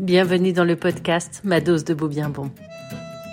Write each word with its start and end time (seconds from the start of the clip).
Bienvenue 0.00 0.54
dans 0.54 0.64
le 0.64 0.76
podcast 0.76 1.42
Ma 1.44 1.60
dose 1.60 1.84
de 1.84 1.92
beau 1.92 2.08
bien 2.08 2.30
bon. 2.30 2.50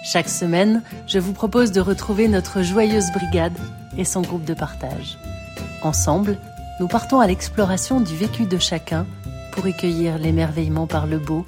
Chaque 0.04 0.28
semaine, 0.28 0.84
je 1.08 1.18
vous 1.18 1.32
propose 1.32 1.72
de 1.72 1.80
retrouver 1.80 2.28
notre 2.28 2.62
joyeuse 2.62 3.10
brigade 3.14 3.58
et 3.98 4.04
son 4.04 4.22
groupe 4.22 4.44
de 4.44 4.54
partage. 4.54 5.18
Ensemble, 5.82 6.38
nous 6.82 6.90
partons 6.90 7.22
à 7.22 7.28
l'exploration 7.28 8.02
du 8.02 8.14
vécu 8.18 8.44
de 8.44 8.58
chacun 8.58 9.08
pour 9.54 9.64
recueillir 9.64 10.18
l'émerveillement 10.18 10.88
par 10.88 11.08
le 11.08 11.20
beau, 11.20 11.46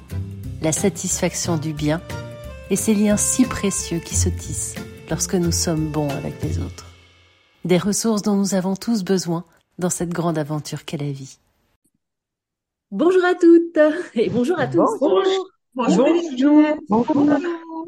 la 0.62 0.72
satisfaction 0.72 1.58
du 1.58 1.74
bien 1.74 2.00
et 2.70 2.76
ces 2.76 2.94
liens 2.94 3.18
si 3.18 3.44
précieux 3.44 3.98
qui 3.98 4.16
se 4.16 4.30
tissent 4.30 4.76
lorsque 5.10 5.34
nous 5.34 5.52
sommes 5.52 5.90
bons 5.90 6.08
avec 6.08 6.42
les 6.42 6.60
autres. 6.60 6.86
Des 7.66 7.76
ressources 7.76 8.22
dont 8.22 8.36
nous 8.36 8.54
avons 8.54 8.74
tous 8.74 9.04
besoin 9.04 9.44
dans 9.78 9.90
cette 9.90 10.14
grande 10.14 10.38
aventure 10.38 10.86
qu'est 10.86 10.96
la 10.96 11.12
vie. 11.12 11.36
Bonjour 12.90 13.24
à 13.24 13.36
toutes 13.36 13.78
et 14.14 14.28
bonjour 14.30 14.58
à 14.58 14.66
tous. 14.66 14.98
Bonjour. 14.98 15.48
Bonjour. 15.74 16.08
Bonjour. 16.88 17.38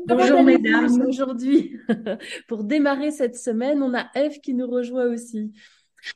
Bonjour 0.07 0.43
mesdames. 0.45 1.05
Aujourd'hui, 1.09 1.77
pour 2.49 2.63
démarrer 2.63 3.11
cette 3.11 3.37
semaine, 3.37 3.83
on 3.83 3.95
a 3.95 4.07
Eve 4.15 4.39
qui 4.39 4.55
nous 4.55 4.69
rejoint 4.69 5.07
aussi. 5.07 5.53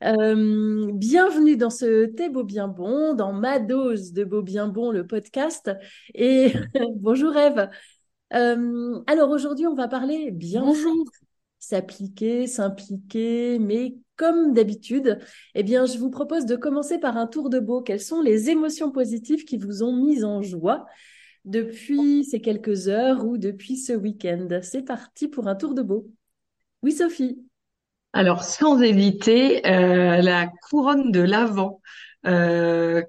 Euh, 0.05 0.93
bienvenue 0.93 1.57
dans 1.57 1.71
ce 1.71 2.07
thé 2.07 2.29
beau 2.29 2.45
bien 2.45 2.69
bon, 2.69 3.15
dans 3.15 3.33
ma 3.33 3.59
dose 3.59 4.13
de 4.13 4.23
beau 4.23 4.43
bien 4.43 4.69
bon, 4.69 4.93
le 4.93 5.05
podcast. 5.05 5.73
Et 6.15 6.53
bonjour 6.95 7.37
Eve. 7.37 7.69
Euh, 8.35 9.01
alors 9.09 9.31
aujourd'hui, 9.31 9.67
on 9.67 9.75
va 9.75 9.89
parler 9.89 10.31
bien 10.31 10.61
Bonjour. 10.61 11.05
s'appliquer, 11.59 12.47
s'impliquer, 12.47 13.59
mais 13.59 13.97
comme 14.17 14.55
d'habitude, 14.55 15.19
eh 15.55 15.63
bien, 15.63 15.87
je 15.87 15.99
vous 15.99 16.11
propose 16.11 16.47
de 16.47 16.57
commencer 16.57 16.99
par 16.99 17.17
un 17.17 17.27
tour 17.27 17.51
de 17.51 17.59
beau. 17.61 17.83
Quelles 17.83 18.01
sont 18.01 18.23
les 18.23 18.51
émotions 18.51 18.91
positives 18.91 19.45
qui 19.45 19.59
vous 19.59 19.83
ont 19.83 19.95
mis 19.95 20.25
en 20.25 20.43
joie 20.43 20.87
depuis 21.45 22.25
ces 22.25 22.41
quelques 22.41 22.89
heures 22.89 23.25
ou 23.25 23.39
depuis 23.39 23.77
ce 23.77 23.93
week-end? 23.93 24.49
C'est 24.63 24.83
parti 24.83 25.29
pour 25.29 25.49
un 25.49 25.55
tour 25.55 25.75
de 25.75 25.83
beau. 25.83 26.11
Oui, 26.83 26.93
Sophie. 26.93 27.39
Alors, 28.13 28.45
sans 28.45 28.81
éviter 28.81 29.67
euh, 29.67 30.23
la 30.23 30.49
couronne 30.69 31.13
de 31.13 31.21
l'Avent 31.21 31.83
euh, 32.27 33.03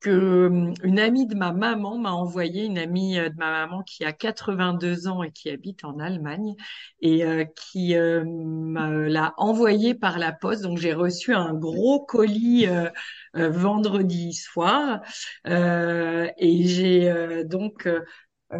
que 0.00 0.46
hum, 0.48 0.74
une 0.82 0.98
amie 0.98 1.26
de 1.26 1.34
ma 1.34 1.52
maman 1.52 1.98
m'a 1.98 2.12
envoyé, 2.12 2.64
une 2.64 2.78
amie 2.78 3.18
euh, 3.18 3.28
de 3.30 3.36
ma 3.36 3.50
maman 3.50 3.82
qui 3.82 4.04
a 4.04 4.12
82 4.12 5.08
ans 5.08 5.22
et 5.22 5.30
qui 5.32 5.50
habite 5.50 5.84
en 5.84 5.98
Allemagne 5.98 6.54
et 7.00 7.24
euh, 7.24 7.44
qui 7.44 7.96
euh, 7.96 8.24
l'a 9.08 9.34
envoyé 9.36 9.94
par 9.94 10.18
la 10.18 10.32
poste. 10.32 10.62
Donc 10.62 10.78
j'ai 10.78 10.94
reçu 10.94 11.34
un 11.34 11.54
gros 11.54 12.04
colis 12.04 12.66
euh, 12.66 12.88
euh, 13.36 13.50
vendredi 13.50 14.32
soir 14.34 15.00
euh, 15.46 16.28
et 16.38 16.66
j'ai 16.66 17.10
euh, 17.10 17.44
donc 17.44 17.86
euh, 17.86 18.00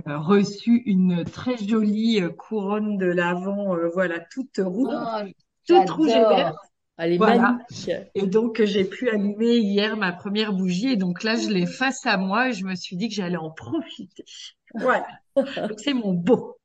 reçu 0.07 0.83
une 0.87 1.25
très 1.25 1.57
jolie 1.59 2.21
euh, 2.23 2.31
couronne 2.31 2.97
de 2.99 3.07
l'Avent, 3.07 3.75
euh, 3.77 3.89
voilà, 3.95 4.21
toute 4.21 4.59
rouge, 4.59 5.09
toute 5.67 5.91
rouge 5.91 6.17
et 6.17 6.25
verte. 6.25 6.70
Elle 7.01 7.13
est 7.15 7.17
Voilà. 7.19 7.59
magnifique. 7.71 7.93
Et 8.15 8.27
donc, 8.27 8.63
j'ai 8.63 8.85
pu 8.85 9.09
allumer 9.09 9.57
hier 9.57 9.97
ma 9.97 10.13
première 10.13 10.53
bougie. 10.53 10.89
Et 10.89 10.97
donc 10.97 11.23
là, 11.23 11.37
je 11.37 11.49
l'ai 11.49 11.67
face 11.67 12.05
à 12.07 12.17
moi 12.17 12.51
et 12.51 12.53
je 12.53 12.65
me 12.65 12.75
suis 12.75 12.97
dit 12.97 13.09
que 13.09 13.15
j'allais 13.15 13.37
en 13.37 13.51
profiter. 13.51 14.25
Voilà. 14.75 15.07
Donc, 15.37 15.79
c'est 15.79 15.95
mon 15.95 16.13
beau. 16.13 16.59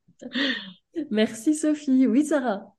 Merci 1.09 1.55
Sophie. 1.55 2.07
Oui, 2.07 2.25
Sarah. 2.25 2.73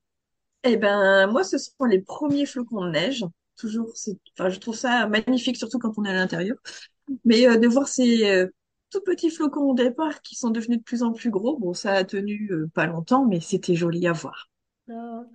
Eh 0.65 0.77
ben, 0.77 1.27
moi, 1.29 1.45
ce 1.45 1.59
sont 1.59 1.85
les 1.85 2.01
premiers 2.01 2.47
flocons 2.47 2.85
de 2.85 2.91
neige. 2.91 3.25
Toujours, 3.57 3.89
enfin, 4.39 4.51
je 4.51 4.59
trouve 4.59 4.77
ça 4.77 5.07
magnifique, 5.07 5.57
surtout 5.57 5.79
quand 5.79 5.93
on 5.97 6.05
est 6.05 6.11
à 6.11 6.15
l'intérieur. 6.15 6.57
Mais 7.25 7.47
euh, 7.49 7.57
de 7.57 7.69
voir 7.69 7.89
ces 7.89 8.29
euh, 8.29 8.49
tout 8.91 9.01
petits 9.01 9.31
flocons 9.31 9.71
au 9.71 9.75
départ 9.75 10.21
qui 10.23 10.35
sont 10.35 10.51
devenus 10.51 10.79
de 10.79 10.83
plus 10.83 11.03
en 11.03 11.13
plus 11.13 11.31
gros, 11.31 11.57
bon, 11.59 11.73
ça 11.73 11.93
a 11.93 12.05
tenu 12.05 12.49
euh, 12.53 12.69
pas 12.75 12.87
longtemps, 12.87 13.25
mais 13.27 13.41
c'était 13.41 13.75
joli 13.75 14.07
à 14.07 14.13
voir. 14.13 14.49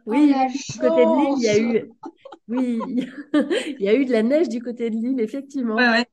Oui, 0.05 0.27
la 0.29 0.47
du 0.47 0.79
côté 0.79 1.05
de 1.05 1.11
l'île, 1.11 1.33
il 1.37 1.43
y 1.43 1.49
a 1.49 1.59
eu, 1.59 1.93
oui, 2.47 3.07
il 3.79 3.81
y 3.81 3.89
a 3.89 3.95
eu 3.95 4.05
de 4.05 4.11
la 4.11 4.23
neige 4.23 4.49
du 4.49 4.61
côté 4.61 4.89
de 4.89 4.95
l'île, 4.95 5.19
effectivement. 5.21 5.77
Ouais, 5.77 5.89
ouais. 5.89 6.05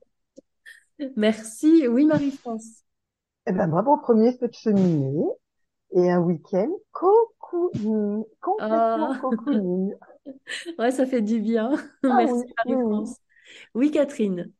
Merci. 1.15 1.87
Oui, 1.87 2.05
Marie-France. 2.05 2.83
Eh 3.45 3.51
ben, 3.51 3.67
bravo, 3.69 3.97
premier 3.97 4.31
feu 4.37 4.47
de 4.47 4.53
cheminée 4.53 5.25
et 5.93 6.11
un 6.11 6.19
week-end 6.21 6.69
cocooning, 6.91 8.25
complètement 8.41 9.15
Ah. 9.17 9.21
cocooning. 9.21 9.95
Ouais, 10.77 10.91
ça 10.91 11.05
fait 11.05 11.21
du 11.21 11.39
bien. 11.39 11.71
Ah 12.07 12.13
Merci, 12.13 12.43
oui, 12.45 12.45
oui, 12.65 12.75
oui. 12.83 13.05
Marie-France. 13.05 13.17
Oui, 13.75 13.91
Catherine. 13.91 14.51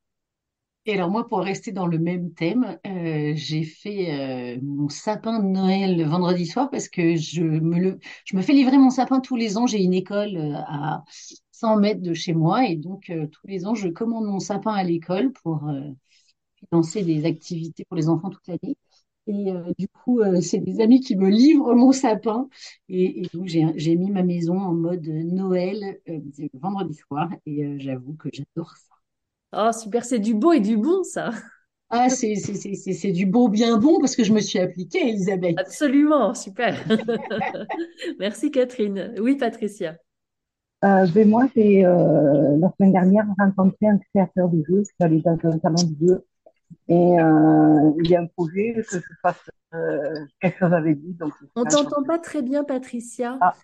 Et 0.85 0.93
alors 0.93 1.09
moi, 1.11 1.27
pour 1.27 1.39
rester 1.41 1.71
dans 1.71 1.85
le 1.87 1.99
même 1.99 2.33
thème, 2.33 2.79
euh, 2.87 3.33
j'ai 3.35 3.63
fait 3.63 4.55
euh, 4.57 4.59
mon 4.63 4.89
sapin 4.89 5.39
de 5.39 5.45
Noël 5.45 6.03
vendredi 6.07 6.45
soir 6.47 6.69
parce 6.71 6.87
que 6.89 7.15
je 7.15 7.43
me 7.43 8.41
fais 8.41 8.53
livrer 8.53 8.77
mon 8.77 8.89
sapin 8.89 9.19
tous 9.19 9.35
les 9.35 9.57
ans. 9.57 9.67
J'ai 9.67 9.83
une 9.83 9.93
école 9.93 10.35
euh, 10.37 10.53
à 10.67 11.03
100 11.51 11.77
mètres 11.77 12.01
de 12.01 12.13
chez 12.13 12.33
moi 12.33 12.65
et 12.65 12.75
donc 12.75 13.11
tous 13.31 13.47
les 13.47 13.65
ans, 13.67 13.75
je 13.75 13.89
commande 13.89 14.25
mon 14.25 14.39
sapin 14.39 14.71
à 14.73 14.83
l'école 14.83 15.31
pour 15.43 15.69
financer 16.55 17.03
des 17.03 17.25
activités 17.25 17.85
pour 17.85 17.97
les 17.97 18.07
enfants 18.09 18.29
toute 18.29 18.47
l'année. 18.47 18.77
Et 19.27 19.51
du 19.77 19.87
coup, 19.89 20.21
c'est 20.41 20.59
des 20.59 20.79
amis 20.81 21.01
qui 21.01 21.15
me 21.17 21.29
livrent 21.29 21.75
mon 21.75 21.91
sapin 21.91 22.47
et, 22.87 23.23
donc 23.33 23.47
j'ai 23.47 23.95
mis 23.95 24.09
ma 24.11 24.23
maison 24.23 24.57
en 24.59 24.73
mode 24.73 25.05
Noël 25.07 25.99
vendredi 26.53 26.93
soir 26.95 27.29
et 27.45 27.77
j'avoue 27.79 28.13
que 28.15 28.29
j'adore 28.33 28.75
ça. 28.77 28.88
Oh, 29.51 29.71
super, 29.71 30.05
c'est 30.05 30.19
du 30.19 30.33
beau 30.33 30.53
et 30.53 30.59
du 30.59 30.77
bon, 30.77 31.03
ça. 31.03 31.31
Ah, 31.89 32.09
c'est, 32.09 32.35
c'est, 32.35 32.53
c'est, 32.53 32.75
c'est 32.75 32.93
c'est 32.93 33.11
du 33.11 33.25
beau 33.25 33.49
bien 33.49 33.77
bon 33.77 33.99
parce 33.99 34.15
que 34.15 34.23
je 34.23 34.31
me 34.31 34.39
suis 34.39 34.59
appliquée, 34.59 35.09
Elisabeth. 35.09 35.57
Absolument, 35.57 36.35
super. 36.35 36.75
Merci, 38.19 38.51
Catherine. 38.51 39.15
Oui, 39.19 39.35
Patricia. 39.35 39.95
Euh, 40.85 41.07
ben 41.13 41.27
moi, 41.27 41.47
j'ai 41.55 41.85
euh, 41.85 42.57
la 42.57 42.71
semaine 42.77 42.93
dernière 42.93 43.25
rencontré 43.39 43.87
un 43.87 43.97
créateur 43.97 44.49
de 44.49 44.63
jeux. 44.69 44.79
Je 44.79 44.83
suis 44.83 44.93
allée 44.99 45.21
dans 45.21 45.37
un 45.43 45.59
salon 45.59 45.83
de 45.83 46.07
jeux 46.07 46.25
et 46.87 47.19
euh, 47.19 47.91
il 48.03 48.09
y 48.09 48.15
a 48.15 48.21
un 48.21 48.27
projet 48.27 48.73
que 48.75 48.81
je 48.83 48.99
fasse 49.21 49.49
euh, 49.73 50.25
quelque 50.39 50.59
chose 50.59 50.73
avec 50.73 50.97
lui. 50.99 51.13
Donc, 51.13 51.33
On 51.55 51.63
t'entend 51.63 52.03
pas 52.03 52.19
très 52.19 52.41
bien, 52.41 52.63
Patricia. 52.63 53.37
Ah. 53.41 53.55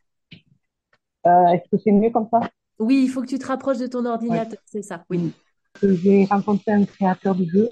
Euh, 1.27 1.47
est-ce 1.47 1.69
que 1.69 1.81
c'est 1.83 1.91
mieux 1.91 2.09
comme 2.11 2.27
ça? 2.31 2.39
Oui, 2.77 3.03
il 3.03 3.09
faut 3.09 3.21
que 3.21 3.27
tu 3.27 3.39
te 3.39 3.47
rapproches 3.47 3.77
de 3.77 3.87
ton 3.87 4.05
ordinateur, 4.05 4.59
c'est 4.65 4.81
ça. 4.81 5.05
Oui. 5.09 5.31
Que 5.79 5.93
j'ai 5.95 6.25
rencontré 6.25 6.71
un 6.71 6.85
créateur 6.85 7.35
de 7.35 7.45
jeu 7.45 7.69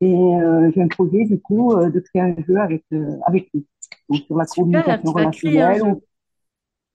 et 0.00 0.14
euh, 0.14 0.70
j'ai 0.74 0.82
un 0.82 0.88
projet 0.88 1.24
du 1.24 1.40
coup 1.40 1.72
euh, 1.72 1.90
de 1.90 2.00
créer 2.00 2.22
un 2.22 2.36
jeu 2.46 2.56
avec 2.58 2.84
euh, 2.92 3.16
avec 3.26 3.48
lui. 3.54 3.66
Donc 4.08 4.20
sur 4.26 4.36
la 4.36 4.46
Super, 4.46 4.64
communication 4.64 5.12
relationnelle, 5.12 5.82
ou- 5.82 6.02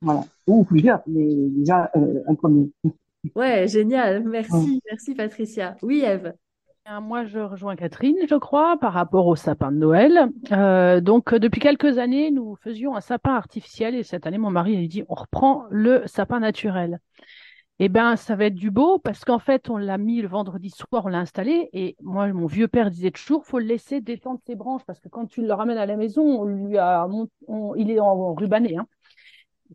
voilà, 0.02 0.24
ou 0.48 0.64
plusieurs, 0.64 1.02
mais 1.08 1.28
déjà 1.50 1.92
euh, 1.96 2.22
un 2.28 2.36
premier. 2.36 2.72
Ouais, 3.36 3.68
génial. 3.68 4.24
Merci, 4.24 4.82
merci, 4.90 5.16
Patricia. 5.16 5.78
Oui, 5.84 6.04
Eve. 6.06 6.34
Moi, 7.02 7.26
je 7.26 7.40
rejoins 7.40 7.76
Catherine, 7.76 8.18
je 8.28 8.36
crois, 8.36 8.78
par 8.78 8.94
rapport 8.94 9.28
au 9.28 9.36
sapin 9.36 9.72
de 9.72 9.78
Noël. 9.78 10.30
Euh, 10.52 11.00
donc, 11.00 11.34
depuis 11.34 11.62
quelques 11.62 12.00
années, 12.00 12.32
nous 12.32 12.56
faisions 12.56 12.96
un 12.96 13.02
sapin 13.02 13.34
artificiel 13.36 13.96
et 13.96 14.04
cette 14.04 14.26
année, 14.28 14.40
mon 14.40 14.50
mari 14.50 14.84
a 14.84 14.88
dit, 14.88 15.04
on 15.08 15.14
reprend 15.14 15.66
le 15.70 16.02
sapin 16.08 16.40
naturel. 16.40 17.00
Eh 17.84 17.90
ben, 17.90 18.16
ça 18.16 18.36
va 18.36 18.46
être 18.46 18.54
du 18.56 18.70
beau 18.70 19.00
parce 19.00 19.26
qu'en 19.26 19.40
fait, 19.40 19.68
on 19.70 19.78
l'a 19.78 19.98
mis 19.98 20.22
le 20.22 20.28
vendredi 20.28 20.70
soir, 20.70 21.06
on 21.06 21.08
l'a 21.08 21.18
installé 21.20 21.68
et 21.74 21.96
moi, 22.02 22.28
mon 22.32 22.46
vieux 22.46 22.68
père 22.68 22.92
disait 22.92 23.10
toujours, 23.10 23.44
faut 23.46 23.58
le 23.58 23.66
laisser 23.66 24.02
détendre 24.02 24.40
ses 24.46 24.56
branches 24.56 24.84
parce 24.86 25.00
que 25.00 25.10
quand 25.10 25.26
tu 25.26 25.42
le 25.42 25.52
ramènes 25.52 25.80
à 25.80 25.88
la 25.88 25.98
maison, 25.98 26.22
on 26.24 26.46
lui 26.46 26.78
a, 26.78 27.08
on- 27.48 27.74
il 27.76 27.90
est 27.90 28.00
en, 28.00 28.06
en 28.08 28.34
rubané, 28.36 28.78
hein. 28.78 28.88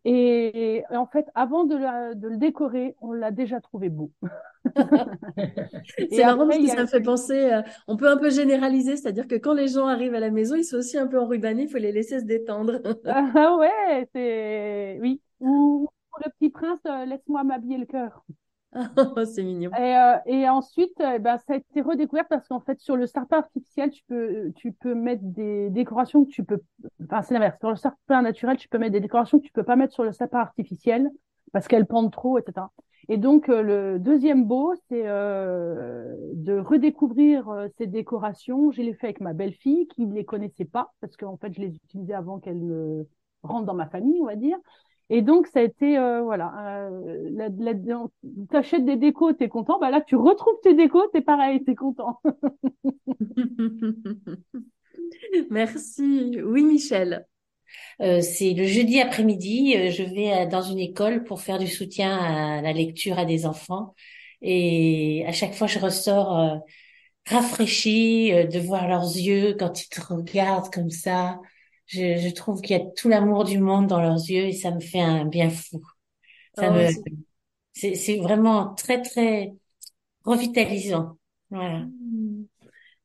Et, 0.05 0.79
et 0.91 0.97
en 0.97 1.07
fait, 1.07 1.27
avant 1.35 1.65
de, 1.65 1.77
la- 1.77 2.15
de 2.15 2.29
le 2.29 2.37
décorer, 2.39 2.97
on 3.01 3.13
l'a 3.13 3.31
déjà 3.33 3.61
trouvé 3.61 3.89
beau. 3.91 4.13
C'est 6.11 6.25
marrant 6.25 6.47
parce 6.47 6.59
que 6.59 6.69
ça 6.69 6.83
me 6.83 6.87
fait 6.89 7.01
penser, 7.01 7.53
euh, 7.53 7.63
on 7.89 7.97
peut 7.97 8.09
un 8.11 8.17
peu 8.17 8.31
généraliser, 8.31 8.97
c'est-à-dire 8.97 9.27
que 9.29 9.35
quand 9.37 9.55
les 9.55 9.69
gens 9.69 9.87
arrivent 9.87 10.15
à 10.15 10.21
la 10.21 10.31
maison, 10.31 10.55
ils 10.57 10.65
sont 10.65 10.77
aussi 10.79 10.99
un 10.99 11.07
peu 11.07 11.19
enrubanés, 11.21 11.65
il 11.65 11.69
faut 11.71 11.79
les 11.79 11.93
laisser 11.93 12.21
se 12.21 12.25
détendre. 12.25 12.81
Ah 13.07 13.57
ouais, 13.59 14.09
c'est 14.15 14.99
oui. 15.01 15.21
Ou 15.41 15.89
pour 16.17 16.25
le 16.25 16.31
petit 16.39 16.51
prince, 16.51 16.81
euh, 16.87 17.05
laisse-moi 17.05 17.45
m'habiller 17.45 17.79
le 17.79 17.87
cœur. 17.87 18.25
Oh, 18.75 19.25
c'est 19.25 19.43
mignon. 19.43 19.71
Et, 19.79 19.97
euh, 19.97 20.17
et 20.27 20.49
ensuite, 20.49 21.01
euh, 21.01 21.19
ben, 21.19 21.39
ça 21.39 21.55
a 21.55 21.57
été 21.57 21.81
redécouvert 21.81 22.27
parce 22.29 22.49
qu'en 22.49 22.61
fait, 22.61 22.79
sur 22.81 22.97
le 22.97 23.07
sapin 23.07 23.39
artificiel, 23.39 23.91
tu 23.91 24.03
peux, 24.09 24.53
tu 24.57 24.73
peux 24.73 24.95
mettre 24.95 25.23
des 25.25 25.71
décorations 25.71 26.25
que 26.25 26.31
tu 26.31 26.45
peux. 26.45 26.61
Enfin, 27.05 27.23
c'est 27.23 27.35
l'inverse. 27.35 27.59
Sur 27.59 27.71
le 27.71 27.77
sapin 27.77 28.23
naturel, 28.23 28.57
tu 28.57 28.69
peux 28.69 28.79
mettre 28.79 28.93
des 28.93 29.01
décorations 29.01 29.39
que 29.39 29.45
tu 29.45 29.53
peux 29.53 29.63
pas 29.63 29.77
mettre 29.77 29.95
sur 29.95 30.05
le 30.05 30.13
sapin 30.13 30.39
artificiel 30.39 31.11
parce 31.53 31.69
qu'elles 31.69 31.87
pendent 31.87 32.13
trop, 32.13 32.39
etc. 32.39 32.67
Et 33.09 33.19
donc, 33.19 33.49
euh, 33.49 33.63
le 33.63 33.99
deuxième 33.99 34.45
beau, 34.45 34.75
c'est 34.89 35.05
de 35.05 36.59
redécouvrir 36.59 37.69
ces 37.79 37.87
décorations. 37.87 38.73
Je 38.73 38.83
l'ai 38.83 38.95
fait 38.95 39.07
avec 39.07 39.21
ma 39.21 39.33
belle-fille 39.33 39.87
qui 39.89 40.07
ne 40.07 40.15
les 40.15 40.25
connaissait 40.25 40.65
pas 40.65 40.93
parce 41.01 41.17
qu'en 41.17 41.37
fait, 41.37 41.53
je 41.55 41.61
les 41.61 41.75
utilisais 41.77 42.15
avant 42.15 42.41
qu'elle 42.41 42.67
ne 42.67 43.05
rentre 43.43 43.65
dans 43.67 43.75
ma 43.75 43.87
famille, 43.87 44.21
on 44.21 44.27
va 44.27 44.37
dire. 44.37 44.59
Et 45.09 45.23
donc, 45.23 45.47
ça 45.47 45.61
a 45.61 45.63
été, 45.63 45.97
euh, 45.99 46.23
voilà, 46.23 46.53
euh, 46.89 47.29
la, 47.33 47.49
la, 47.49 47.73
t'achètes 48.51 48.85
des 48.85 48.97
décos, 48.97 49.33
t'es 49.35 49.49
content. 49.49 49.79
Bah 49.79 49.91
là, 49.91 50.01
tu 50.01 50.17
retrouves 50.17 50.59
tes 50.63 50.75
décos, 50.75 51.07
t'es 51.13 51.21
pareil, 51.23 51.63
t'es 51.65 51.77
content. 51.77 52.21
Merci. 55.51 56.39
Oui, 56.45 56.63
Michel. 56.65 57.27
Euh, 58.03 58.21
c'est 58.23 58.53
le 58.55 58.67
jeudi 58.67 59.01
après-midi, 59.01 59.75
euh, 59.77 59.91
je 59.91 60.03
vais 60.03 60.33
euh, 60.33 60.47
dans 60.47 60.63
une 60.63 60.79
école 60.79 61.25
pour 61.25 61.41
faire 61.43 61.59
du 61.59 61.67
soutien 61.69 62.17
à 62.19 62.63
la 62.63 62.73
lecture 62.73 63.19
à 63.19 63.25
des 63.25 63.47
enfants. 63.47 63.95
Et 64.43 65.25
à 65.27 65.33
chaque 65.33 65.55
fois, 65.55 65.67
je 65.67 65.79
ressors 65.79 66.39
euh, 66.39 66.57
rafraîchie 67.29 68.31
de 68.33 68.59
voir 68.61 68.89
leurs 68.89 69.03
yeux 69.17 69.55
quand 69.59 69.83
ils 69.85 69.89
te 69.89 70.01
regardent 70.01 70.73
comme 70.73 70.91
ça. 70.91 71.41
Je, 71.87 72.19
je 72.19 72.29
trouve 72.35 72.61
qu'il 72.63 72.77
y 72.77 72.81
a 72.81 72.85
tout 72.97 73.09
l'amour 73.09 73.45
du 73.45 73.59
monde 73.59 73.87
dans 73.87 74.01
leurs 74.01 74.17
yeux 74.29 74.47
et 74.47 74.53
ça 74.53 74.71
me 74.73 74.81
fait 74.81 75.01
un 75.01 75.25
bien 75.25 75.51
fou. 75.51 75.83
Ça 76.55 76.71
Oh, 76.71 76.73
me, 76.73 76.89
c'est- 77.75 77.95
c'est, 77.97 78.19
vraiment 78.19 78.75
très, 78.75 79.03
très 79.03 79.55
revitalisant. 80.25 81.19
Voilà. 81.51 81.87
Hmm. 81.87 82.45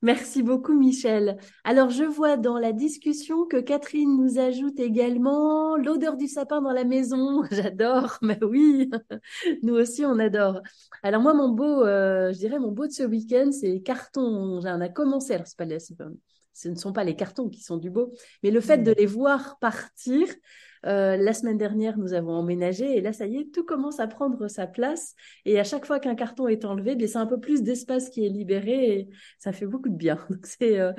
Merci 0.04 0.44
beaucoup, 0.44 0.74
Michel. 0.74 1.38
Alors, 1.63 1.89
je 1.92 2.04
vois 2.04 2.38
dans 2.38 2.60
la 2.60 2.74
discussion 2.74 3.45
que 3.48 3.57
Catherine 3.57 4.18
nous 4.18 4.39
ajoute 4.39 4.80
également 4.80 5.77
l'odeur 5.77 6.18
du 6.18 6.27
sapin 6.27 6.62
dans 6.62 6.72
la 6.74 6.86
maison. 6.86 7.44
J'adore, 7.51 8.18
mais 8.22 8.39
oui, 8.44 8.89
nous 9.63 9.75
aussi, 9.75 10.06
on 10.06 10.19
adore. 10.19 10.62
Alors, 11.04 11.22
moi, 11.22 11.34
mon 11.34 11.50
beau, 11.50 11.84
euh, 11.86 12.34
je 12.34 12.39
dirais, 12.39 12.60
mon 12.60 12.72
beau 12.72 12.88
de 12.88 12.92
ce 12.94 13.04
week-end, 13.04 13.51
c'est 13.51 13.69
les 13.69 13.81
cartons. 13.84 14.60
On 14.63 14.66
a 14.81 14.89
commencé, 14.89 15.34
alors, 15.36 15.48
c'est 15.48 15.57
pas, 15.57 15.80
c'est 15.80 15.98
pas- 15.98 16.06
ce 16.53 16.69
ne 16.69 16.75
sont 16.75 16.94
pas 16.94 17.03
les 17.03 17.15
cartons 17.15 17.50
qui 17.50 17.62
sont 17.62 17.77
du 17.77 17.89
beau, 17.89 18.13
mais 18.44 18.51
le 18.51 18.62
fait 18.62 18.80
de 18.80 18.92
les 18.92 19.06
voir 19.06 19.57
partir. 19.59 20.27
Euh, 20.88 21.15
la 21.15 21.33
semaine 21.33 21.59
dernière, 21.59 22.00
nous 22.00 22.13
avons 22.13 22.33
emménagé 22.33 22.98
et 22.98 23.01
là, 23.01 23.13
ça 23.13 23.27
y 23.27 23.38
est, 23.38 23.53
tout 23.53 23.63
commence 23.63 24.00
à 24.00 24.07
prendre 24.07 24.48
sa 24.48 24.65
place. 24.65 25.13
Et 25.45 25.59
à 25.59 25.63
chaque 25.63 25.86
fois 25.86 26.00
qu'un 26.00 26.15
carton 26.15 26.48
est 26.48 26.65
enlevé, 26.65 26.95
ben, 26.95 27.07
c'est 27.07 27.19
un 27.19 27.27
peu 27.27 27.39
plus 27.39 27.62
d'espace 27.62 28.09
qui 28.09 28.25
est 28.25 28.30
libéré 28.30 28.98
et 28.98 29.09
ça 29.38 29.51
fait 29.51 29.68
beaucoup 29.68 29.89
de 29.89 29.95
bien. 29.95 30.18
Donc, 30.30 30.45
c'est 30.48 30.80
euh, 30.80 30.92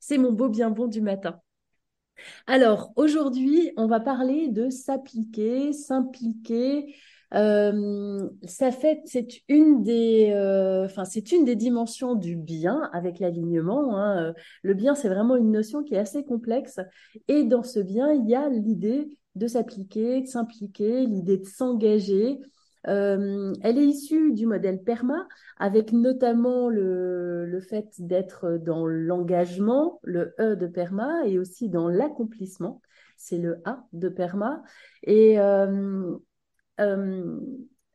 c'est 0.00 0.18
mon 0.18 0.32
beau 0.32 0.48
bien 0.48 0.70
bon 0.70 0.86
du 0.86 1.00
matin. 1.00 1.40
Alors, 2.46 2.92
aujourd'hui, 2.96 3.72
on 3.76 3.86
va 3.86 4.00
parler 4.00 4.48
de 4.48 4.70
s'appliquer, 4.70 5.72
s'impliquer. 5.72 6.94
Euh, 7.34 8.28
ça 8.46 8.70
fait, 8.70 9.00
c'est 9.04 9.28
une 9.48 9.82
des, 9.82 10.30
euh, 10.32 10.84
enfin, 10.84 11.04
c'est 11.04 11.32
une 11.32 11.44
des 11.44 11.56
dimensions 11.56 12.14
du 12.14 12.36
bien 12.36 12.88
avec 12.92 13.18
l'alignement. 13.18 13.96
hein. 13.96 14.28
Euh, 14.28 14.32
Le 14.62 14.74
bien, 14.74 14.94
c'est 14.94 15.08
vraiment 15.08 15.36
une 15.36 15.50
notion 15.50 15.82
qui 15.82 15.94
est 15.94 15.98
assez 15.98 16.24
complexe. 16.24 16.78
Et 17.28 17.44
dans 17.44 17.62
ce 17.62 17.80
bien, 17.80 18.12
il 18.12 18.28
y 18.28 18.34
a 18.34 18.48
l'idée 18.48 19.08
de 19.34 19.46
s'appliquer, 19.46 20.22
de 20.22 20.26
s'impliquer, 20.26 21.06
l'idée 21.06 21.38
de 21.38 21.44
s'engager. 21.46 22.38
Elle 22.84 23.78
est 23.78 23.84
issue 23.86 24.32
du 24.32 24.46
modèle 24.46 24.80
PERMA, 24.80 25.26
avec 25.58 25.92
notamment 25.92 26.68
le, 26.68 27.44
le 27.44 27.60
fait 27.60 27.88
d'être 27.98 28.58
dans 28.58 28.86
l'engagement, 28.86 29.98
le 30.04 30.34
E 30.38 30.54
de 30.54 30.68
PERMA, 30.68 31.26
et 31.26 31.40
aussi 31.40 31.68
dans 31.68 31.88
l'accomplissement, 31.88 32.80
c'est 33.16 33.38
le 33.38 33.60
A 33.64 33.84
de 33.92 34.08
PERMA. 34.08 34.62
Et 35.02 35.36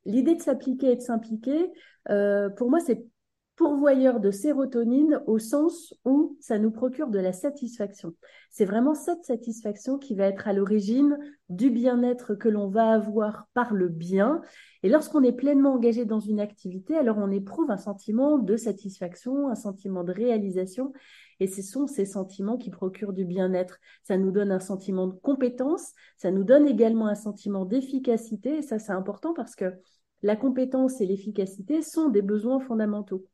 l'idée 0.06 0.36
de 0.36 0.42
s'appliquer 0.42 0.92
et 0.92 0.95
de 0.95 1.01
s'impliquer, 1.01 1.72
euh, 2.10 2.50
pour 2.50 2.69
moi, 2.69 2.80
c'est 2.80 3.06
pourvoyeur 3.61 4.19
de 4.19 4.31
sérotonine 4.31 5.21
au 5.27 5.37
sens 5.37 5.93
où 6.03 6.35
ça 6.39 6.57
nous 6.57 6.71
procure 6.71 7.09
de 7.09 7.19
la 7.19 7.31
satisfaction. 7.31 8.15
C'est 8.49 8.65
vraiment 8.65 8.95
cette 8.95 9.23
satisfaction 9.23 9.99
qui 9.99 10.15
va 10.15 10.25
être 10.25 10.47
à 10.47 10.53
l'origine 10.53 11.19
du 11.49 11.69
bien-être 11.69 12.33
que 12.33 12.49
l'on 12.49 12.69
va 12.69 12.89
avoir 12.89 13.45
par 13.53 13.75
le 13.75 13.87
bien. 13.87 14.41
Et 14.81 14.89
lorsqu'on 14.89 15.21
est 15.21 15.31
pleinement 15.31 15.75
engagé 15.75 16.05
dans 16.05 16.19
une 16.19 16.39
activité, 16.39 16.97
alors 16.97 17.19
on 17.19 17.29
éprouve 17.29 17.69
un 17.69 17.77
sentiment 17.77 18.39
de 18.39 18.57
satisfaction, 18.57 19.47
un 19.47 19.55
sentiment 19.55 20.03
de 20.03 20.11
réalisation. 20.11 20.91
Et 21.39 21.45
ce 21.45 21.61
sont 21.61 21.85
ces 21.85 22.05
sentiments 22.05 22.57
qui 22.57 22.71
procurent 22.71 23.13
du 23.13 23.25
bien-être. 23.25 23.77
Ça 24.01 24.17
nous 24.17 24.31
donne 24.31 24.51
un 24.51 24.59
sentiment 24.59 25.05
de 25.05 25.19
compétence, 25.19 25.91
ça 26.17 26.31
nous 26.31 26.43
donne 26.43 26.67
également 26.67 27.05
un 27.05 27.13
sentiment 27.13 27.65
d'efficacité. 27.65 28.57
Et 28.57 28.61
ça, 28.63 28.79
c'est 28.79 28.91
important 28.91 29.35
parce 29.35 29.55
que 29.55 29.71
la 30.23 30.35
compétence 30.35 30.99
et 30.99 31.05
l'efficacité 31.05 31.83
sont 31.83 32.09
des 32.09 32.23
besoins 32.23 32.59
fondamentaux. 32.59 33.27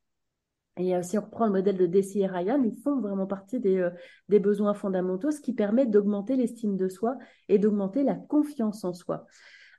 Et 0.77 1.01
si 1.01 1.17
on 1.17 1.21
reprend 1.21 1.47
le 1.47 1.51
modèle 1.51 1.77
de 1.77 1.87
Deci 1.87 2.21
et 2.21 2.27
Ryan, 2.27 2.61
ils 2.63 2.79
font 2.81 2.99
vraiment 2.99 3.25
partie 3.25 3.59
des, 3.59 3.77
euh, 3.77 3.89
des 4.29 4.39
besoins 4.39 4.73
fondamentaux, 4.73 5.31
ce 5.31 5.41
qui 5.41 5.53
permet 5.53 5.85
d'augmenter 5.85 6.35
l'estime 6.35 6.77
de 6.77 6.87
soi 6.87 7.17
et 7.49 7.57
d'augmenter 7.57 8.03
la 8.03 8.13
confiance 8.13 8.83
en 8.83 8.93
soi. 8.93 9.25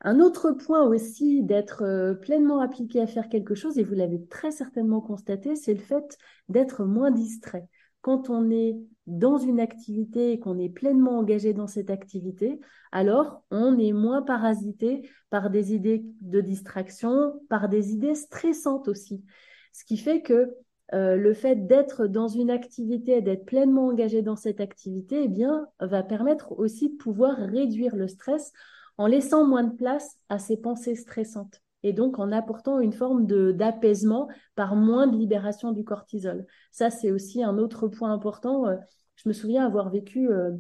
Un 0.01 0.21
autre 0.21 0.53
point 0.53 0.85
aussi 0.85 1.43
d'être 1.43 1.83
euh, 1.83 2.15
pleinement 2.15 2.61
appliqué 2.61 3.01
à 3.01 3.07
faire 3.07 3.29
quelque 3.29 3.55
chose, 3.55 3.79
et 3.79 3.85
vous 3.85 3.95
l'avez 3.95 4.25
très 4.27 4.51
certainement 4.51 5.01
constaté, 5.01 5.55
c'est 5.55 5.75
le 5.75 5.81
fait 5.81 6.19
d'être 6.49 6.85
moins 6.85 7.11
distrait. 7.11 7.69
Quand 8.01 8.31
on 8.31 8.51
est 8.51 8.77
dans 9.07 9.39
une 9.39 9.61
activité 9.61 10.33
et 10.33 10.39
qu'on 10.39 10.59
est 10.59 10.69
pleinement 10.69 11.19
engagé 11.19 11.53
dans 11.53 11.67
cette 11.67 11.91
activité, 11.91 12.61
alors 12.93 13.43
on 13.51 13.79
est 13.79 13.93
moins 13.93 14.23
parasité 14.23 15.09
par 15.31 15.51
des 15.51 15.75
idées 15.75 16.05
de 16.21 16.41
distraction, 16.41 17.41
par 17.49 17.69
des 17.69 17.93
idées 17.93 18.15
stressantes 18.15 18.89
aussi. 18.89 19.25
Ce 19.73 19.85
qui 19.85 19.97
fait 19.97 20.23
que 20.23 20.55
euh, 20.95 21.17
le 21.17 21.35
fait 21.35 21.67
d'être 21.67 22.07
dans 22.07 22.29
une 22.29 22.51
activité, 22.51 23.21
d'être 23.21 23.45
pleinement 23.45 23.89
engagé 23.89 24.23
dans 24.23 24.37
cette 24.37 24.61
activité, 24.61 25.25
eh 25.25 25.29
bien, 25.29 25.67
va 25.81 26.03
permettre 26.03 26.59
aussi 26.59 26.91
de 26.91 26.97
pouvoir 26.97 27.37
réduire 27.37 27.95
le 27.95 28.09
stress 28.09 28.53
en 28.97 29.07
laissant 29.07 29.47
moins 29.47 29.65
de 29.65 29.75
place 29.75 30.17
à 30.29 30.39
ces 30.39 30.57
pensées 30.57 30.95
stressantes 30.95 31.63
et 31.85 31.93
donc 31.93 32.19
en 32.19 32.33
apportant 32.33 32.81
une 32.81 32.93
forme 32.93 33.27
d'apaisement 33.53 34.29
par 34.57 34.75
moins 34.75 35.07
de 35.07 35.17
libération 35.17 35.71
du 35.73 35.85
cortisol. 35.85 36.47
Ça, 36.73 36.91
c'est 36.91 37.13
aussi 37.13 37.45
un 37.45 37.59
autre 37.59 37.87
point 37.87 38.13
important. 38.13 38.67
Euh, 38.67 38.77
Je 39.17 39.29
me 39.29 39.35
souviens 39.35 39.65
avoir 39.65 39.91
vécu 39.91 40.29
euh, 40.29 40.53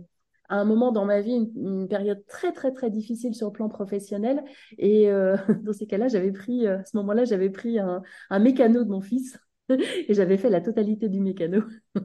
à 0.48 0.60
un 0.60 0.64
moment 0.64 0.92
dans 0.92 1.04
ma 1.06 1.20
vie 1.20 1.50
une, 1.56 1.88
période 1.88 2.22
très 2.26 2.52
très 2.52 2.72
très 2.72 2.90
difficile 2.90 3.34
sur 3.34 3.48
le 3.48 3.52
plan 3.52 3.68
professionnel 3.68 4.44
et 4.78 5.10
dans 5.62 5.72
ces 5.72 5.86
cas-là, 5.86 6.08
j'avais 6.08 6.32
pris 6.32 6.66
à 6.66 6.84
ce 6.84 6.96
moment-là, 6.98 7.24
j'avais 7.24 7.50
pris 7.50 7.78
un 7.78 8.38
mécano 8.38 8.82
de 8.82 8.88
mon 8.88 9.02
fils 9.02 9.38
et 9.68 10.14
j'avais 10.14 10.36
fait 10.36 10.50
la 10.50 10.60
totalité 10.60 11.08
du 11.08 11.20
mécano. 11.20 11.62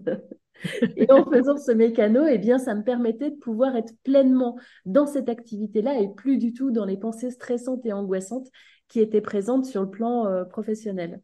Et 0.95 1.11
en 1.11 1.25
faisant 1.25 1.57
ce 1.57 1.71
mécano, 1.71 2.25
eh 2.25 2.37
bien, 2.37 2.57
ça 2.57 2.73
me 2.73 2.83
permettait 2.83 3.31
de 3.31 3.35
pouvoir 3.35 3.75
être 3.75 3.93
pleinement 4.03 4.57
dans 4.85 5.05
cette 5.05 5.27
activité-là 5.27 5.99
et 5.99 6.07
plus 6.13 6.37
du 6.37 6.53
tout 6.53 6.71
dans 6.71 6.85
les 6.85 6.95
pensées 6.95 7.31
stressantes 7.31 7.85
et 7.85 7.91
angoissantes 7.91 8.47
qui 8.87 8.99
étaient 8.99 9.21
présentes 9.21 9.65
sur 9.65 9.81
le 9.81 9.89
plan 9.89 10.27
euh, 10.27 10.45
professionnel. 10.45 11.21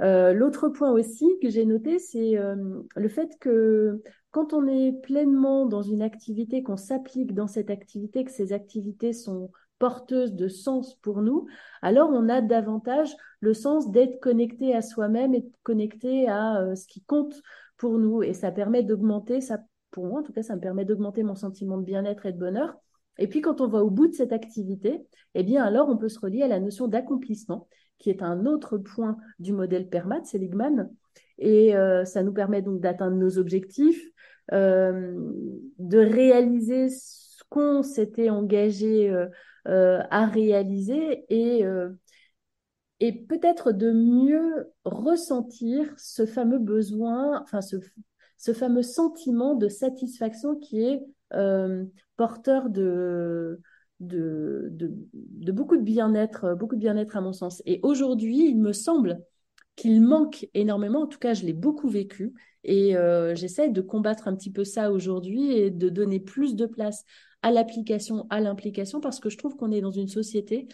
Euh, 0.00 0.32
L'autre 0.32 0.68
point 0.68 0.90
aussi 0.90 1.26
que 1.42 1.48
j'ai 1.48 1.64
noté, 1.64 1.98
c'est 1.98 2.36
euh, 2.36 2.56
le 2.94 3.08
fait 3.08 3.30
que 3.40 4.02
quand 4.30 4.52
on 4.52 4.66
est 4.66 4.92
pleinement 5.02 5.66
dans 5.66 5.82
une 5.82 6.02
activité, 6.02 6.62
qu'on 6.62 6.76
s'applique 6.76 7.34
dans 7.34 7.46
cette 7.48 7.70
activité, 7.70 8.24
que 8.24 8.30
ces 8.30 8.52
activités 8.52 9.12
sont 9.12 9.50
porteuses 9.78 10.34
de 10.34 10.48
sens 10.48 10.94
pour 10.96 11.22
nous, 11.22 11.46
alors 11.82 12.10
on 12.10 12.28
a 12.28 12.40
davantage 12.40 13.14
le 13.40 13.54
sens 13.54 13.90
d'être 13.90 14.20
connecté 14.20 14.74
à 14.74 14.82
soi-même 14.82 15.34
et 15.34 15.44
connecté 15.62 16.28
à 16.28 16.60
euh, 16.60 16.74
ce 16.74 16.86
qui 16.86 17.02
compte 17.02 17.40
pour 17.76 17.98
nous. 17.98 18.22
Et 18.22 18.34
ça 18.34 18.50
permet 18.50 18.82
d'augmenter, 18.82 19.40
ça, 19.40 19.58
pour 19.90 20.06
moi 20.06 20.20
en 20.20 20.22
tout 20.22 20.32
cas, 20.32 20.42
ça 20.42 20.56
me 20.56 20.60
permet 20.60 20.84
d'augmenter 20.84 21.22
mon 21.22 21.34
sentiment 21.34 21.78
de 21.78 21.84
bien-être 21.84 22.26
et 22.26 22.32
de 22.32 22.38
bonheur. 22.38 22.76
Et 23.18 23.26
puis 23.26 23.40
quand 23.40 23.60
on 23.60 23.68
va 23.68 23.82
au 23.82 23.90
bout 23.90 24.08
de 24.08 24.14
cette 24.14 24.32
activité, 24.32 25.06
eh 25.34 25.42
bien 25.42 25.64
alors 25.64 25.88
on 25.88 25.96
peut 25.96 26.08
se 26.08 26.20
relier 26.20 26.42
à 26.42 26.48
la 26.48 26.60
notion 26.60 26.88
d'accomplissement, 26.88 27.68
qui 27.98 28.10
est 28.10 28.22
un 28.22 28.46
autre 28.46 28.78
point 28.78 29.16
du 29.38 29.52
modèle 29.52 29.88
PERMAT, 29.88 30.24
Seligman. 30.24 30.90
Et 31.38 31.76
euh, 31.76 32.04
ça 32.04 32.22
nous 32.22 32.32
permet 32.32 32.62
donc 32.62 32.80
d'atteindre 32.80 33.16
nos 33.16 33.38
objectifs, 33.38 34.04
euh, 34.52 35.14
de 35.78 35.98
réaliser 35.98 36.88
ce 36.88 37.42
qu'on 37.48 37.82
s'était 37.82 38.30
engagé 38.30 39.10
à 40.10 40.26
réaliser 40.26 41.24
et, 41.28 41.64
euh, 41.64 41.90
et 43.00 43.12
peut-être 43.12 43.72
de 43.72 43.92
mieux 43.92 44.72
ressentir 44.84 45.92
ce 45.96 46.26
fameux 46.26 46.58
besoin, 46.58 47.40
enfin 47.42 47.60
ce, 47.60 47.76
ce 48.36 48.52
fameux 48.52 48.82
sentiment 48.82 49.54
de 49.54 49.68
satisfaction 49.68 50.56
qui 50.56 50.82
est 50.82 51.00
euh, 51.34 51.84
porteur 52.16 52.70
de, 52.70 53.60
de, 54.00 54.68
de, 54.70 54.92
de 55.12 55.52
beaucoup 55.52 55.76
de 55.76 55.82
bien-être, 55.82 56.54
beaucoup 56.54 56.74
de 56.76 56.80
bien-être 56.80 57.16
à 57.16 57.20
mon 57.20 57.32
sens. 57.32 57.62
Et 57.66 57.80
aujourd'hui, 57.82 58.48
il 58.48 58.58
me 58.58 58.72
semble 58.72 59.20
qu'il 59.76 60.02
manque 60.02 60.48
énormément, 60.54 61.02
en 61.02 61.06
tout 61.06 61.20
cas 61.20 61.34
je 61.34 61.44
l'ai 61.46 61.52
beaucoup 61.52 61.88
vécu, 61.88 62.32
et 62.64 62.96
euh, 62.96 63.36
j'essaie 63.36 63.68
de 63.68 63.80
combattre 63.80 64.26
un 64.26 64.34
petit 64.34 64.50
peu 64.50 64.64
ça 64.64 64.90
aujourd'hui 64.90 65.52
et 65.52 65.70
de 65.70 65.88
donner 65.88 66.18
plus 66.18 66.56
de 66.56 66.66
place 66.66 67.04
à 67.42 67.50
l'application, 67.50 68.26
à 68.30 68.40
l'implication, 68.40 69.00
parce 69.00 69.20
que 69.20 69.30
je 69.30 69.38
trouve 69.38 69.56
qu'on 69.56 69.72
est 69.72 69.80
dans 69.80 69.90
une 69.90 70.08
société 70.08 70.68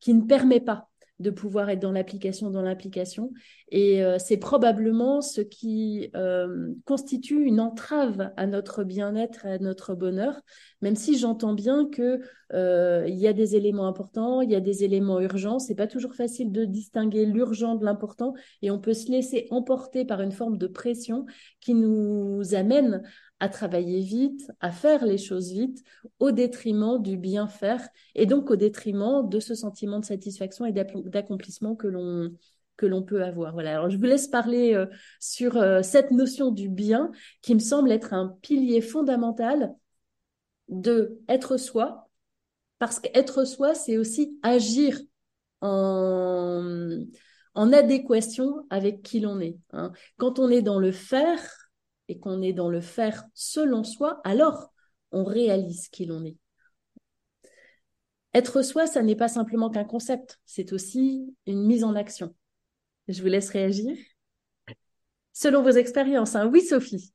qui 0.00 0.14
ne 0.14 0.22
permet 0.22 0.60
pas 0.60 0.88
de 1.20 1.30
pouvoir 1.30 1.70
être 1.70 1.80
dans 1.80 1.92
l'application, 1.92 2.50
dans 2.50 2.62
l'implication. 2.62 3.30
Et 3.70 4.02
euh, 4.02 4.18
c'est 4.18 4.36
probablement 4.36 5.20
ce 5.20 5.40
qui 5.40 6.10
euh, 6.16 6.72
constitue 6.84 7.44
une 7.44 7.60
entrave 7.60 8.32
à 8.36 8.46
notre 8.46 8.82
bien-être, 8.82 9.46
à 9.46 9.58
notre 9.58 9.94
bonheur, 9.94 10.40
même 10.82 10.96
si 10.96 11.16
j'entends 11.16 11.54
bien 11.54 11.88
que 11.88 12.20
euh, 12.52 13.06
y 13.08 13.28
a 13.28 13.32
des 13.32 13.54
éléments 13.54 13.86
importants, 13.86 14.40
il 14.40 14.50
y 14.50 14.56
a 14.56 14.60
des 14.60 14.82
éléments 14.82 15.20
urgents. 15.20 15.60
C'est 15.60 15.76
pas 15.76 15.86
toujours 15.86 16.14
facile 16.14 16.50
de 16.50 16.64
distinguer 16.64 17.26
l'urgent 17.26 17.76
de 17.76 17.84
l'important, 17.84 18.34
et 18.62 18.70
on 18.70 18.80
peut 18.80 18.94
se 18.94 19.10
laisser 19.10 19.46
emporter 19.50 20.04
par 20.04 20.20
une 20.20 20.32
forme 20.32 20.58
de 20.58 20.66
pression 20.66 21.26
qui 21.60 21.74
nous 21.74 22.54
amène 22.54 23.02
à 23.40 23.48
travailler 23.48 24.00
vite, 24.00 24.50
à 24.60 24.70
faire 24.70 25.04
les 25.04 25.18
choses 25.18 25.50
vite, 25.50 25.82
au 26.18 26.30
détriment 26.30 27.00
du 27.02 27.16
bien 27.16 27.46
faire 27.46 27.86
et 28.14 28.26
donc 28.26 28.50
au 28.50 28.56
détriment 28.56 29.28
de 29.28 29.40
ce 29.40 29.54
sentiment 29.54 29.98
de 29.98 30.04
satisfaction 30.04 30.64
et 30.66 30.72
d'accomplissement 30.72 31.74
que 31.74 31.86
l'on 31.86 32.32
que 32.76 32.86
l'on 32.86 33.02
peut 33.02 33.22
avoir. 33.22 33.52
Voilà. 33.52 33.74
Alors 33.74 33.90
je 33.90 33.96
vous 33.96 34.02
laisse 34.02 34.26
parler 34.26 34.74
euh, 34.74 34.86
sur 35.20 35.56
euh, 35.56 35.82
cette 35.82 36.10
notion 36.10 36.50
du 36.50 36.68
bien 36.68 37.12
qui 37.40 37.54
me 37.54 37.60
semble 37.60 37.92
être 37.92 38.12
un 38.12 38.36
pilier 38.42 38.80
fondamental 38.80 39.74
de 40.68 41.20
être 41.28 41.56
soi 41.56 42.08
parce 42.78 42.98
qu'être 42.98 43.44
soi 43.44 43.74
c'est 43.74 43.96
aussi 43.96 44.38
agir 44.42 44.98
en 45.60 47.04
en 47.54 47.72
adéquation 47.72 48.66
avec 48.70 49.02
qui 49.02 49.20
l'on 49.20 49.40
est. 49.40 49.56
Hein. 49.72 49.92
Quand 50.16 50.38
on 50.38 50.48
est 50.50 50.62
dans 50.62 50.78
le 50.78 50.92
faire, 50.92 51.40
et 52.08 52.18
qu'on 52.18 52.42
est 52.42 52.52
dans 52.52 52.68
le 52.68 52.80
faire 52.80 53.24
selon 53.34 53.84
soi, 53.84 54.20
alors 54.24 54.72
on 55.12 55.24
réalise 55.24 55.88
qui 55.88 56.06
l'on 56.06 56.24
est. 56.24 56.36
Être 58.34 58.62
soi, 58.62 58.86
ça 58.86 59.02
n'est 59.02 59.16
pas 59.16 59.28
simplement 59.28 59.70
qu'un 59.70 59.84
concept, 59.84 60.40
c'est 60.44 60.72
aussi 60.72 61.34
une 61.46 61.64
mise 61.64 61.84
en 61.84 61.94
action. 61.94 62.34
Je 63.08 63.22
vous 63.22 63.28
laisse 63.28 63.50
réagir. 63.50 63.96
Selon 65.32 65.62
vos 65.62 65.70
expériences, 65.70 66.34
hein. 66.34 66.48
oui 66.52 66.62
Sophie. 66.62 67.12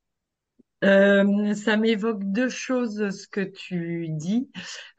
Euh, 0.86 1.54
ça 1.56 1.76
m'évoque 1.76 2.24
deux 2.24 2.48
choses 2.48 3.10
ce 3.10 3.28
que 3.28 3.42
tu 3.42 4.08
dis. 4.10 4.50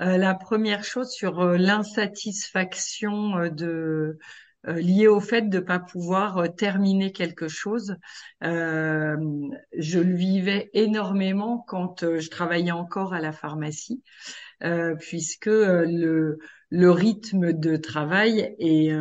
Euh, 0.02 0.18
la 0.18 0.34
première 0.34 0.84
chose 0.84 1.10
sur 1.10 1.40
euh, 1.40 1.56
l'insatisfaction 1.56 3.48
de 3.48 4.18
lié 4.66 5.06
au 5.08 5.20
fait 5.20 5.48
de 5.48 5.58
ne 5.58 5.62
pas 5.64 5.78
pouvoir 5.78 6.38
euh, 6.38 6.48
terminer 6.48 7.12
quelque 7.12 7.48
chose. 7.48 7.96
Euh, 8.44 9.16
je 9.76 9.98
le 10.00 10.14
vivais 10.14 10.70
énormément 10.74 11.64
quand 11.66 12.18
je 12.18 12.28
travaillais 12.28 12.72
encore 12.72 13.14
à 13.14 13.20
la 13.20 13.32
pharmacie, 13.32 14.02
puisque 14.98 15.46
le, 15.46 16.38
le 16.70 16.90
rythme 16.90 17.52
de 17.52 17.76
travail 17.76 18.54
est, 18.58 18.92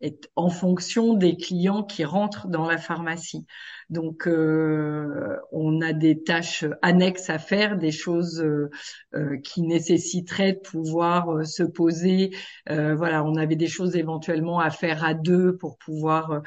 est 0.00 0.30
en 0.36 0.48
fonction 0.48 1.14
des 1.14 1.36
clients 1.36 1.82
qui 1.82 2.04
rentrent 2.04 2.48
dans 2.48 2.66
la 2.66 2.78
pharmacie. 2.78 3.46
Donc, 3.90 4.28
euh, 4.28 5.36
on 5.50 5.80
a 5.80 5.92
des 5.94 6.22
tâches 6.22 6.66
annexes 6.82 7.30
à 7.30 7.38
faire, 7.38 7.78
des 7.78 7.90
choses 7.90 8.40
euh, 8.42 8.70
euh, 9.14 9.38
qui 9.38 9.62
nécessiteraient 9.62 10.52
de 10.52 10.58
pouvoir 10.58 11.46
se 11.46 11.62
poser. 11.62 12.30
voilà, 12.68 13.24
on 13.24 13.36
avait 13.36 13.56
des 13.56 13.66
choses 13.66 13.96
éventuellement 13.96 14.60
à 14.60 14.70
faire 14.70 15.04
à 15.04 15.14
deux 15.14 15.56
pour 15.56 15.78
pouvoir 15.78 16.42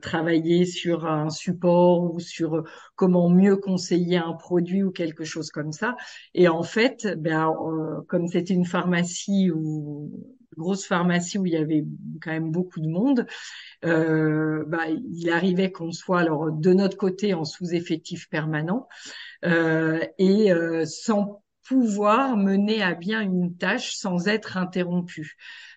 travailler 0.00 0.64
sur 0.64 1.06
un 1.06 1.30
support 1.30 2.14
ou 2.14 2.20
sur 2.20 2.64
comment 2.94 3.28
mieux 3.28 3.56
conseiller 3.56 4.16
un 4.16 4.32
produit 4.32 4.82
ou 4.82 4.90
quelque 4.90 5.24
chose 5.24 5.50
comme 5.50 5.72
ça. 5.72 5.96
Et 6.34 6.48
en 6.48 6.62
fait, 6.62 7.06
ben, 7.18 7.52
comme 8.08 8.28
c'était 8.28 8.54
une 8.54 8.64
pharmacie 8.64 9.50
ou 9.50 10.10
grosse 10.56 10.86
pharmacie 10.86 11.38
où 11.38 11.46
il 11.46 11.52
y 11.52 11.56
avait 11.56 11.84
quand 12.22 12.30
même 12.30 12.50
beaucoup 12.50 12.80
de 12.80 12.88
monde, 12.88 13.26
euh, 13.84 14.64
bah, 14.66 14.86
il 14.88 15.30
arrivait 15.30 15.70
qu'on 15.72 15.92
soit 15.92 16.20
alors 16.20 16.52
de 16.52 16.72
notre 16.72 16.96
côté 16.96 17.34
en 17.34 17.44
sous-effectif 17.44 18.28
permanent 18.28 18.88
euh, 19.44 20.00
et 20.18 20.52
euh, 20.52 20.84
sans 20.84 21.42
pouvoir 21.68 22.36
mener 22.36 22.82
à 22.82 22.94
bien 22.94 23.20
une 23.20 23.56
tâche 23.56 23.94
sans 23.94 24.28
être 24.28 24.56
interrompu. 24.56 25.34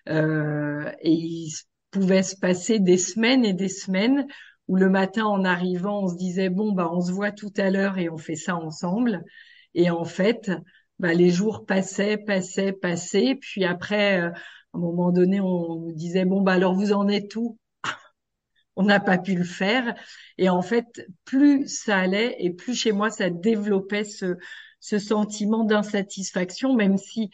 Euh, 0.08 0.90
et 1.00 1.12
il 1.12 1.52
pouvait 1.90 2.22
se 2.22 2.36
passer 2.36 2.78
des 2.78 2.98
semaines 2.98 3.44
et 3.44 3.52
des 3.52 3.68
semaines 3.68 4.26
où 4.68 4.76
le 4.76 4.88
matin 4.88 5.24
en 5.24 5.44
arrivant, 5.44 6.04
on 6.04 6.08
se 6.08 6.16
disait 6.16 6.48
bon 6.48 6.72
bah 6.72 6.88
on 6.92 7.00
se 7.00 7.10
voit 7.12 7.32
tout 7.32 7.52
à 7.56 7.70
l'heure 7.70 7.98
et 7.98 8.08
on 8.08 8.18
fait 8.18 8.36
ça 8.36 8.56
ensemble. 8.56 9.24
Et 9.74 9.90
en 9.90 10.04
fait, 10.04 10.50
bah, 10.98 11.14
les 11.14 11.30
jours 11.30 11.66
passaient, 11.66 12.18
passaient, 12.18 12.72
passaient. 12.72 13.36
Puis 13.40 13.64
après, 13.64 14.20
euh, 14.20 14.30
à 14.72 14.78
un 14.78 14.80
moment 14.80 15.10
donné, 15.10 15.40
on 15.40 15.76
nous 15.76 15.92
disait 15.92 16.24
bon 16.24 16.42
bah 16.42 16.52
alors 16.52 16.74
vous 16.74 16.92
en 16.92 17.08
êtes 17.08 17.36
où? 17.36 17.58
On 18.76 18.84
n'a 18.84 19.00
pas 19.00 19.18
pu 19.18 19.34
le 19.34 19.44
faire. 19.44 19.94
Et 20.38 20.48
en 20.48 20.62
fait, 20.62 21.06
plus 21.24 21.66
ça 21.68 21.98
allait 21.98 22.36
et 22.38 22.50
plus 22.50 22.74
chez 22.74 22.92
moi 22.92 23.10
ça 23.10 23.30
développait 23.30 24.04
ce, 24.04 24.36
sentiment 24.80 25.64
d'insatisfaction, 25.64 26.74
même 26.74 26.98
si 26.98 27.30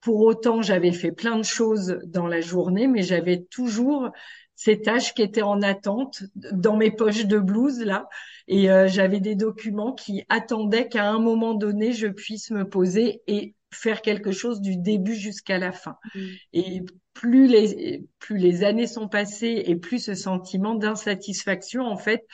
pour 0.00 0.20
autant 0.22 0.62
j'avais 0.62 0.92
fait 0.92 1.12
plein 1.12 1.36
de 1.36 1.44
choses 1.44 1.98
dans 2.06 2.26
la 2.26 2.40
journée, 2.40 2.88
mais 2.88 3.02
j'avais 3.02 3.44
toujours 3.50 4.10
ces 4.56 4.82
tâches 4.82 5.14
qui 5.14 5.22
étaient 5.22 5.42
en 5.42 5.62
attente 5.62 6.22
dans 6.34 6.76
mes 6.76 6.90
poches 6.90 7.26
de 7.26 7.38
blouse 7.38 7.80
là 7.80 8.08
et 8.46 8.70
euh, 8.70 8.88
j'avais 8.88 9.20
des 9.20 9.34
documents 9.34 9.94
qui 9.94 10.24
attendaient 10.28 10.88
qu'à 10.88 11.08
un 11.08 11.18
moment 11.18 11.54
donné 11.54 11.92
je 11.92 12.08
puisse 12.08 12.50
me 12.50 12.68
poser 12.68 13.22
et 13.26 13.54
faire 13.72 14.02
quelque 14.02 14.32
chose 14.32 14.60
du 14.60 14.76
début 14.76 15.14
jusqu'à 15.14 15.58
la 15.58 15.72
fin. 15.72 15.96
Mm. 16.14 16.20
Et 16.52 16.82
plus 17.14 17.46
les 17.46 18.04
plus 18.18 18.38
les 18.38 18.64
années 18.64 18.86
sont 18.86 19.08
passées 19.08 19.62
et 19.66 19.76
plus 19.76 19.98
ce 20.04 20.14
sentiment 20.14 20.74
d'insatisfaction 20.74 21.84
en 21.84 21.96
fait 21.96 22.26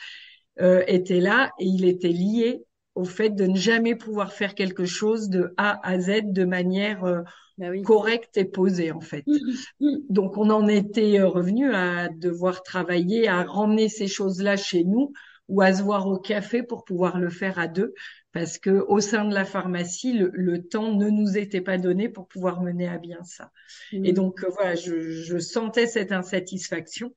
euh, 0.61 0.83
était 0.87 1.19
là 1.19 1.51
et 1.59 1.65
il 1.65 1.85
était 1.85 2.09
lié 2.09 2.63
au 2.95 3.03
fait 3.03 3.29
de 3.29 3.45
ne 3.45 3.55
jamais 3.55 3.95
pouvoir 3.95 4.33
faire 4.33 4.55
quelque 4.55 4.85
chose 4.85 5.29
de 5.29 5.53
A 5.57 5.79
à 5.87 5.99
Z 5.99 6.31
de 6.31 6.45
manière 6.45 7.03
euh, 7.05 7.21
bah 7.57 7.67
correcte 7.83 8.37
et 8.37 8.45
posée 8.45 8.91
en 8.91 9.01
fait. 9.01 9.23
Mm, 9.27 9.85
mm, 9.85 9.97
Donc 10.09 10.37
on 10.37 10.49
en 10.49 10.67
était 10.67 11.19
euh, 11.19 11.27
revenu 11.27 11.73
à 11.73 12.09
devoir 12.09 12.63
travailler 12.63 13.27
à 13.27 13.43
ramener 13.43 13.89
ces 13.89 14.07
choses-là 14.07 14.57
chez 14.57 14.83
nous 14.83 15.11
ou 15.47 15.61
à 15.61 15.73
se 15.73 15.83
voir 15.83 16.07
au 16.07 16.17
café 16.17 16.63
pour 16.63 16.83
pouvoir 16.83 17.19
le 17.19 17.29
faire 17.29 17.57
à 17.59 17.67
deux 17.67 17.93
parce 18.33 18.57
que 18.57 18.69
au 18.87 18.99
sein 18.99 19.25
de 19.25 19.33
la 19.33 19.45
pharmacie, 19.45 20.13
le, 20.13 20.67
temps 20.67 20.93
ne 20.93 21.09
nous 21.09 21.37
était 21.37 21.61
pas 21.61 21.77
donné 21.77 22.09
pour 22.09 22.27
pouvoir 22.27 22.61
mener 22.61 22.87
à 22.87 22.97
bien 22.97 23.23
ça. 23.23 23.51
Et 23.91 24.11
mmh. 24.11 24.15
donc 24.15 24.43
euh, 24.43 24.49
voilà, 24.49 24.75
je, 24.75 25.11
je, 25.11 25.37
sentais 25.39 25.87
cette 25.87 26.11
insatisfaction 26.11 27.13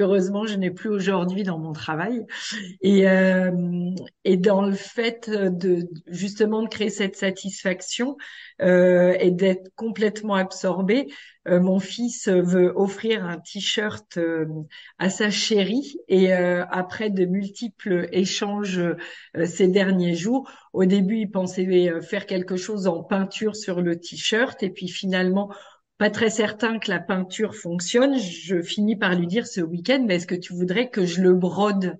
qu'heureusement 0.00 0.46
je 0.46 0.54
n'ai 0.54 0.70
plus 0.70 0.88
aujourd'hui 0.88 1.42
dans 1.42 1.58
mon 1.58 1.72
travail. 1.72 2.26
Et 2.80 3.06
euh, 3.08 3.50
et 4.24 4.38
dans 4.38 4.62
le 4.62 4.74
fait 4.74 5.28
de 5.30 5.88
justement 6.06 6.62
de 6.62 6.68
créer 6.68 6.90
cette 6.90 7.16
satisfaction 7.16 8.16
euh, 8.62 9.14
et 9.20 9.30
d'être 9.30 9.70
complètement 9.76 10.34
absorbé 10.34 11.08
euh, 11.48 11.58
mon 11.58 11.80
fils 11.80 12.28
veut 12.28 12.72
offrir 12.76 13.24
un 13.24 13.38
t-shirt 13.38 14.18
euh, 14.18 14.44
à 14.98 15.08
sa 15.08 15.30
chérie. 15.30 15.96
Et 16.08 16.34
euh, 16.34 16.64
après 16.70 17.08
de 17.10 17.24
multiples 17.24 18.08
échanges 18.12 18.80
ces 19.44 19.68
derniers 19.68 20.14
jours 20.14 20.50
au 20.72 20.84
début 20.84 21.20
il 21.20 21.30
pensait 21.30 22.00
faire 22.02 22.26
quelque 22.26 22.56
chose 22.56 22.86
en 22.86 23.02
peinture 23.02 23.56
sur 23.56 23.80
le 23.80 23.98
t-shirt. 23.98 24.62
Et 24.62 24.70
puis 24.70 24.88
finalement 24.88 25.50
pas 26.00 26.08
très 26.08 26.30
certain 26.30 26.78
que 26.78 26.90
la 26.90 26.98
peinture 26.98 27.54
fonctionne, 27.54 28.18
je 28.18 28.62
finis 28.62 28.96
par 28.96 29.14
lui 29.14 29.26
dire 29.26 29.46
ce 29.46 29.60
week-end, 29.60 30.02
mais 30.06 30.14
est-ce 30.16 30.26
que 30.26 30.34
tu 30.34 30.54
voudrais 30.54 30.88
que 30.88 31.04
je 31.04 31.20
le 31.20 31.34
brode? 31.34 31.98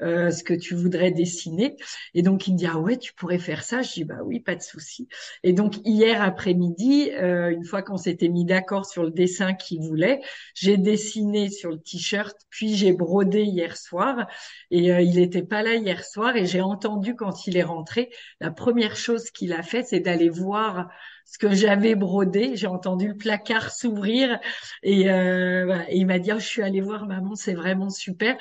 Euh, 0.00 0.30
ce 0.30 0.44
que 0.44 0.54
tu 0.54 0.74
voudrais 0.74 1.10
dessiner. 1.10 1.76
Et 2.14 2.22
donc 2.22 2.46
il 2.46 2.52
me 2.54 2.58
dit 2.58 2.66
ah 2.66 2.78
ouais 2.78 2.96
tu 2.96 3.12
pourrais 3.14 3.38
faire 3.38 3.64
ça. 3.64 3.82
Je 3.82 3.92
dis 3.92 4.04
bah 4.04 4.18
oui 4.24 4.40
pas 4.40 4.54
de 4.54 4.62
souci. 4.62 5.08
Et 5.42 5.52
donc 5.52 5.76
hier 5.84 6.22
après-midi, 6.22 7.10
euh, 7.12 7.50
une 7.50 7.64
fois 7.64 7.82
qu'on 7.82 7.96
s'était 7.96 8.28
mis 8.28 8.44
d'accord 8.44 8.86
sur 8.86 9.02
le 9.02 9.10
dessin 9.10 9.54
qu'il 9.54 9.80
voulait, 9.80 10.20
j'ai 10.54 10.76
dessiné 10.76 11.50
sur 11.50 11.70
le 11.70 11.78
t-shirt, 11.78 12.36
puis 12.50 12.76
j'ai 12.76 12.92
brodé 12.92 13.42
hier 13.42 13.76
soir. 13.76 14.26
Et 14.70 14.92
euh, 14.92 15.00
il 15.00 15.16
n'était 15.16 15.42
pas 15.42 15.62
là 15.62 15.74
hier 15.74 16.04
soir 16.04 16.36
et 16.36 16.46
j'ai 16.46 16.60
entendu 16.60 17.14
quand 17.14 17.46
il 17.46 17.56
est 17.56 17.62
rentré, 17.62 18.10
la 18.40 18.50
première 18.50 18.96
chose 18.96 19.30
qu'il 19.30 19.52
a 19.52 19.62
fait 19.62 19.84
c'est 19.84 20.00
d'aller 20.00 20.28
voir 20.28 20.88
ce 21.24 21.38
que 21.38 21.54
j'avais 21.54 21.94
brodé. 21.94 22.56
J'ai 22.56 22.66
entendu 22.66 23.08
le 23.08 23.16
placard 23.16 23.70
s'ouvrir 23.70 24.38
et, 24.82 25.10
euh, 25.10 25.78
et 25.88 25.98
il 25.98 26.06
m'a 26.06 26.18
dit 26.18 26.32
oh, 26.32 26.38
je 26.38 26.46
suis 26.46 26.62
allée 26.62 26.80
voir 26.80 27.06
maman, 27.06 27.34
c'est 27.34 27.54
vraiment 27.54 27.90
super. 27.90 28.36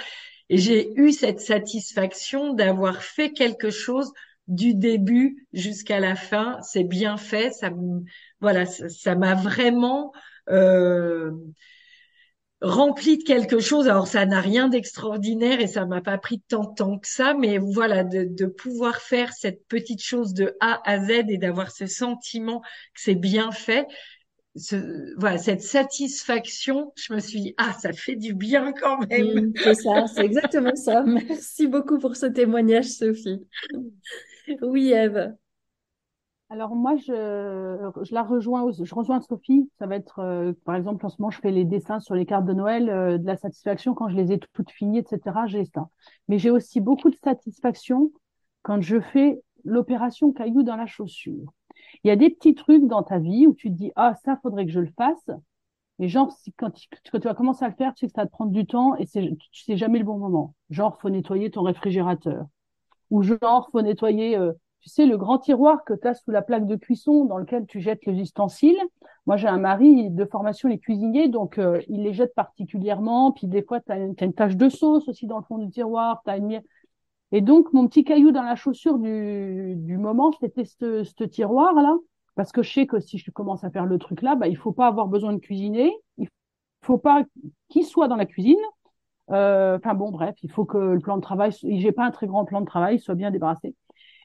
Et 0.50 0.58
j'ai 0.58 0.94
eu 0.96 1.12
cette 1.12 1.42
satisfaction 1.42 2.54
d'avoir 2.54 3.04
fait 3.04 3.32
quelque 3.32 3.70
chose 3.70 4.12
du 4.48 4.74
début 4.74 5.46
jusqu'à 5.52 6.00
la 6.00 6.16
fin. 6.16 6.60
C'est 6.62 6.86
bien 6.86 7.18
fait. 7.18 7.52
Ça, 7.52 7.72
voilà, 8.40 8.66
ça 8.66 9.16
m'a 9.16 9.36
vraiment 9.36 10.14
euh, 10.50 11.32
rempli 12.62 13.18
de 13.18 13.24
quelque 13.24 13.60
chose. 13.60 13.88
Alors 13.88 14.08
ça 14.08 14.26
n'a 14.26 14.42
rien 14.42 14.70
d'extraordinaire 14.70 15.60
et 15.60 15.68
ça 15.68 15.86
m'a 15.86 16.02
pas 16.02 16.18
pris 16.18 16.42
tant 16.48 16.64
de 16.64 16.76
temps 16.76 16.98
que 16.98 17.08
ça, 17.08 17.34
mais 17.34 17.58
voilà, 17.58 18.04
de, 18.04 18.24
de, 18.24 18.46
pouvoir 18.46 18.98
faire 18.98 19.34
cette 19.34 19.68
petite 19.68 20.02
chose 20.02 20.34
de 20.34 20.56
A 20.60 20.82
à 20.90 21.00
Z 21.00 21.26
et 21.30 21.38
d'avoir 21.38 21.72
ce 21.72 21.86
sentiment 21.86 22.62
que 22.62 23.02
c'est 23.02 23.16
bien 23.16 23.52
fait, 23.52 23.86
ce, 24.58 25.14
voilà, 25.18 25.38
cette 25.38 25.62
satisfaction, 25.62 26.92
je 26.96 27.14
me 27.14 27.20
suis 27.20 27.42
dit, 27.42 27.56
ah, 27.58 27.74
ça 27.74 27.94
fait 27.94 28.16
du 28.16 28.34
bien 28.34 28.74
quand 28.74 29.00
même. 29.08 29.54
c'est 29.56 29.76
ça, 29.76 30.08
c'est 30.08 30.26
exactement 30.26 30.76
ça. 30.76 31.04
Merci 31.06 31.68
beaucoup 31.68 32.00
pour 32.00 32.16
ce 32.16 32.26
témoignage, 32.26 32.86
Sophie. 32.86 33.46
Oui, 34.62 34.92
Eve. 34.92 35.34
Alors 36.50 36.76
moi, 36.76 36.96
je, 36.96 37.92
je 38.04 38.14
la 38.14 38.24
rejoins, 38.24 38.72
je 38.72 38.96
rejoins 38.96 39.20
Sophie. 39.20 39.70
Ça 39.80 39.86
va 39.86 39.98
être, 39.98 40.20
euh, 40.20 40.54
par 40.64 40.76
exemple, 40.76 41.06
en 41.06 41.10
ce 41.10 41.18
moment, 41.20 41.30
je 41.30 41.40
fais 41.40 41.52
les 41.52 41.66
dessins 41.66 42.00
sur 42.00 42.16
les 42.16 42.26
cartes 42.26 42.46
de 42.46 42.54
Noël, 42.54 42.90
euh, 42.90 43.18
de 43.18 43.26
la 43.26 43.36
satisfaction 43.36 43.94
quand 43.94 44.08
je 44.08 44.16
les 44.16 44.32
ai 44.32 44.40
toutes 44.54 44.72
finies, 44.72 45.00
etc. 45.00 45.20
J'ai 45.48 45.66
ça. 45.66 45.90
Mais 46.30 46.40
j'ai 46.40 46.50
aussi 46.50 46.80
beaucoup 46.80 47.10
de 47.10 47.18
satisfaction 47.22 48.12
quand 48.62 48.82
je 48.82 49.02
fais 49.02 49.42
l'opération 49.66 50.32
caillou 50.32 50.64
dans 50.64 50.78
la 50.78 50.86
chaussure. 50.86 51.54
Il 52.04 52.08
y 52.08 52.12
a 52.12 52.16
des 52.16 52.30
petits 52.30 52.56
trucs 52.56 52.86
dans 52.88 53.04
ta 53.04 53.20
vie 53.20 53.48
où 53.48 53.54
tu 53.54 53.70
te 53.70 53.76
dis, 53.76 53.92
ah, 53.96 54.16
ça, 54.24 54.38
faudrait 54.42 54.66
que 54.66 54.72
je 54.72 54.80
le 54.80 54.92
fasse. 54.98 55.30
Mais 56.00 56.10
genre, 56.10 56.32
quand 56.58 56.72
tu, 56.72 56.88
vas 57.24 57.34
commencer 57.34 57.66
à 57.66 57.70
le 57.70 57.74
faire, 57.74 57.94
tu 57.94 58.02
sais 58.02 58.08
que 58.08 58.14
ça 58.14 58.22
va 58.22 58.28
te 58.28 58.32
prendre 58.32 58.52
du 58.52 58.68
temps 58.68 58.96
et 58.96 59.06
c'est, 59.06 59.22
tu 59.52 59.64
sais 59.64 59.78
jamais 59.78 60.00
le 60.00 60.06
bon 60.06 60.18
moment. 60.18 60.54
Genre, 60.70 60.98
faut 61.02 61.10
nettoyer 61.10 61.50
ton 61.50 61.64
réfrigérateur. 61.64 62.46
Ou 63.10 63.24
genre, 63.24 63.70
faut 63.72 63.82
nettoyer, 63.82 64.38
euh, 64.38 64.54
tu 64.82 64.90
sais, 64.90 65.06
le 65.08 65.18
grand 65.18 65.40
tiroir 65.40 65.84
que 65.86 65.94
tu 65.94 66.08
as 66.08 66.14
sous 66.14 66.30
la 66.30 66.44
plaque 66.44 66.68
de 66.68 66.76
cuisson 66.76 67.26
dans 67.26 67.38
lequel 67.38 67.66
tu 67.66 67.82
jettes 67.82 68.06
les 68.06 68.20
ustensiles. 68.20 68.80
Moi, 69.26 69.38
j'ai 69.38 69.48
un 69.48 69.58
mari 69.58 70.12
de 70.12 70.26
formation, 70.26 70.70
les 70.70 70.78
cuisiniers, 70.78 71.30
donc 71.30 71.58
euh, 71.58 71.82
il 71.88 72.04
les 72.04 72.14
jette 72.14 72.36
particulièrement. 72.36 73.32
Puis 73.32 73.48
des 73.48 73.64
fois, 73.64 73.82
tu 73.82 73.92
as, 73.92 73.98
une 73.98 74.34
tache 74.34 74.56
de 74.56 74.70
sauce 74.70 75.08
aussi 75.08 75.26
dans 75.26 75.40
le 75.40 75.44
fond 75.46 75.58
du 75.58 75.70
tiroir. 75.70 76.22
Et 77.32 77.42
donc, 77.42 77.74
mon 77.74 77.88
petit 77.88 78.04
caillou 78.04 78.32
dans 78.32 78.44
la 78.44 78.56
chaussure 78.56 78.98
du, 79.00 79.74
du 79.76 79.98
moment, 79.98 80.32
c'était 80.40 80.66
ce, 80.66 81.04
ce 81.04 81.24
tiroir-là. 81.24 81.96
Parce 82.36 82.52
que 82.52 82.62
je 82.62 82.72
sais 82.72 82.88
que 82.88 83.00
si 83.00 83.18
je 83.18 83.32
commence 83.32 83.64
à 83.64 83.72
faire 83.72 83.86
le 83.86 83.98
truc 83.98 84.22
là, 84.22 84.36
bah, 84.36 84.48
il 84.48 84.58
faut 84.58 84.72
pas 84.72 84.88
avoir 84.88 85.08
besoin 85.08 85.34
de 85.34 85.40
cuisiner. 85.40 85.92
Il 86.18 86.28
faut 86.84 86.98
pas 87.00 87.24
qu'il 87.70 87.86
soit 87.86 88.08
dans 88.08 88.16
la 88.16 88.26
cuisine. 88.26 88.58
Euh, 89.32 89.78
enfin 89.78 89.94
bon, 89.94 90.12
bref, 90.12 90.36
il 90.44 90.52
faut 90.52 90.64
que 90.66 90.78
le 90.78 91.00
plan 91.00 91.18
de 91.18 91.22
travail, 91.22 91.52
j'ai 91.64 91.92
pas 91.92 92.06
un 92.06 92.12
très 92.12 92.28
grand 92.28 92.46
plan 92.46 92.62
de 92.62 92.66
travail, 92.66 93.00
soit 93.00 93.16
bien 93.16 93.32
débarrassé. 93.32 93.76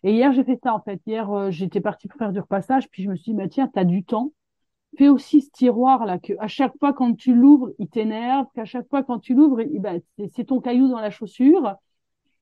Et 0.05 0.13
hier, 0.13 0.33
j'ai 0.33 0.45
fait 0.45 0.59
ça, 0.63 0.75
en 0.75 0.81
fait. 0.81 1.01
Hier, 1.07 1.31
euh, 1.31 1.51
j'étais 1.51 1.81
partie 1.81 2.09
pour 2.09 2.19
faire 2.19 2.33
du 2.33 2.41
repassage, 2.41 2.89
puis 2.91 3.03
je 3.03 3.11
me 3.11 3.17
suis 3.17 3.33
dit, 3.33 3.37
bah, 3.39 3.49
tiens, 3.49 3.69
t'as 3.73 3.85
du 3.85 4.05
temps. 4.05 4.33
Fais 4.99 5.09
aussi 5.09 5.41
ce 5.41 5.51
tiroir-là, 5.51 6.19
que 6.19 6.35
à 6.39 6.49
chaque 6.49 6.79
fois 6.79 6.93
quand 6.93 7.15
tu 7.17 7.35
l'ouvres, 7.35 7.71
il 7.79 7.89
t'énerve, 7.89 8.47
qu'à 8.55 8.67
chaque 8.67 8.89
fois 8.91 9.03
quand 9.03 9.21
tu 9.21 9.35
l'ouvres, 9.35 9.63
bah, 9.81 9.93
c'est 10.35 10.45
ton 10.45 10.61
caillou 10.61 10.89
dans 10.89 11.01
la 11.01 11.11
chaussure. 11.11 11.77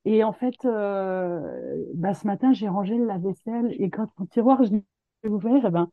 Et 0.05 0.25
en 0.25 0.33
fait, 0.33 0.65
euh, 0.65 1.85
bah, 1.95 2.15
ce 2.15 2.27
matin, 2.27 2.53
j'ai 2.53 2.69
rangé 2.69 2.97
le 2.97 3.07
lave-vaisselle, 3.07 3.75
et 3.79 3.91
quand 3.91 4.09
mon 4.19 4.27
tiroir, 4.27 4.63
je 4.65 4.73
l'ai 4.73 5.29
ouvert, 5.29 5.63
eh 5.67 5.71
ben, 5.71 5.91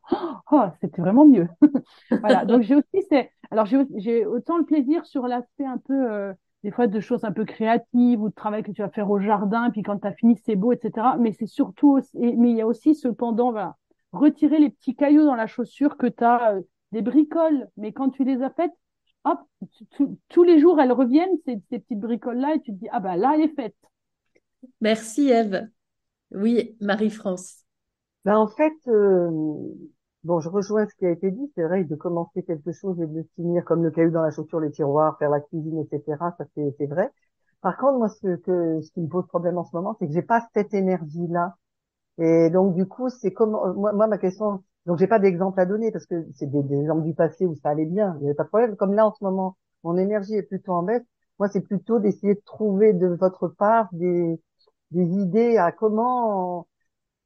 oh, 0.50 0.62
c'était 0.80 1.02
vraiment 1.02 1.26
mieux. 1.26 1.48
voilà. 2.10 2.44
Donc, 2.44 2.62
j'ai 2.62 2.74
aussi, 2.74 3.04
c'est, 3.10 3.30
alors, 3.50 3.66
j'ai 3.66 4.24
autant 4.26 4.56
le 4.58 4.64
plaisir 4.64 5.04
sur 5.04 5.26
l'aspect 5.28 5.66
un 5.66 5.78
peu, 5.78 6.10
euh, 6.10 6.32
des 6.64 6.70
fois 6.70 6.86
de 6.86 7.00
choses 7.00 7.24
un 7.24 7.32
peu 7.32 7.44
créatives 7.44 8.20
ou 8.22 8.30
de 8.30 8.34
travail 8.34 8.62
que 8.62 8.72
tu 8.72 8.80
vas 8.82 8.88
faire 8.88 9.10
au 9.10 9.20
jardin, 9.20 9.70
puis 9.70 9.82
quand 9.82 9.98
tu 9.98 10.06
as 10.06 10.12
fini, 10.12 10.36
c'est 10.44 10.56
beau, 10.56 10.72
etc. 10.72 11.16
Mais 11.20 11.32
c'est 11.32 11.46
surtout, 11.46 11.98
aussi, 11.98 12.16
mais 12.16 12.50
il 12.50 12.56
y 12.56 12.62
a 12.62 12.66
aussi 12.66 12.94
cependant, 12.94 13.50
voilà, 13.52 13.76
retirer 14.12 14.58
les 14.58 14.70
petits 14.70 14.96
cailloux 14.96 15.24
dans 15.24 15.34
la 15.34 15.46
chaussure 15.46 15.98
que 15.98 16.06
tu 16.06 16.24
as, 16.24 16.52
euh, 16.54 16.62
des 16.92 17.02
bricoles, 17.02 17.68
mais 17.76 17.92
quand 17.92 18.08
tu 18.08 18.24
les 18.24 18.42
as 18.42 18.50
faites, 18.50 18.72
hop, 19.24 19.38
tous 20.30 20.42
les 20.42 20.58
jours, 20.58 20.80
elles 20.80 20.92
reviennent, 20.92 21.36
ces, 21.44 21.60
ces 21.68 21.78
petites 21.80 22.00
bricoles-là, 22.00 22.54
et 22.54 22.60
tu 22.60 22.72
te 22.72 22.78
dis, 22.78 22.88
ah 22.90 23.00
ben 23.00 23.16
là, 23.16 23.32
elle 23.34 23.42
est 23.42 23.54
faite. 23.54 23.76
Merci 24.80 25.30
Eve. 25.30 25.68
Oui, 26.30 26.76
Marie-France. 26.80 27.64
Ben, 28.24 28.36
en 28.36 28.48
fait, 28.48 28.74
euh, 28.88 29.30
Bon, 30.24 30.40
je 30.40 30.48
rejoins 30.48 30.86
ce 30.86 30.94
qui 30.96 31.06
a 31.06 31.10
été 31.10 31.30
dit. 31.30 31.50
C'est 31.54 31.62
vrai 31.62 31.84
de 31.84 31.94
commencer 31.94 32.42
quelque 32.42 32.72
chose 32.72 33.00
et 33.00 33.06
de 33.06 33.24
finir 33.36 33.64
comme 33.64 33.84
le 33.84 33.90
caillou 33.90 34.10
dans 34.10 34.22
la 34.22 34.30
chaussure, 34.30 34.60
les 34.60 34.70
tiroirs, 34.70 35.16
faire 35.18 35.30
la 35.30 35.40
cuisine, 35.40 35.78
etc. 35.80 36.16
Ça, 36.36 36.44
c'est 36.54 36.86
vrai. 36.86 37.10
Par 37.62 37.76
contre, 37.78 37.98
moi, 37.98 38.08
ce 38.08 38.36
que 38.36 38.80
ce 38.82 38.90
qui 38.92 39.00
me 39.00 39.08
pose 39.08 39.26
problème 39.26 39.58
en 39.58 39.64
ce 39.64 39.74
moment, 39.76 39.96
c'est 39.98 40.06
que 40.06 40.12
j'ai 40.12 40.22
pas 40.22 40.46
cette 40.54 40.74
énergie-là. 40.74 41.56
Et 42.18 42.50
donc, 42.50 42.74
du 42.74 42.86
coup, 42.86 43.08
c'est 43.10 43.32
comme 43.32 43.52
moi, 43.52 43.92
moi, 43.92 44.06
ma 44.08 44.18
question. 44.18 44.64
Donc, 44.86 44.98
j'ai 44.98 45.06
pas 45.08 45.18
d'exemple 45.20 45.60
à 45.60 45.66
donner 45.66 45.92
parce 45.92 46.06
que 46.06 46.26
c'est 46.34 46.46
des, 46.50 46.62
des, 46.62 46.80
exemples 46.80 47.04
du 47.04 47.14
passé 47.14 47.46
où 47.46 47.54
ça 47.56 47.70
allait 47.70 47.86
bien. 47.86 48.14
Il 48.18 48.24
n'y 48.24 48.28
avait 48.28 48.36
pas 48.36 48.44
de 48.44 48.48
problème. 48.48 48.76
Comme 48.76 48.94
là, 48.94 49.06
en 49.06 49.14
ce 49.14 49.24
moment, 49.24 49.56
mon 49.84 49.96
énergie 49.98 50.34
est 50.34 50.42
plutôt 50.42 50.72
en 50.72 50.82
baisse. 50.82 51.04
Moi, 51.38 51.48
c'est 51.48 51.62
plutôt 51.62 52.00
d'essayer 52.00 52.34
de 52.34 52.42
trouver 52.44 52.92
de 52.92 53.06
votre 53.08 53.48
part 53.48 53.88
des, 53.92 54.40
des 54.90 55.04
idées 55.04 55.56
à 55.56 55.72
comment 55.72 56.66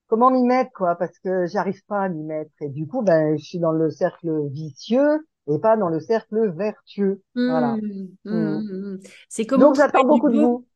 comment 0.06 0.30
m'y 0.30 0.42
mettre 0.42 0.72
quoi 0.72 0.94
parce 0.96 1.18
que 1.20 1.46
j'arrive 1.46 1.82
pas 1.86 2.02
à 2.02 2.08
m'y 2.08 2.22
mettre. 2.22 2.50
Et 2.60 2.68
du 2.68 2.86
coup 2.86 3.02
ben 3.02 3.36
je 3.36 3.44
suis 3.44 3.58
dans 3.58 3.72
le 3.72 3.90
cercle 3.90 4.48
vicieux 4.48 5.26
et 5.48 5.58
pas 5.58 5.76
dans 5.76 5.88
le 5.88 6.00
cercle 6.00 6.52
vertueux. 6.54 7.22
Voilà. 7.34 7.76
Mmh, 7.76 8.08
mmh, 8.24 8.58
mmh. 8.60 9.00
c'est 9.28 9.46
comment 9.46 9.66
donc 9.66 9.76
j'attends 9.76 10.04
beaucoup 10.04 10.30
de 10.30 10.40
vous. 10.40 10.66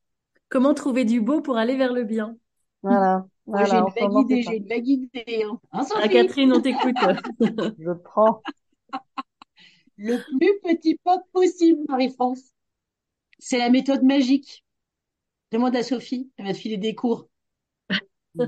comment 0.49 0.75
trouver 0.75 1.05
du 1.05 1.21
beau 1.21 1.41
pour 1.41 1.57
aller 1.57 1.77
vers 1.77 1.93
le 1.93 2.05
bien. 2.05 2.37
Voilà, 2.83 3.27
voilà 3.47 3.67
j'ai 3.67 3.77
une 3.77 4.09
vague 4.09 4.25
idée 4.25 4.43
j'ai 4.43 4.57
une 4.57 4.69
vague 4.69 4.89
idée 4.89 5.45
hein. 5.45 5.61
Hein, 5.73 5.85
ah, 6.03 6.09
Catherine 6.09 6.53
on 6.53 6.61
t'écoute. 6.61 6.97
Je 7.79 7.93
prends. 7.93 8.43
Le 9.99 10.19
plus 10.39 10.61
petit 10.63 10.99
pas 11.03 11.19
possible 11.33 11.81
Marie-France. 11.89 12.53
C'est 13.39 13.59
la 13.59 13.71
méthode 13.71 14.03
magique 14.03 14.66
demande 15.53 15.77
à 15.77 15.83
Sophie 15.83 16.31
elle 16.37 16.47
va 16.47 16.53
te 16.55 16.59
filer 16.59 16.79
des 16.79 16.95
cours 16.95 17.29
non, 18.37 18.47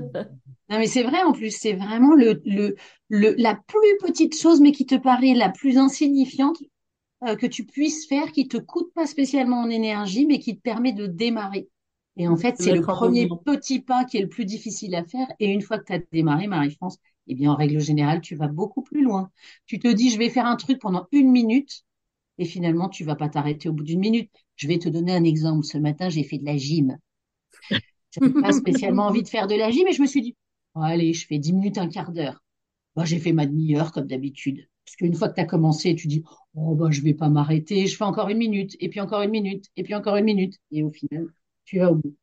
mais 0.69 0.87
c'est 0.87 1.03
vrai 1.03 1.21
en 1.23 1.31
plus, 1.33 1.51
c'est 1.51 1.73
vraiment 1.73 2.15
le, 2.15 2.41
le, 2.45 2.75
le, 3.09 3.33
la 3.37 3.55
plus 3.55 3.97
petite 4.01 4.35
chose, 4.39 4.61
mais 4.61 4.71
qui 4.71 4.85
te 4.85 4.95
paraît 4.95 5.33
la 5.33 5.49
plus 5.49 5.77
insignifiante 5.77 6.57
euh, 7.27 7.35
que 7.35 7.47
tu 7.47 7.65
puisses 7.65 8.07
faire, 8.07 8.31
qui 8.31 8.47
te 8.47 8.57
coûte 8.57 8.93
pas 8.93 9.07
spécialement 9.07 9.61
en 9.61 9.69
énergie, 9.69 10.25
mais 10.27 10.39
qui 10.39 10.57
te 10.57 10.61
permet 10.61 10.93
de 10.93 11.07
démarrer. 11.07 11.69
Et 12.17 12.27
en 12.27 12.37
fait, 12.37 12.57
c'est 12.59 12.73
le 12.73 12.85
premier 12.87 13.35
petit 13.45 13.81
pas 13.81 14.05
qui 14.05 14.17
est 14.17 14.21
le 14.21 14.29
plus 14.29 14.45
difficile 14.45 14.95
à 14.95 15.05
faire. 15.05 15.27
Et 15.39 15.47
une 15.51 15.61
fois 15.61 15.79
que 15.79 15.85
tu 15.85 15.93
as 15.93 15.99
démarré, 16.11 16.47
Marie-France, 16.47 16.97
eh 17.27 17.35
bien, 17.35 17.51
en 17.51 17.55
règle 17.55 17.79
générale, 17.81 18.21
tu 18.21 18.35
vas 18.35 18.47
beaucoup 18.47 18.83
plus 18.83 19.03
loin. 19.03 19.31
Tu 19.67 19.79
te 19.79 19.87
dis, 19.87 20.11
je 20.11 20.19
vais 20.19 20.29
faire 20.29 20.45
un 20.47 20.57
truc 20.57 20.79
pendant 20.79 21.07
une 21.11 21.31
minute, 21.31 21.83
et 22.39 22.45
finalement, 22.45 22.89
tu 22.89 23.03
vas 23.03 23.15
pas 23.15 23.29
t'arrêter 23.29 23.69
au 23.69 23.73
bout 23.73 23.83
d'une 23.83 23.99
minute. 23.99 24.31
Je 24.55 24.67
vais 24.67 24.79
te 24.79 24.89
donner 24.89 25.13
un 25.13 25.23
exemple. 25.23 25.65
Ce 25.65 25.77
matin, 25.77 26.09
j'ai 26.09 26.23
fait 26.23 26.39
de 26.39 26.45
la 26.45 26.57
gym. 26.57 26.97
J'avais 28.11 28.33
pas 28.33 28.51
spécialement 28.51 29.07
envie 29.07 29.21
de 29.21 29.27
faire 29.27 29.45
de 29.45 29.55
la 29.55 29.69
gym, 29.69 29.83
mais 29.85 29.93
je 29.93 30.01
me 30.01 30.07
suis 30.07 30.21
dit, 30.21 30.35
oh, 30.73 30.81
allez, 30.81 31.13
je 31.13 31.27
fais 31.27 31.37
10 31.37 31.53
minutes, 31.53 31.77
un 31.77 31.89
quart 31.89 32.11
d'heure. 32.11 32.41
Bah, 32.95 33.05
j'ai 33.05 33.19
fait 33.19 33.33
ma 33.33 33.45
demi-heure 33.45 33.91
comme 33.91 34.07
d'habitude. 34.07 34.67
Parce 34.85 34.95
qu'une 34.95 35.13
fois 35.13 35.29
que 35.29 35.35
tu 35.35 35.41
as 35.41 35.45
commencé, 35.45 35.93
tu 35.95 36.07
dis, 36.07 36.23
oh, 36.55 36.75
bah, 36.75 36.87
je 36.89 37.01
vais 37.01 37.13
pas 37.13 37.29
m'arrêter, 37.29 37.85
je 37.85 37.95
fais 37.95 38.05
encore 38.05 38.29
une 38.29 38.39
minute, 38.39 38.75
et 38.79 38.89
puis 38.89 38.99
encore 38.99 39.21
une 39.21 39.31
minute, 39.31 39.65
et 39.75 39.83
puis 39.83 39.93
encore 39.93 40.15
une 40.15 40.25
minute. 40.25 40.55
Et 40.71 40.81
au 40.81 40.89
final, 40.89 41.27
tu 41.65 41.77
vas 41.77 41.91
au 41.91 41.95
bout. 41.95 42.15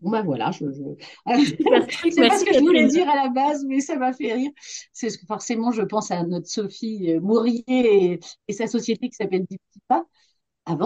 Bon, 0.00 0.10
ben 0.10 0.22
voilà, 0.22 0.50
je, 0.50 0.66
je... 0.66 0.82
c'est 2.10 2.28
pas 2.28 2.38
ce 2.38 2.44
que 2.44 2.54
je 2.54 2.60
voulais 2.60 2.86
dire 2.88 3.08
à 3.08 3.16
la 3.16 3.28
base, 3.30 3.64
mais 3.66 3.80
ça 3.80 3.96
m'a 3.96 4.12
fait 4.12 4.32
rire. 4.32 4.50
C'est 4.92 5.08
que 5.08 5.26
forcément, 5.26 5.72
je 5.72 5.82
pense 5.82 6.10
à 6.10 6.24
notre 6.24 6.46
Sophie 6.46 7.12
euh, 7.12 7.20
Mourier 7.20 7.64
et, 7.66 8.20
et 8.48 8.52
sa 8.52 8.66
société 8.66 9.08
qui 9.08 9.14
s'appelle 9.14 9.46
Des 9.46 9.58
Petits 9.58 9.80
Pas 9.88 10.04
à. 10.66 10.76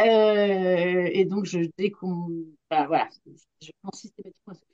Euh, 0.00 1.08
et 1.12 1.24
donc, 1.24 1.44
je, 1.44 1.60
dès 1.76 1.90
qu'on. 1.90 2.28
Bah, 2.70 2.86
voilà, 2.86 3.08
je 3.60 3.70
pense 3.82 4.00
systématiquement 4.00 4.52
à 4.52 4.54
Sophie. 4.54 4.68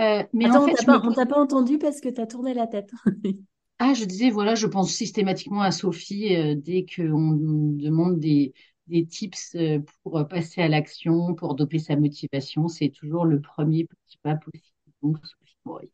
Euh, 0.00 0.24
mais 0.32 0.46
Attends, 0.46 0.64
en 0.64 0.66
fait, 0.66 0.88
on 0.88 1.12
t'a 1.12 1.26
pas 1.26 1.40
entendu 1.40 1.78
parce 1.78 2.00
que 2.00 2.08
tu 2.08 2.20
as 2.20 2.26
tourné 2.26 2.54
la 2.54 2.66
tête. 2.66 2.90
ah, 3.78 3.92
je 3.92 4.04
disais, 4.04 4.30
voilà, 4.30 4.54
je 4.54 4.66
pense 4.66 4.92
systématiquement 4.92 5.60
à 5.60 5.72
Sophie 5.72 6.36
euh, 6.36 6.54
dès 6.54 6.86
qu'on 6.86 7.32
demande 7.32 8.18
des, 8.18 8.54
des 8.90 9.06
tips 9.06 9.54
euh, 9.54 9.78
pour 10.02 10.26
passer 10.28 10.60
à 10.60 10.68
l'action, 10.68 11.34
pour 11.34 11.54
doper 11.54 11.78
sa 11.78 11.96
motivation. 11.96 12.68
C'est 12.68 12.90
toujours 12.90 13.24
le 13.24 13.40
premier 13.40 13.86
petit 13.86 14.18
pas 14.22 14.36
possible. 14.36 14.64
Donc, 15.02 15.16
Sophie, 15.24 15.56
oui. 15.64 15.90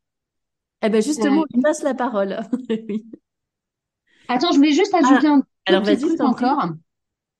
Eh 0.82 0.88
ben 0.88 1.02
justement, 1.02 1.44
on 1.54 1.60
passe 1.60 1.82
la 1.82 1.94
parole. 1.94 2.40
Attends, 4.28 4.50
je 4.52 4.56
voulais 4.56 4.72
juste 4.72 4.94
ajouter 4.94 5.28
ah, 5.28 5.40
un 5.68 5.80
petit 5.80 6.04
truc 6.04 6.20
encore. 6.20 6.70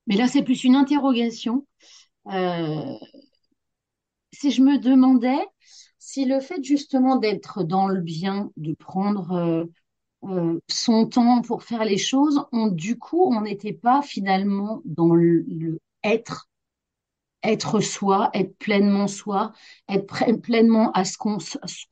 Mais 0.06 0.16
là, 0.16 0.28
c'est 0.28 0.42
plus 0.42 0.64
une 0.64 0.76
interrogation. 0.76 1.66
Euh, 2.32 2.94
si 4.32 4.50
je 4.50 4.62
me 4.62 4.78
demandais 4.78 5.38
si 5.98 6.24
le 6.24 6.40
fait 6.40 6.62
justement 6.62 7.16
d'être 7.16 7.64
dans 7.64 7.88
le 7.88 8.00
bien, 8.00 8.50
de 8.56 8.72
prendre 8.72 9.68
euh, 10.30 10.60
son 10.68 11.06
temps 11.06 11.42
pour 11.42 11.62
faire 11.62 11.84
les 11.84 11.98
choses, 11.98 12.44
on, 12.52 12.68
du 12.68 12.98
coup, 12.98 13.22
on 13.24 13.42
n'était 13.42 13.72
pas 13.72 14.02
finalement 14.02 14.80
dans 14.84 15.14
le, 15.14 15.44
être, 16.04 16.48
être 17.42 17.80
soi, 17.80 18.30
être 18.34 18.56
pleinement 18.58 19.06
soi, 19.06 19.52
être 19.88 20.24
pleinement 20.42 20.90
à 20.92 21.04
ce 21.04 21.16
qu'on 21.18 21.38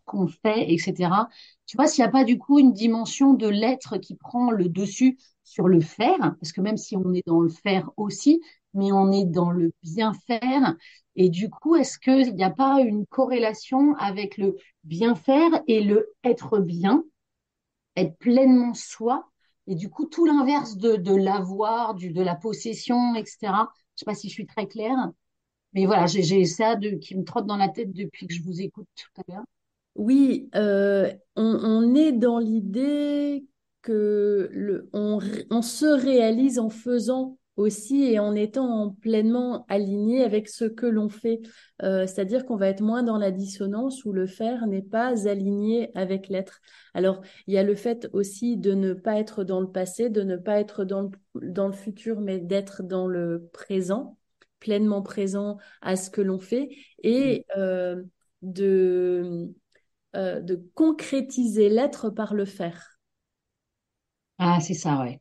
qu'on 0.04 0.26
fait, 0.26 0.72
etc. 0.72 1.28
Tu 1.66 1.76
vois, 1.76 1.86
s'il 1.86 2.02
n'y 2.02 2.08
a 2.08 2.12
pas 2.12 2.24
du 2.24 2.38
coup 2.38 2.58
une 2.58 2.72
dimension 2.72 3.34
de 3.34 3.48
l'être 3.48 3.98
qui 3.98 4.16
prend 4.16 4.50
le 4.50 4.68
dessus 4.68 5.18
sur 5.44 5.68
le 5.68 5.80
faire, 5.80 6.18
parce 6.40 6.52
que 6.52 6.60
même 6.60 6.76
si 6.76 6.96
on 6.96 7.12
est 7.14 7.26
dans 7.26 7.40
le 7.40 7.48
faire 7.50 7.90
aussi, 7.96 8.40
mais 8.74 8.90
on 8.92 9.12
est 9.12 9.24
dans 9.26 9.50
le 9.50 9.72
bien 9.82 10.12
faire. 10.26 10.74
Et 11.16 11.28
du 11.30 11.48
coup, 11.50 11.76
est-ce 11.76 11.98
qu'il 11.98 12.34
n'y 12.34 12.42
a 12.44 12.50
pas 12.50 12.80
une 12.80 13.06
corrélation 13.06 13.94
avec 13.96 14.36
le 14.36 14.56
bien 14.82 15.14
faire 15.14 15.50
et 15.68 15.82
le 15.82 16.12
être 16.24 16.58
bien, 16.58 17.04
être 17.96 18.16
pleinement 18.18 18.74
soi 18.74 19.30
Et 19.66 19.74
du 19.74 19.88
coup, 19.90 20.06
tout 20.06 20.26
l'inverse 20.26 20.76
de, 20.76 20.96
de 20.96 21.14
l'avoir, 21.14 21.94
du, 21.94 22.10
de 22.12 22.22
la 22.22 22.34
possession, 22.36 23.14
etc. 23.14 23.70
Je 23.96 24.00
sais 24.00 24.04
pas 24.06 24.14
si 24.14 24.28
je 24.28 24.34
suis 24.34 24.46
très 24.46 24.66
claire. 24.66 24.96
Mais 25.74 25.86
voilà, 25.86 26.06
j'ai, 26.06 26.44
ça 26.44 26.76
de, 26.76 26.90
qui 26.90 27.16
me 27.16 27.24
trotte 27.24 27.46
dans 27.46 27.56
la 27.56 27.68
tête 27.68 27.92
depuis 27.92 28.26
que 28.26 28.34
je 28.34 28.42
vous 28.42 28.60
écoute 28.60 28.88
tout 28.96 29.20
à 29.20 29.32
l'heure. 29.32 29.44
Oui, 29.96 30.48
euh, 30.54 31.12
on, 31.36 31.42
on 31.44 31.94
est 31.94 32.12
dans 32.12 32.38
l'idée 32.38 33.46
que 33.82 34.48
le, 34.52 34.88
on, 34.92 35.20
on 35.50 35.62
se 35.62 35.86
réalise 35.86 36.58
en 36.58 36.70
faisant 36.70 37.38
aussi 37.56 38.04
et 38.04 38.18
en 38.18 38.34
étant 38.34 38.96
pleinement 39.00 39.64
aligné 39.68 40.24
avec 40.24 40.48
ce 40.48 40.64
que 40.64 40.86
l'on 40.86 41.08
fait. 41.08 41.40
Euh, 41.82 42.06
c'est-à-dire 42.06 42.44
qu'on 42.46 42.56
va 42.56 42.68
être 42.68 42.80
moins 42.80 43.02
dans 43.02 43.18
la 43.18 43.30
dissonance 43.30 44.04
où 44.04 44.12
le 44.12 44.26
faire 44.26 44.66
n'est 44.66 44.82
pas 44.82 45.28
aligné 45.28 45.90
avec 45.96 46.28
l'être. 46.28 46.60
Alors, 46.94 47.20
il 47.46 47.54
y 47.54 47.58
a 47.58 47.62
le 47.62 47.74
fait 47.74 48.08
aussi 48.12 48.56
de 48.56 48.74
ne 48.74 48.92
pas 48.92 49.18
être 49.18 49.44
dans 49.44 49.60
le 49.60 49.70
passé, 49.70 50.10
de 50.10 50.22
ne 50.22 50.36
pas 50.36 50.58
être 50.58 50.84
dans 50.84 51.02
le, 51.02 51.10
dans 51.34 51.66
le 51.66 51.72
futur, 51.72 52.20
mais 52.20 52.38
d'être 52.38 52.82
dans 52.82 53.06
le 53.06 53.48
présent, 53.52 54.18
pleinement 54.60 55.02
présent 55.02 55.58
à 55.82 55.96
ce 55.96 56.10
que 56.10 56.20
l'on 56.20 56.40
fait 56.40 56.70
et 57.02 57.46
euh, 57.56 58.02
de, 58.42 59.48
euh, 60.16 60.40
de 60.40 60.62
concrétiser 60.74 61.68
l'être 61.68 62.10
par 62.10 62.34
le 62.34 62.44
faire. 62.44 62.98
Ah, 64.38 64.60
c'est 64.60 64.74
ça, 64.74 65.00
ouais. 65.00 65.20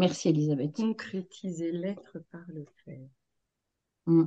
Merci, 0.00 0.30
Elisabeth. 0.30 0.76
Concrétiser 0.76 1.72
l'être 1.72 2.18
par 2.32 2.42
le 2.48 2.64
faire. 2.84 3.08
Mm. 4.06 4.24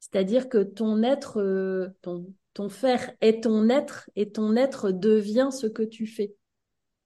C'est-à-dire 0.00 0.48
que 0.48 0.62
ton 0.62 1.02
être, 1.02 1.40
euh, 1.40 1.88
ton, 2.02 2.32
ton 2.54 2.68
faire 2.68 3.12
est 3.20 3.42
ton 3.42 3.68
être 3.68 4.08
et 4.14 4.30
ton 4.30 4.56
être 4.56 4.92
devient 4.92 5.48
ce 5.50 5.66
que 5.66 5.82
tu 5.82 6.06
fais. 6.06 6.34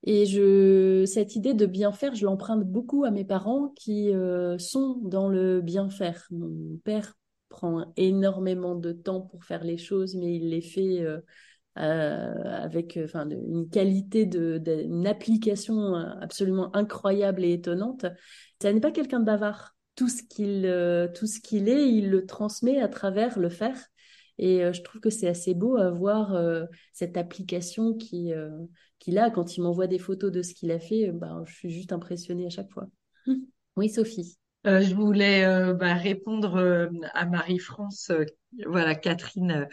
Et 0.05 0.25
je, 0.27 1.05
cette 1.07 1.37
idée 1.37 1.55
de 1.55 1.67
bien 1.67 1.93
faire, 1.93 2.15
je 2.15 2.25
l'emprunte 2.25 2.65
beaucoup 2.65 3.05
à 3.05 3.11
mes 3.11 3.25
parents 3.25 3.69
qui 3.77 4.15
euh, 4.15 4.59
sont 4.59 4.99
dans 5.03 5.29
le 5.29 5.61
bien 5.61 5.91
faire. 5.91 6.27
Mon 6.31 6.79
père 6.85 7.19
prend 7.49 7.93
énormément 7.97 8.75
de 8.75 8.93
temps 8.93 9.21
pour 9.21 9.45
faire 9.45 9.65
les 9.65 9.77
choses, 9.77 10.15
mais 10.15 10.37
il 10.37 10.51
les 10.51 10.63
fait 10.63 11.01
euh, 11.01 11.21
avec 11.77 12.99
enfin, 13.03 13.27
de- 13.27 13.37
une 13.37 13.69
qualité 13.69 14.27
de, 14.27 14.59
de- 14.59 14.83
une 14.83 15.07
application 15.07 15.95
euh, 15.97 16.05
absolument 16.21 16.75
incroyable 16.77 17.45
et 17.45 17.53
étonnante. 17.53 18.07
Ça 18.61 18.73
n'est 18.73 18.81
pas 18.81 18.93
quelqu'un 18.93 19.21
de 19.21 19.25
bavard. 19.25 19.75
Tout 19.95 20.09
ce 20.09 20.23
qu'il 20.23 20.65
euh, 20.67 21.09
tout 21.09 21.27
ce 21.27 21.41
qu'il 21.41 21.69
est, 21.69 21.89
il 21.93 22.11
le 22.11 22.27
transmet 22.27 22.81
à 22.81 22.89
travers 22.89 23.39
le 23.39 23.49
faire. 23.49 23.77
Et 24.39 24.65
euh, 24.65 24.73
je 24.73 24.83
trouve 24.83 25.01
que 25.01 25.11
c'est 25.11 25.29
assez 25.29 25.55
beau 25.55 25.77
à 25.77 25.91
voir 25.91 26.35
euh, 26.35 26.65
cette 26.93 27.17
application 27.17 27.95
qui, 27.95 28.33
euh, 28.33 28.49
qu'il 28.99 29.19
a. 29.19 29.31
Quand 29.31 29.57
il 29.57 29.63
m'envoie 29.63 29.87
des 29.87 29.99
photos 29.99 30.33
de 30.33 30.43
ce 30.43 30.55
qu'il 30.55 30.71
a 30.71 30.79
fait, 30.81 31.09
euh, 31.11 31.13
ben, 31.13 31.45
je 31.47 31.55
suis 31.55 31.71
juste 31.71 31.93
impressionnée 31.93 32.47
à 32.47 32.51
chaque 32.51 32.71
fois. 32.71 32.89
Oui, 33.77 33.89
Sophie. 33.91 34.40
Euh, 34.67 34.83
je 34.83 34.95
voulais 34.95 35.45
euh, 35.45 35.73
bah, 35.73 35.95
répondre 35.95 36.57
euh, 36.57 36.89
à 37.15 37.25
Marie-France, 37.25 38.11
euh, 38.11 38.27
voilà, 38.67 38.95
Catherine 38.95 39.67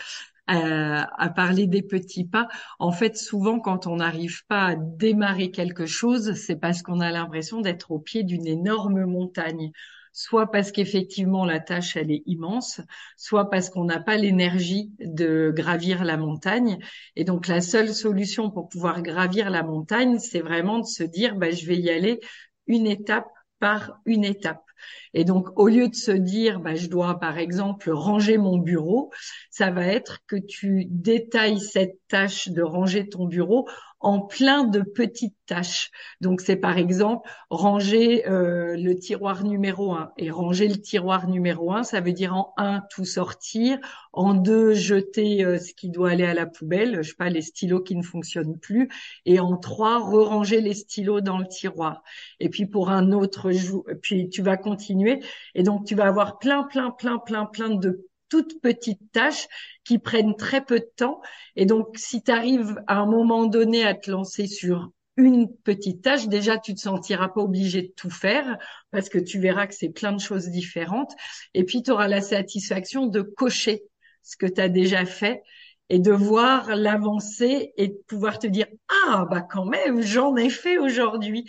euh, 0.49 1.01
a, 1.17 1.29
parlé 1.29 1.67
des 1.67 1.81
petits 1.81 2.25
pas. 2.25 2.47
En 2.79 2.91
fait, 2.93 3.17
souvent, 3.17 3.59
quand 3.59 3.85
on 3.85 3.97
n'arrive 3.97 4.45
pas 4.47 4.67
à 4.67 4.75
démarrer 4.75 5.51
quelque 5.51 5.85
chose, 5.85 6.33
c'est 6.35 6.55
parce 6.55 6.81
qu'on 6.83 7.01
a 7.01 7.11
l'impression 7.11 7.59
d'être 7.61 7.91
au 7.91 7.99
pied 7.99 8.23
d'une 8.23 8.47
énorme 8.47 9.05
montagne. 9.05 9.71
Soit 10.13 10.49
parce 10.49 10.71
qu'effectivement 10.71 11.45
la 11.45 11.59
tâche 11.59 11.95
elle 11.95 12.09
est 12.11 12.23
immense, 12.25 12.81
soit 13.17 13.51
parce 13.51 13.69
qu'on 13.69 13.83
n'a 13.85 13.99
pas 13.99 14.15
l'énergie 14.17 14.91
de 14.99 15.53
gravir 15.55 16.03
la 16.03 16.17
montagne. 16.17 16.79
Et 17.15 17.23
donc 17.23 17.47
la 17.47 17.61
seule 17.61 17.93
solution 17.93 18.49
pour 18.49 18.67
pouvoir 18.69 19.03
gravir 19.03 19.51
la 19.51 19.61
montagne, 19.63 20.17
c'est 20.17 20.39
vraiment 20.39 20.79
de 20.79 20.85
se 20.85 21.03
dire, 21.03 21.35
bah, 21.35 21.51
je 21.51 21.65
vais 21.67 21.77
y 21.77 21.91
aller 21.91 22.19
une 22.65 22.87
étape 22.87 23.27
par 23.59 23.99
une 24.05 24.23
étape. 24.25 24.66
Et 25.13 25.23
donc, 25.23 25.49
au 25.57 25.67
lieu 25.67 25.87
de 25.87 25.95
se 25.95 26.11
dire, 26.11 26.59
bah, 26.59 26.75
je 26.75 26.87
dois, 26.87 27.19
par 27.19 27.37
exemple, 27.37 27.91
ranger 27.91 28.37
mon 28.37 28.57
bureau, 28.57 29.11
ça 29.49 29.71
va 29.71 29.85
être 29.85 30.19
que 30.27 30.35
tu 30.35 30.85
détailles 30.89 31.59
cette 31.59 31.99
tâche 32.07 32.49
de 32.49 32.61
ranger 32.61 33.09
ton 33.09 33.25
bureau 33.25 33.67
en 33.99 34.21
plein 34.21 34.63
de 34.63 34.81
petites 34.81 35.35
tâches. 35.45 35.91
Donc, 36.21 36.41
c'est 36.41 36.55
par 36.55 36.77
exemple 36.77 37.29
ranger 37.49 38.27
euh, 38.27 38.75
le 38.77 38.95
tiroir 38.95 39.43
numéro 39.43 39.93
un. 39.93 40.11
Et 40.17 40.29
ranger 40.29 40.67
le 40.67 40.77
tiroir 40.77 41.27
numéro 41.27 41.71
un, 41.73 41.83
ça 41.83 42.01
veut 42.01 42.13
dire 42.13 42.35
en 42.35 42.53
un, 42.57 42.81
tout 42.89 43.05
sortir, 43.05 43.79
en 44.13 44.33
deux, 44.33 44.73
jeter 44.73 45.43
euh, 45.43 45.57
ce 45.57 45.73
qui 45.73 45.89
doit 45.89 46.11
aller 46.11 46.25
à 46.25 46.33
la 46.33 46.45
poubelle, 46.45 47.01
je 47.01 47.09
sais 47.09 47.15
pas, 47.15 47.29
les 47.29 47.41
stylos 47.41 47.81
qui 47.81 47.95
ne 47.95 48.03
fonctionnent 48.03 48.59
plus, 48.59 48.89
et 49.25 49.39
en 49.39 49.57
trois, 49.57 49.99
re-ranger 49.99 50.61
les 50.61 50.73
stylos 50.73 51.21
dans 51.21 51.37
le 51.37 51.47
tiroir. 51.47 52.03
Et 52.39 52.49
puis 52.49 52.65
pour 52.65 52.89
un 52.89 53.11
autre 53.11 53.51
jour, 53.51 53.85
puis 54.01 54.29
tu 54.29 54.41
vas 54.41 54.57
continuer. 54.57 55.19
Et 55.55 55.63
donc 55.63 55.85
tu 55.85 55.95
vas 55.95 56.05
avoir 56.07 56.39
plein, 56.39 56.63
plein, 56.63 56.91
plein, 56.91 57.17
plein, 57.17 57.45
plein 57.45 57.69
de 57.69 58.07
toutes 58.29 58.61
petites 58.61 59.11
tâches 59.11 59.47
qui 59.83 59.99
prennent 59.99 60.35
très 60.35 60.63
peu 60.63 60.79
de 60.79 60.89
temps. 60.95 61.21
Et 61.55 61.65
donc 61.65 61.97
si 61.97 62.21
tu 62.21 62.31
arrives 62.31 62.81
à 62.87 62.97
un 62.97 63.05
moment 63.05 63.45
donné 63.45 63.85
à 63.85 63.93
te 63.93 64.11
lancer 64.11 64.47
sur 64.47 64.91
une 65.17 65.51
petite 65.63 66.03
tâche, 66.03 66.27
déjà 66.27 66.57
tu 66.57 66.75
te 66.75 66.79
sentiras 66.79 67.29
pas 67.29 67.41
obligé 67.41 67.81
de 67.81 67.93
tout 67.95 68.11
faire 68.11 68.57
parce 68.91 69.09
que 69.09 69.17
tu 69.17 69.39
verras 69.39 69.65
que 69.67 69.73
c'est 69.73 69.89
plein 69.89 70.11
de 70.11 70.21
choses 70.21 70.49
différentes. 70.49 71.11
Et 71.53 71.63
puis 71.63 71.81
tu 71.81 71.91
auras 71.91 72.07
la 72.07 72.21
satisfaction 72.21 73.07
de 73.07 73.21
cocher 73.21 73.83
ce 74.21 74.37
que 74.37 74.45
tu 74.45 74.61
as 74.61 74.69
déjà 74.69 75.05
fait 75.05 75.41
et 75.89 75.99
de 75.99 76.11
voir 76.11 76.75
l'avancée 76.75 77.73
et 77.77 77.87
de 77.87 77.97
pouvoir 78.07 78.39
te 78.39 78.47
dire 78.47 78.67
ah 79.07 79.25
bah 79.29 79.41
quand 79.41 79.65
même 79.65 80.01
j'en 80.01 80.35
ai 80.35 80.49
fait 80.49 80.77
aujourd'hui 80.77 81.45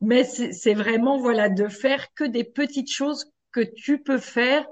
mais 0.00 0.24
c'est 0.24 0.74
vraiment 0.74 1.18
voilà 1.18 1.48
de 1.48 1.68
faire 1.68 2.12
que 2.14 2.24
des 2.24 2.44
petites 2.44 2.90
choses 2.90 3.32
que 3.52 3.60
tu 3.60 4.02
peux 4.02 4.18
faire 4.18 4.66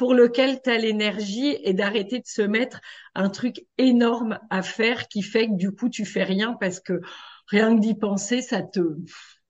pour 0.00 0.14
lequel 0.14 0.62
tu 0.62 0.70
as 0.70 0.78
l'énergie 0.78 1.58
et 1.62 1.74
d'arrêter 1.74 2.20
de 2.20 2.26
se 2.26 2.40
mettre 2.40 2.80
un 3.14 3.28
truc 3.28 3.66
énorme 3.76 4.38
à 4.48 4.62
faire 4.62 5.08
qui 5.08 5.20
fait 5.20 5.46
que 5.48 5.56
du 5.56 5.72
coup 5.72 5.90
tu 5.90 6.06
fais 6.06 6.24
rien 6.24 6.56
parce 6.58 6.80
que 6.80 7.02
rien 7.48 7.76
que 7.76 7.82
d'y 7.82 7.94
penser 7.94 8.40
ça 8.40 8.62
te 8.62 8.80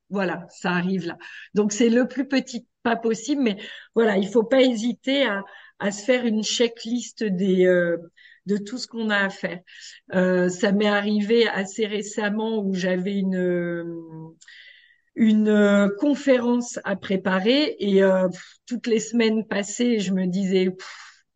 voilà 0.09 0.45
ça 0.49 0.73
arrive 0.73 1.07
là. 1.07 1.17
Donc 1.55 1.71
c'est 1.71 1.89
le 1.89 2.09
plus 2.09 2.27
petit 2.27 2.67
pas 2.83 2.97
possible 2.97 3.43
mais 3.43 3.59
voilà 3.95 4.17
il 4.17 4.27
faut 4.27 4.43
pas 4.43 4.61
hésiter 4.61 5.23
à, 5.25 5.45
à 5.79 5.93
se 5.93 6.05
faire 6.05 6.27
une 6.27 6.43
checklist 6.43 7.23
des 7.23 7.65
euh, 7.67 7.99
de 8.47 8.57
tout 8.57 8.79
ce 8.79 8.89
qu'on 8.89 9.09
a 9.09 9.19
à 9.19 9.31
faire. 9.31 9.61
Euh, 10.17 10.49
ça 10.49 10.73
m'est 10.73 10.89
arrivé 10.89 11.47
assez 11.47 11.87
récemment 11.87 12.59
où 12.59 12.75
j'avais 12.75 13.15
une 13.15 14.35
une 15.15 15.49
euh, 15.49 15.89
conférence 15.99 16.79
à 16.85 16.97
préparer 16.97 17.77
et 17.79 18.03
euh, 18.03 18.29
toutes 18.67 18.87
les 18.87 19.01
semaines 19.01 19.47
passées, 19.47 19.99
je 19.99 20.13
me 20.13 20.27
disais 20.27 20.75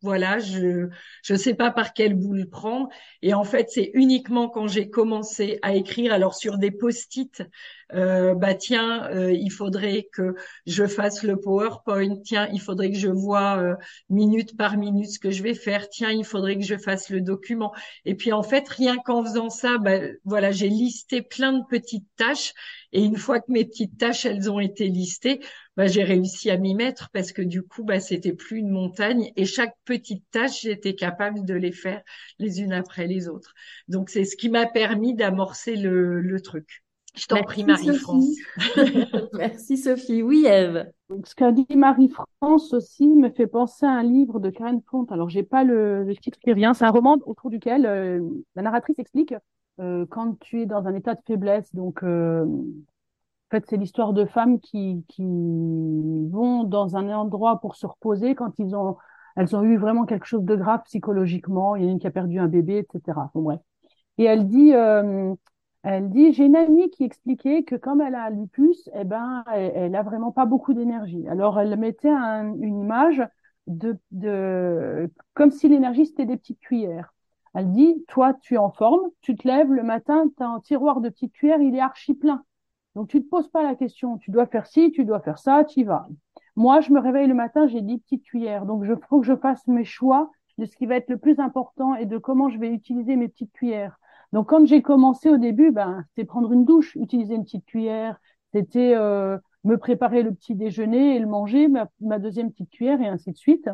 voilà, 0.01 0.37
je 0.37 0.87
je 1.23 1.35
sais 1.35 1.55
pas 1.55 1.71
par 1.71 1.93
quel 1.93 2.13
bout 2.13 2.33
le 2.33 2.47
prendre. 2.47 2.89
Et 3.23 3.33
en 3.33 3.43
fait, 3.43 3.69
c'est 3.69 3.89
uniquement 3.95 4.49
quand 4.49 4.67
j'ai 4.67 4.89
commencé 4.89 5.57
à 5.63 5.73
écrire 5.73 6.13
alors 6.13 6.35
sur 6.35 6.57
des 6.59 6.71
post-it 6.71 7.43
euh, 7.93 8.33
bah 8.35 8.55
tiens, 8.55 9.07
euh, 9.11 9.31
il 9.31 9.51
faudrait 9.51 10.09
que 10.11 10.35
je 10.65 10.87
fasse 10.87 11.23
le 11.23 11.37
PowerPoint, 11.39 12.17
tiens, 12.23 12.47
il 12.51 12.59
faudrait 12.59 12.91
que 12.91 12.97
je 12.97 13.07
vois 13.07 13.57
euh, 13.59 13.75
minute 14.09 14.57
par 14.57 14.77
minute 14.77 15.09
ce 15.09 15.19
que 15.19 15.29
je 15.31 15.43
vais 15.43 15.53
faire, 15.53 15.87
tiens, 15.89 16.09
il 16.11 16.25
faudrait 16.25 16.57
que 16.57 16.63
je 16.63 16.77
fasse 16.77 17.09
le 17.09 17.21
document. 17.21 17.73
Et 18.05 18.15
puis 18.15 18.31
en 18.33 18.41
fait, 18.43 18.67
rien 18.69 18.97
qu'en 19.05 19.23
faisant 19.23 19.49
ça, 19.49 19.77
bah, 19.77 19.99
voilà, 20.23 20.51
j'ai 20.51 20.69
listé 20.69 21.21
plein 21.21 21.53
de 21.53 21.63
petites 21.69 22.07
tâches 22.17 22.53
et 22.91 23.03
une 23.03 23.17
fois 23.17 23.39
que 23.39 23.51
mes 23.51 23.65
petites 23.65 23.97
tâches, 23.97 24.25
elles 24.25 24.49
ont 24.51 24.59
été 24.59 24.87
listées, 24.87 25.39
bah, 25.77 25.87
j'ai 25.87 26.03
réussi 26.03 26.49
à 26.49 26.57
m'y 26.57 26.73
mettre 26.75 27.09
parce 27.11 27.31
que 27.33 27.41
du 27.41 27.61
coup, 27.61 27.83
bah, 27.83 27.99
c'était 27.99 28.33
plus 28.33 28.59
une 28.59 28.69
montagne 28.69 29.31
et 29.35 29.45
chaque 29.45 29.75
petite 29.85 30.23
tâche, 30.31 30.61
j'étais 30.61 30.95
capable 30.95 31.45
de 31.45 31.53
les 31.53 31.71
faire 31.71 32.01
les 32.39 32.61
unes 32.61 32.73
après 32.73 33.07
les 33.07 33.27
autres. 33.27 33.53
Donc, 33.87 34.09
c'est 34.09 34.25
ce 34.25 34.35
qui 34.37 34.49
m'a 34.49 34.65
permis 34.65 35.13
d'amorcer 35.15 35.75
le, 35.75 36.21
le 36.21 36.41
truc. 36.41 36.84
Je 37.15 37.27
t'en 37.27 37.43
prie, 37.43 37.63
Marie-France. 37.63 38.35
Merci 39.33 39.77
Sophie. 39.77 40.21
Oui, 40.21 40.45
Eve. 40.45 40.85
Donc, 41.09 41.27
ce 41.27 41.35
qu'a 41.35 41.51
dit 41.51 41.67
Marie-France 41.75 42.73
aussi 42.73 43.07
me 43.07 43.29
fait 43.29 43.47
penser 43.47 43.85
à 43.85 43.91
un 43.91 44.03
livre 44.03 44.39
de 44.39 44.49
Karen 44.49 44.81
Font. 44.89 45.05
Alors, 45.11 45.29
j'ai 45.29 45.43
pas 45.43 45.63
le, 45.63 46.03
le 46.03 46.15
titre 46.15 46.39
qui 46.39 46.51
revient. 46.51 46.71
C'est 46.75 46.85
un 46.85 46.91
roman 46.91 47.17
autour 47.25 47.49
duquel 47.49 47.85
euh, 47.85 48.21
la 48.55 48.63
narratrice 48.63 48.99
explique 48.99 49.33
euh, 49.79 50.05
quand 50.09 50.39
tu 50.39 50.61
es 50.61 50.65
dans 50.65 50.87
un 50.87 50.93
état 50.95 51.15
de 51.15 51.21
faiblesse. 51.25 51.73
Donc, 51.73 52.03
euh, 52.03 52.45
en 52.45 53.57
fait, 53.57 53.65
c'est 53.69 53.77
l'histoire 53.77 54.13
de 54.13 54.25
femmes 54.25 54.59
qui, 54.59 55.05
qui 55.07 55.23
vont 55.23 56.63
dans 56.63 56.97
un 56.97 57.09
endroit 57.09 57.59
pour 57.61 57.75
se 57.75 57.85
reposer 57.85 58.35
quand 58.35 58.57
ils 58.57 58.75
ont, 58.75 58.97
elles 59.35 59.55
ont 59.55 59.63
eu 59.63 59.77
vraiment 59.77 60.05
quelque 60.05 60.25
chose 60.25 60.43
de 60.43 60.55
grave 60.55 60.81
psychologiquement. 60.85 61.75
Il 61.75 61.83
y 61.83 61.85
en 61.85 61.89
a 61.89 61.91
une 61.91 61.99
qui 61.99 62.07
a 62.07 62.11
perdu 62.11 62.39
un 62.39 62.47
bébé, 62.47 62.79
etc. 62.79 63.29
Bon, 63.33 63.43
bref. 63.43 63.59
Et 64.17 64.25
elle 64.25 64.47
dit, 64.47 64.73
euh, 64.73 65.33
elle 65.85 66.09
dit, 66.09 66.33
j'ai 66.33 66.45
une 66.45 66.55
amie 66.55 66.89
qui 66.89 67.03
expliquait 67.03 67.63
que 67.63 67.75
comme 67.75 68.01
elle 68.01 68.15
a 68.15 68.29
lupus, 68.31 68.89
eh 68.95 69.03
ben, 69.03 69.43
elle, 69.53 69.71
elle 69.75 69.95
a 69.95 70.03
vraiment 70.03 70.31
pas 70.31 70.45
beaucoup 70.45 70.73
d'énergie. 70.73 71.27
Alors, 71.27 71.59
elle 71.59 71.77
mettait 71.77 72.09
un- 72.09 72.53
une 72.55 72.79
image 72.79 73.21
de, 73.67 73.97
de, 74.11 75.09
comme 75.35 75.51
si 75.51 75.67
l'énergie 75.69 76.05
c'était 76.07 76.25
des 76.25 76.37
petites 76.37 76.59
cuillères. 76.59 77.13
Elle 77.53 77.71
dit, 77.71 78.03
toi, 78.07 78.33
tu 78.33 78.55
es 78.55 78.57
en 78.57 78.71
forme, 78.71 79.09
tu 79.21 79.35
te 79.35 79.47
lèves 79.47 79.71
le 79.71 79.83
matin, 79.83 80.25
tu 80.37 80.43
as 80.43 80.47
un 80.49 80.59
tiroir 80.59 81.01
de 81.01 81.09
petites 81.09 81.33
cuillères, 81.33 81.61
il 81.61 81.75
est 81.75 81.79
archi 81.79 82.13
plein. 82.15 82.43
Donc, 82.95 83.09
tu 83.09 83.21
te 83.23 83.29
poses 83.29 83.49
pas 83.49 83.63
la 83.63 83.75
question. 83.75 84.17
Tu 84.17 84.31
dois 84.31 84.47
faire 84.47 84.65
ci, 84.67 84.91
tu 84.91 85.05
dois 85.05 85.19
faire 85.21 85.37
ça, 85.39 85.63
tu 85.65 85.81
y 85.81 85.83
vas. 85.83 86.07
Moi, 86.55 86.81
je 86.81 86.91
me 86.91 86.99
réveille 86.99 87.27
le 87.27 87.33
matin, 87.33 87.67
j'ai 87.67 87.81
10 87.81 87.99
petites 87.99 88.23
cuillères. 88.23 88.65
Donc, 88.65 88.85
je 88.85 88.93
faut 89.09 89.19
que 89.21 89.25
je 89.27 89.35
fasse 89.35 89.65
mes 89.67 89.83
choix 89.85 90.31
de 90.57 90.65
ce 90.65 90.75
qui 90.75 90.85
va 90.85 90.95
être 90.95 91.09
le 91.09 91.17
plus 91.17 91.39
important 91.39 91.95
et 91.95 92.05
de 92.05 92.17
comment 92.17 92.49
je 92.49 92.57
vais 92.57 92.69
utiliser 92.71 93.15
mes 93.17 93.27
petites 93.27 93.51
cuillères. 93.53 93.99
Donc, 94.33 94.49
quand 94.49 94.65
j'ai 94.65 94.81
commencé 94.81 95.29
au 95.29 95.37
début, 95.37 95.71
ben, 95.71 96.03
c'était 96.09 96.25
prendre 96.25 96.51
une 96.51 96.65
douche, 96.65 96.95
utiliser 96.95 97.35
une 97.35 97.43
petite 97.43 97.65
cuillère, 97.65 98.19
c'était 98.53 98.93
euh, 98.95 99.37
me 99.63 99.77
préparer 99.77 100.23
le 100.23 100.33
petit 100.33 100.55
déjeuner 100.55 101.15
et 101.15 101.19
le 101.19 101.27
manger, 101.27 101.67
ma, 101.67 102.19
deuxième 102.19 102.51
petite 102.51 102.69
cuillère 102.69 103.01
et 103.01 103.07
ainsi 103.07 103.31
de 103.31 103.37
suite. 103.37 103.69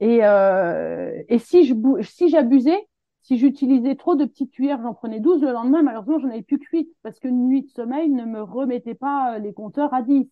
Et, 0.00 0.20
euh, 0.22 1.22
et 1.28 1.38
si 1.38 1.64
je 1.64 1.74
si 2.02 2.28
j'abusais, 2.28 2.86
si 3.22 3.36
j'utilisais 3.36 3.96
trop 3.96 4.14
de 4.14 4.24
petites 4.24 4.52
cuillères, 4.52 4.80
j'en 4.82 4.94
prenais 4.94 5.20
12 5.20 5.42
le 5.42 5.52
lendemain, 5.52 5.82
malheureusement, 5.82 6.18
j'en 6.18 6.30
avais 6.30 6.42
plus 6.42 6.58
que 6.58 6.66
8 6.72 6.88
parce 7.02 7.18
qu'une 7.18 7.48
nuit 7.48 7.62
de 7.62 7.68
sommeil 7.68 8.08
ne 8.08 8.24
me 8.24 8.42
remettait 8.42 8.94
pas 8.94 9.38
les 9.38 9.52
compteurs 9.52 9.92
à 9.92 10.02
10. 10.02 10.30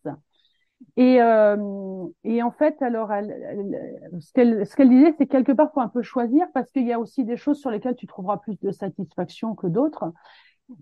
Et, 0.97 1.21
euh, 1.21 2.07
et 2.25 2.43
en 2.43 2.51
fait, 2.51 2.81
alors, 2.83 3.13
elle, 3.13 3.31
elle, 3.31 4.21
ce 4.21 4.33
qu'elle 4.33 4.67
ce 4.67 4.77
qu'elle 4.77 4.89
disait, 4.91 5.15
c'est 5.19 5.27
quelque 5.27 5.53
part 5.53 5.73
faut 5.73 5.81
un 5.81 5.89
peu 5.89 6.03
choisir 6.03 6.47
parce 6.55 6.71
qu'il 6.71 6.87
y 6.87 6.93
a 6.93 7.01
aussi 7.01 7.25
des 7.25 7.37
choses 7.37 7.59
sur 7.61 7.71
lesquelles 7.71 7.97
tu 7.97 8.07
trouveras 8.07 8.39
plus 8.39 8.59
de 8.61 8.71
satisfaction 8.71 9.55
que 9.55 9.67
d'autres. 9.67 10.13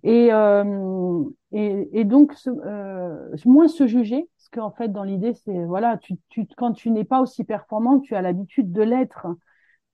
Et, 0.05 0.33
euh, 0.33 1.25
et, 1.53 1.89
et, 2.01 2.05
donc, 2.05 2.35
euh, 2.49 3.37
moins 3.47 3.69
se 3.69 3.87
juger, 3.87 4.29
parce 4.39 4.49
qu'en 4.51 4.71
fait, 4.73 4.89
dans 4.89 5.05
l'idée, 5.05 5.35
c'est 5.35 5.65
voilà, 5.65 5.99
tu, 5.99 6.15
tu, 6.31 6.47
quand 6.57 6.73
tu 6.73 6.91
n'es 6.91 7.05
pas 7.05 7.21
aussi 7.21 7.45
performant, 7.45 8.01
tu 8.01 8.15
as 8.17 8.23
l'habitude 8.23 8.73
de 8.73 8.83
l'être. 8.83 9.27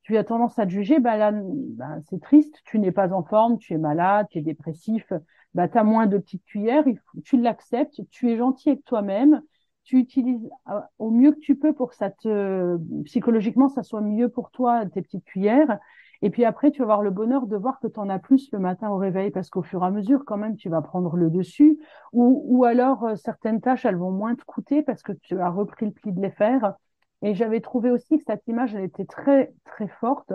Tu 0.02 0.16
as 0.16 0.24
tendance 0.24 0.58
à 0.58 0.66
te 0.66 0.70
juger, 0.70 0.98
bah 0.98 1.16
là, 1.16 1.32
bah, 1.34 1.96
c'est 2.08 2.20
triste, 2.20 2.56
tu 2.64 2.78
n'es 2.78 2.92
pas 2.92 3.12
en 3.12 3.22
forme, 3.22 3.58
tu 3.58 3.74
es 3.74 3.78
malade, 3.78 4.26
tu 4.30 4.38
es 4.38 4.42
dépressif, 4.42 5.12
bah, 5.54 5.68
tu 5.68 5.78
as 5.78 5.84
moins 5.84 6.06
de 6.06 6.18
petites 6.18 6.44
cuillères, 6.44 6.84
tu 7.24 7.36
l'acceptes, 7.40 8.00
tu 8.10 8.30
es 8.30 8.36
gentil 8.36 8.70
avec 8.70 8.84
toi-même, 8.84 9.42
tu 9.90 9.98
utilises 9.98 10.48
euh, 10.68 10.78
au 11.00 11.10
mieux 11.10 11.32
que 11.32 11.40
tu 11.40 11.56
peux 11.56 11.72
pour 11.72 11.90
que 11.90 11.96
ça 11.96 12.10
te 12.10 12.78
psychologiquement 13.06 13.68
ça 13.68 13.82
soit 13.82 14.00
mieux 14.00 14.28
pour 14.28 14.52
toi 14.52 14.86
tes 14.86 15.02
petites 15.02 15.24
cuillères. 15.24 15.80
Et 16.22 16.30
puis 16.30 16.44
après 16.44 16.70
tu 16.70 16.78
vas 16.78 16.84
avoir 16.84 17.02
le 17.02 17.10
bonheur 17.10 17.48
de 17.48 17.56
voir 17.56 17.80
que 17.80 17.88
tu 17.88 17.98
en 17.98 18.08
as 18.08 18.20
plus 18.20 18.52
le 18.52 18.60
matin 18.60 18.88
au 18.90 18.98
réveil 18.98 19.32
parce 19.32 19.50
qu'au 19.50 19.62
fur 19.62 19.82
et 19.82 19.86
à 19.86 19.90
mesure 19.90 20.22
quand 20.24 20.36
même 20.36 20.54
tu 20.54 20.68
vas 20.68 20.80
prendre 20.80 21.16
le 21.16 21.28
dessus. 21.28 21.76
Ou, 22.12 22.64
alors 22.64 23.02
euh, 23.04 23.16
certaines 23.16 23.60
tâches 23.60 23.84
elles 23.84 23.96
vont 23.96 24.12
moins 24.12 24.36
te 24.36 24.44
coûter 24.44 24.82
parce 24.82 25.02
que 25.02 25.10
tu 25.10 25.40
as 25.40 25.50
repris 25.50 25.86
le 25.86 25.92
pli 25.92 26.12
de 26.12 26.20
les 26.22 26.30
faire. 26.30 26.74
Et 27.22 27.34
j'avais 27.34 27.60
trouvé 27.60 27.90
aussi 27.90 28.16
que 28.16 28.24
cette 28.24 28.46
image 28.46 28.76
elle 28.76 28.84
était 28.84 29.06
très 29.06 29.52
très 29.64 29.88
forte 29.88 30.32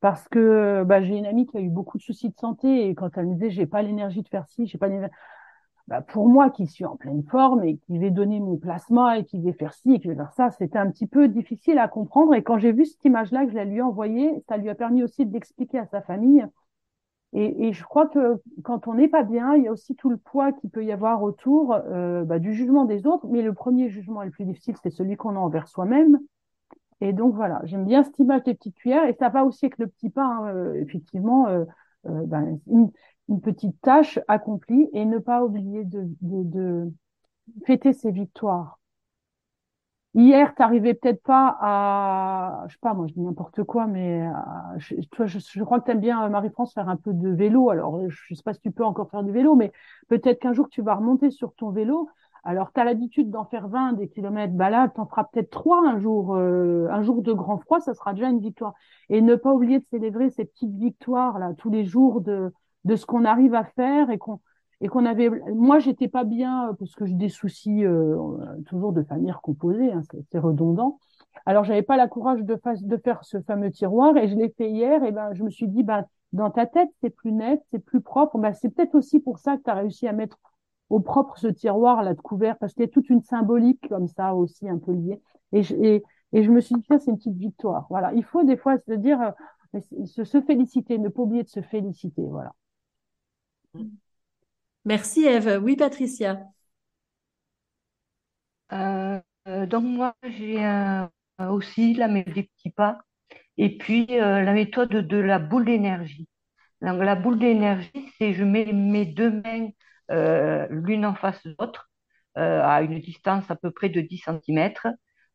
parce 0.00 0.26
que 0.28 0.82
bah, 0.86 1.02
j'ai 1.02 1.18
une 1.18 1.26
amie 1.26 1.46
qui 1.46 1.58
a 1.58 1.60
eu 1.60 1.68
beaucoup 1.68 1.98
de 1.98 2.02
soucis 2.02 2.30
de 2.30 2.38
santé 2.38 2.88
et 2.88 2.94
quand 2.94 3.18
elle 3.18 3.26
me 3.26 3.34
disait 3.34 3.50
j'ai 3.50 3.66
pas 3.66 3.82
l'énergie 3.82 4.22
de 4.22 4.28
faire 4.28 4.46
ci 4.48 4.66
j'ai 4.66 4.78
pas 4.78 4.88
l'énergie 4.88 5.12
bah, 5.88 6.00
pour 6.00 6.28
moi 6.28 6.50
qui 6.50 6.66
suis 6.66 6.84
en 6.86 6.96
pleine 6.96 7.22
forme 7.24 7.62
et 7.64 7.76
qui 7.76 7.98
vais 7.98 8.10
donner 8.10 8.40
mon 8.40 8.56
plasma 8.56 9.18
et 9.18 9.24
qui 9.24 9.38
vais 9.40 9.52
faire 9.52 9.74
ci 9.74 9.94
et 9.94 10.00
qui 10.00 10.08
vais 10.08 10.14
faire 10.14 10.32
ça, 10.32 10.50
c'était 10.50 10.78
un 10.78 10.90
petit 10.90 11.06
peu 11.06 11.28
difficile 11.28 11.78
à 11.78 11.88
comprendre. 11.88 12.34
Et 12.34 12.42
quand 12.42 12.58
j'ai 12.58 12.72
vu 12.72 12.86
cette 12.86 13.04
image-là 13.04 13.44
que 13.44 13.50
je 13.50 13.56
la 13.56 13.66
lui 13.66 13.82
envoyée, 13.82 14.42
ça 14.48 14.56
lui 14.56 14.70
a 14.70 14.74
permis 14.74 15.02
aussi 15.02 15.26
de 15.26 15.32
l'expliquer 15.32 15.78
à 15.78 15.86
sa 15.86 16.00
famille. 16.00 16.46
Et, 17.34 17.66
et, 17.66 17.72
je 17.72 17.82
crois 17.82 18.06
que 18.06 18.40
quand 18.62 18.86
on 18.86 18.94
n'est 18.94 19.08
pas 19.08 19.24
bien, 19.24 19.56
il 19.56 19.64
y 19.64 19.68
a 19.68 19.72
aussi 19.72 19.96
tout 19.96 20.08
le 20.08 20.16
poids 20.16 20.52
qu'il 20.52 20.70
peut 20.70 20.84
y 20.84 20.92
avoir 20.92 21.22
autour 21.22 21.74
euh, 21.74 22.24
bah, 22.24 22.38
du 22.38 22.54
jugement 22.54 22.84
des 22.84 23.06
autres. 23.06 23.26
Mais 23.26 23.42
le 23.42 23.52
premier 23.52 23.90
jugement 23.90 24.22
le 24.22 24.30
plus 24.30 24.44
difficile, 24.44 24.76
c'est 24.82 24.90
celui 24.90 25.16
qu'on 25.16 25.34
a 25.36 25.40
envers 25.40 25.66
soi-même. 25.66 26.20
Et 27.00 27.12
donc 27.12 27.34
voilà, 27.34 27.60
j'aime 27.64 27.84
bien 27.84 28.04
cette 28.04 28.18
image 28.20 28.44
des 28.44 28.54
petites 28.54 28.76
cuillères. 28.76 29.06
Et 29.06 29.16
ça 29.18 29.28
va 29.30 29.44
aussi 29.44 29.66
avec 29.66 29.78
le 29.78 29.88
petit 29.88 30.10
pain, 30.10 30.46
euh, 30.46 30.74
effectivement. 30.74 31.48
Euh, 31.48 31.64
euh 32.06 32.24
ben, 32.26 32.60
une 33.28 33.40
petite 33.40 33.80
tâche 33.80 34.18
accomplie 34.28 34.88
et 34.92 35.04
ne 35.04 35.18
pas 35.18 35.44
oublier 35.44 35.84
de, 35.84 36.92
fêter 37.66 37.92
ses 37.92 38.10
victoires. 38.10 38.78
Hier, 40.14 40.54
t'arrivais 40.54 40.94
peut-être 40.94 41.22
pas 41.24 41.58
à, 41.60 42.64
je 42.68 42.74
sais 42.74 42.78
pas, 42.80 42.94
moi 42.94 43.08
je 43.08 43.14
dis 43.14 43.20
n'importe 43.20 43.64
quoi, 43.64 43.88
mais 43.88 44.24
je, 44.76 44.94
toi, 45.10 45.26
je, 45.26 45.40
je, 45.40 45.64
crois 45.64 45.80
que 45.80 45.86
t'aimes 45.86 46.00
bien 46.00 46.28
Marie-France 46.28 46.72
faire 46.72 46.88
un 46.88 46.96
peu 46.96 47.12
de 47.12 47.30
vélo. 47.30 47.70
Alors, 47.70 48.00
je 48.08 48.34
sais 48.34 48.42
pas 48.44 48.54
si 48.54 48.60
tu 48.60 48.70
peux 48.70 48.84
encore 48.84 49.10
faire 49.10 49.24
du 49.24 49.32
vélo, 49.32 49.56
mais 49.56 49.72
peut-être 50.08 50.38
qu'un 50.38 50.52
jour 50.52 50.68
tu 50.68 50.82
vas 50.82 50.94
remonter 50.94 51.30
sur 51.30 51.52
ton 51.54 51.70
vélo. 51.70 52.08
Alors, 52.44 52.72
tu 52.72 52.80
as 52.80 52.84
l'habitude 52.84 53.30
d'en 53.30 53.44
faire 53.44 53.68
20 53.68 53.94
des 53.94 54.08
kilomètres, 54.08 54.52
bah 54.52 54.68
là, 54.68 54.88
t'en 54.88 55.06
feras 55.06 55.24
peut-être 55.24 55.50
trois 55.50 55.80
un 55.86 55.98
jour, 55.98 56.36
euh, 56.36 56.86
un 56.90 57.02
jour 57.02 57.22
de 57.22 57.32
grand 57.32 57.58
froid, 57.58 57.80
ça 57.80 57.94
sera 57.94 58.12
déjà 58.12 58.28
une 58.28 58.40
victoire. 58.40 58.74
Et 59.08 59.22
ne 59.22 59.34
pas 59.34 59.52
oublier 59.52 59.78
de 59.78 59.84
célébrer 59.90 60.30
ces 60.30 60.44
petites 60.44 60.74
victoires 60.76 61.38
là 61.38 61.54
tous 61.56 61.70
les 61.70 61.84
jours 61.84 62.20
de 62.20 62.52
de 62.84 62.96
ce 62.96 63.06
qu'on 63.06 63.24
arrive 63.24 63.54
à 63.54 63.64
faire 63.64 64.10
et 64.10 64.18
qu'on 64.18 64.40
et 64.80 64.88
qu'on 64.88 65.06
avait 65.06 65.30
moi 65.54 65.78
j'étais 65.78 66.08
pas 66.08 66.24
bien 66.24 66.68
euh, 66.68 66.72
parce 66.74 66.94
que 66.94 67.06
j'ai 67.06 67.14
des 67.14 67.28
soucis 67.28 67.84
euh, 67.84 68.16
toujours 68.66 68.92
de 68.92 69.02
famille 69.02 69.32
recomposée 69.32 69.92
hein, 69.92 70.02
c'est 70.30 70.38
redondant. 70.38 70.98
Alors 71.46 71.64
j'avais 71.64 71.82
pas 71.82 71.96
la 71.96 72.08
courage 72.08 72.42
de, 72.42 72.58
de 72.82 72.96
faire 72.98 73.24
ce 73.24 73.40
fameux 73.42 73.70
tiroir 73.70 74.16
et 74.16 74.28
je 74.28 74.34
l'ai 74.34 74.50
fait 74.50 74.70
hier 74.70 75.02
et 75.04 75.12
ben 75.12 75.32
je 75.32 75.42
me 75.42 75.50
suis 75.50 75.68
dit 75.68 75.82
ben 75.82 76.04
dans 76.32 76.50
ta 76.50 76.66
tête 76.66 76.88
c'est 77.00 77.10
plus 77.10 77.32
net 77.32 77.60
c'est 77.70 77.78
plus 77.78 78.00
propre. 78.00 78.38
Ben 78.38 78.52
c'est 78.52 78.68
peut-être 78.70 78.94
aussi 78.94 79.20
pour 79.20 79.38
ça 79.38 79.56
que 79.56 79.62
tu 79.62 79.70
as 79.70 79.74
réussi 79.74 80.06
à 80.06 80.12
mettre 80.12 80.38
au 80.90 81.00
propre 81.00 81.38
ce 81.38 81.46
tiroir 81.46 82.02
là 82.02 82.14
de 82.14 82.20
couvert 82.20 82.58
parce 82.58 82.74
qu'il 82.74 82.82
y 82.82 82.86
a 82.86 82.90
toute 82.90 83.08
une 83.10 83.22
symbolique 83.22 83.88
comme 83.88 84.08
ça 84.08 84.34
aussi 84.34 84.68
un 84.68 84.78
peu 84.78 84.92
liée. 84.92 85.20
Et 85.52 85.62
je, 85.62 85.74
et, 85.76 86.02
et 86.32 86.42
je 86.42 86.50
me 86.50 86.60
suis 86.60 86.74
dit 86.74 86.84
ça 86.88 86.98
c'est 86.98 87.10
une 87.10 87.16
petite 87.16 87.36
victoire. 87.36 87.86
Voilà. 87.90 88.12
Il 88.14 88.24
faut 88.24 88.42
des 88.42 88.56
fois 88.56 88.76
se 88.78 88.92
dire 88.92 89.34
euh, 89.74 89.80
se, 90.04 90.24
se 90.24 90.40
féliciter 90.40 90.98
ne 90.98 91.08
pas 91.08 91.22
oublier 91.22 91.44
de 91.44 91.48
se 91.48 91.62
féliciter. 91.62 92.26
Voilà 92.28 92.52
Merci 94.86 95.26
Eve. 95.26 95.60
Oui, 95.62 95.76
Patricia. 95.76 96.40
Euh, 98.72 99.20
euh, 99.48 99.66
donc 99.66 99.84
moi, 99.84 100.14
j'ai 100.24 100.64
euh, 100.64 101.06
aussi 101.50 101.94
la 101.94 102.08
méthode 102.08 102.34
des 102.34 102.42
petits 102.44 102.70
pas 102.70 102.98
et 103.58 103.78
puis 103.78 104.06
la 104.08 104.52
méthode 104.52 104.90
de 104.90 105.16
la 105.18 105.38
boule 105.38 105.66
d'énergie. 105.66 106.28
Donc 106.82 107.02
la 107.02 107.16
boule 107.16 107.38
d'énergie, 107.38 108.12
c'est 108.18 108.34
je 108.34 108.44
mets 108.44 108.72
mes 108.72 109.06
deux 109.06 109.30
mains 109.42 109.70
l'une 110.70 111.06
en 111.06 111.14
face 111.14 111.42
de 111.44 111.54
l'autre 111.58 111.90
à 112.36 112.82
une 112.82 113.00
distance 113.00 113.50
à 113.50 113.56
peu 113.56 113.70
près 113.72 113.88
de 113.90 114.00
10 114.02 114.18
cm 114.18 114.72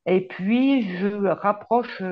et 0.06 0.28
puis 0.28 0.98
je 1.00 1.08
rapproche 1.28 2.04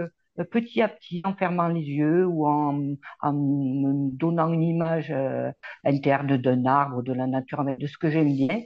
petit 0.46 0.82
à 0.82 0.88
petit 0.88 1.22
en 1.26 1.36
fermant 1.36 1.68
les 1.68 1.82
yeux 1.82 2.26
ou 2.26 2.48
en, 2.48 2.96
en 3.22 3.34
me 3.34 4.12
donnant 4.16 4.52
une 4.52 4.64
image 4.64 5.12
euh, 5.12 5.52
interne 5.84 6.38
d'un 6.38 6.66
arbre, 6.66 7.04
de 7.04 7.14
la 7.14 7.28
nature, 7.28 7.64
de 7.64 7.88
ce 7.88 7.98
que 7.98 8.10
j'aime 8.10 8.34
bien. 8.34 8.62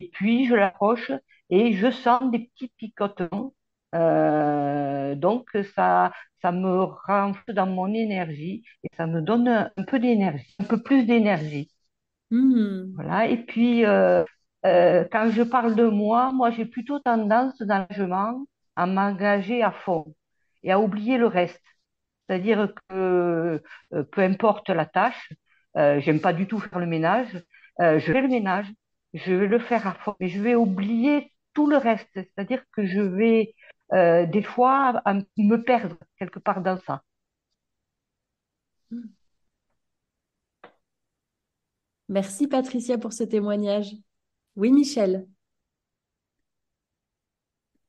Et 0.00 0.08
puis 0.10 0.46
je 0.46 0.54
l'approche 0.54 1.12
et 1.50 1.72
je 1.72 1.90
sens 1.90 2.30
des 2.30 2.40
petits 2.48 2.72
picotements. 2.76 3.54
Euh, 3.94 5.14
donc 5.14 5.48
ça, 5.74 6.12
ça 6.42 6.52
me 6.52 6.82
rentre 6.84 7.42
dans 7.52 7.66
mon 7.66 7.92
énergie 7.94 8.62
et 8.84 8.88
ça 8.96 9.06
me 9.06 9.22
donne 9.22 9.48
un 9.48 9.84
peu 9.84 9.98
d'énergie, 9.98 10.54
un 10.60 10.64
peu 10.64 10.82
plus 10.82 11.04
d'énergie. 11.06 11.70
Mmh. 12.30 12.94
Voilà. 12.94 13.26
Et 13.28 13.38
puis 13.44 13.84
euh, 13.86 14.24
euh, 14.66 15.04
quand 15.10 15.30
je 15.30 15.42
parle 15.42 15.74
de 15.76 15.84
moi, 15.86 16.32
moi 16.32 16.50
j'ai 16.50 16.66
plutôt 16.66 16.98
tendance 17.00 17.58
dans 17.62 17.78
l'engagement 17.90 18.46
à 18.76 18.86
m'engager 18.86 19.62
à 19.62 19.72
fond 19.72 20.14
et 20.68 20.72
à 20.72 20.80
oublier 20.80 21.18
le 21.18 21.28
reste. 21.28 21.62
C'est-à-dire 22.28 22.72
que 22.90 22.94
euh, 23.94 24.04
peu 24.12 24.22
importe 24.22 24.70
la 24.70 24.86
tâche, 24.86 25.32
euh, 25.78 26.00
j'aime 26.00 26.20
pas 26.20 26.32
du 26.34 26.46
tout 26.46 26.60
faire 26.60 26.78
le 26.80 26.86
ménage, 26.86 27.28
euh, 27.80 27.98
je 27.98 28.12
fais 28.12 28.20
le 28.22 28.28
ménage, 28.28 28.66
je 29.14 29.32
vais 29.34 29.46
le 29.48 29.58
faire 29.60 29.86
à 29.86 29.94
fond, 29.94 30.14
mais 30.20 30.28
je 30.28 30.40
vais 30.42 30.54
oublier 30.56 31.32
tout 31.54 31.68
le 31.68 31.76
reste. 31.78 32.08
C'est-à-dire 32.14 32.62
que 32.72 32.86
je 32.86 33.00
vais 33.00 33.54
euh, 33.94 34.26
des 34.26 34.42
fois 34.42 35.02
me 35.38 35.56
perdre 35.58 35.96
quelque 36.18 36.40
part 36.40 36.62
dans 36.62 36.78
ça. 36.78 37.02
Merci 42.10 42.46
Patricia 42.48 42.98
pour 42.98 43.12
ce 43.14 43.24
témoignage. 43.24 43.94
Oui, 44.56 44.72
Michel. 44.72 45.26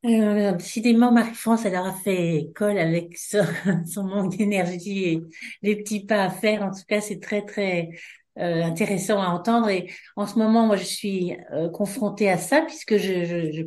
Euh, 0.06 0.54
décidément, 0.54 1.12
Marie-France, 1.12 1.66
elle 1.66 1.76
aura 1.76 1.94
fait 1.94 2.38
école 2.38 2.78
avec 2.78 3.18
son, 3.86 4.04
manque 4.04 4.38
d'énergie 4.38 5.04
et 5.06 5.22
les 5.62 5.76
petits 5.76 6.06
pas 6.06 6.24
à 6.24 6.30
faire. 6.30 6.64
En 6.64 6.72
tout 6.72 6.84
cas, 6.88 7.02
c'est 7.02 7.20
très, 7.20 7.44
très 7.44 7.90
euh, 8.38 8.64
intéressant 8.64 9.22
à 9.22 9.28
entendre. 9.28 9.70
Et 9.70 9.92
en 10.16 10.26
ce 10.26 10.38
moment, 10.40 10.66
moi, 10.66 10.78
je 10.78 10.86
suis 10.86 11.36
euh, 11.52 11.70
confrontée 11.70 12.30
à 12.30 12.38
ça 12.38 12.62
puisque 12.62 12.96
je, 12.98 13.66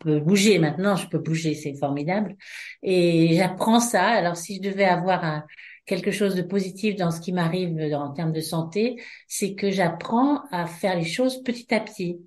peux 0.00 0.20
bouger 0.20 0.58
maintenant. 0.58 0.94
Je 0.96 1.08
peux 1.08 1.18
bouger, 1.18 1.54
c'est 1.54 1.74
formidable. 1.74 2.36
Et 2.82 3.34
j'apprends 3.36 3.80
ça. 3.80 4.04
Alors, 4.04 4.36
si 4.36 4.56
je 4.56 4.60
devais 4.68 4.84
avoir 4.84 5.24
un, 5.24 5.44
quelque 5.86 6.10
chose 6.10 6.34
de 6.34 6.42
positif 6.42 6.96
dans 6.96 7.10
ce 7.10 7.20
qui 7.20 7.32
m'arrive 7.32 7.78
en 7.94 8.12
termes 8.12 8.32
de 8.32 8.40
santé, 8.42 9.02
c'est 9.26 9.54
que 9.54 9.70
j'apprends 9.70 10.42
à 10.50 10.66
faire 10.66 10.96
les 10.96 11.04
choses 11.04 11.42
petit 11.42 11.74
à 11.74 11.80
petit. 11.80 12.18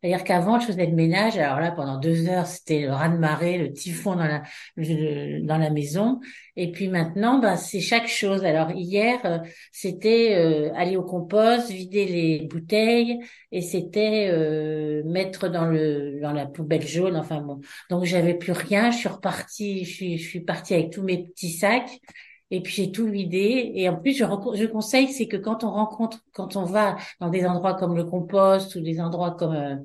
C'est-à-dire 0.00 0.24
qu'avant, 0.24 0.58
je 0.58 0.66
faisais 0.66 0.86
le 0.86 0.94
ménage. 0.94 1.38
Alors 1.38 1.60
là, 1.60 1.70
pendant 1.70 1.98
deux 1.98 2.28
heures, 2.28 2.46
c'était 2.46 2.80
le 2.80 2.92
raz-de-marée, 2.92 3.58
le 3.58 3.72
typhon 3.72 4.16
dans 4.16 4.26
la 4.26 4.42
dans 4.76 5.58
la 5.58 5.70
maison. 5.70 6.20
Et 6.56 6.72
puis 6.72 6.88
maintenant, 6.88 7.38
ben, 7.38 7.56
c'est 7.56 7.80
chaque 7.80 8.08
chose. 8.08 8.44
Alors 8.44 8.72
hier, 8.72 9.18
euh, 9.24 9.38
c'était 9.72 10.36
euh, 10.36 10.72
aller 10.74 10.96
au 10.96 11.04
compost, 11.04 11.70
vider 11.70 12.06
les 12.06 12.46
bouteilles, 12.46 13.20
et 13.52 13.62
c'était 13.62 14.30
euh, 14.32 15.02
mettre 15.04 15.48
dans 15.48 15.66
le 15.66 16.20
dans 16.20 16.32
la 16.32 16.46
poubelle 16.46 16.86
jaune. 16.86 17.16
Enfin 17.16 17.40
bon, 17.40 17.60
donc 17.90 18.04
j'avais 18.04 18.34
plus 18.34 18.52
rien. 18.52 18.90
Je 18.90 18.98
suis 18.98 19.08
repartie. 19.08 19.84
Je 19.84 19.90
suis 19.94 20.18
je 20.18 20.28
suis 20.28 20.40
partie 20.40 20.74
avec 20.74 20.90
tous 20.90 21.02
mes 21.02 21.24
petits 21.24 21.52
sacs 21.52 22.00
et 22.50 22.62
puis 22.62 22.72
j'ai 22.72 22.92
tout 22.92 23.06
vidé. 23.06 23.72
Et 23.74 23.88
en 23.88 23.96
plus, 23.96 24.12
je, 24.12 24.24
je 24.24 24.66
conseille, 24.66 25.08
c'est 25.08 25.26
que 25.28 25.36
quand 25.36 25.64
on 25.64 25.70
rencontre, 25.70 26.24
quand 26.32 26.56
on 26.56 26.64
va 26.64 26.96
dans 27.20 27.28
des 27.28 27.46
endroits 27.46 27.74
comme 27.74 27.96
le 27.96 28.04
compost 28.04 28.74
ou 28.76 28.80
des 28.80 29.00
endroits 29.00 29.32
comme 29.32 29.54
euh, 29.54 29.76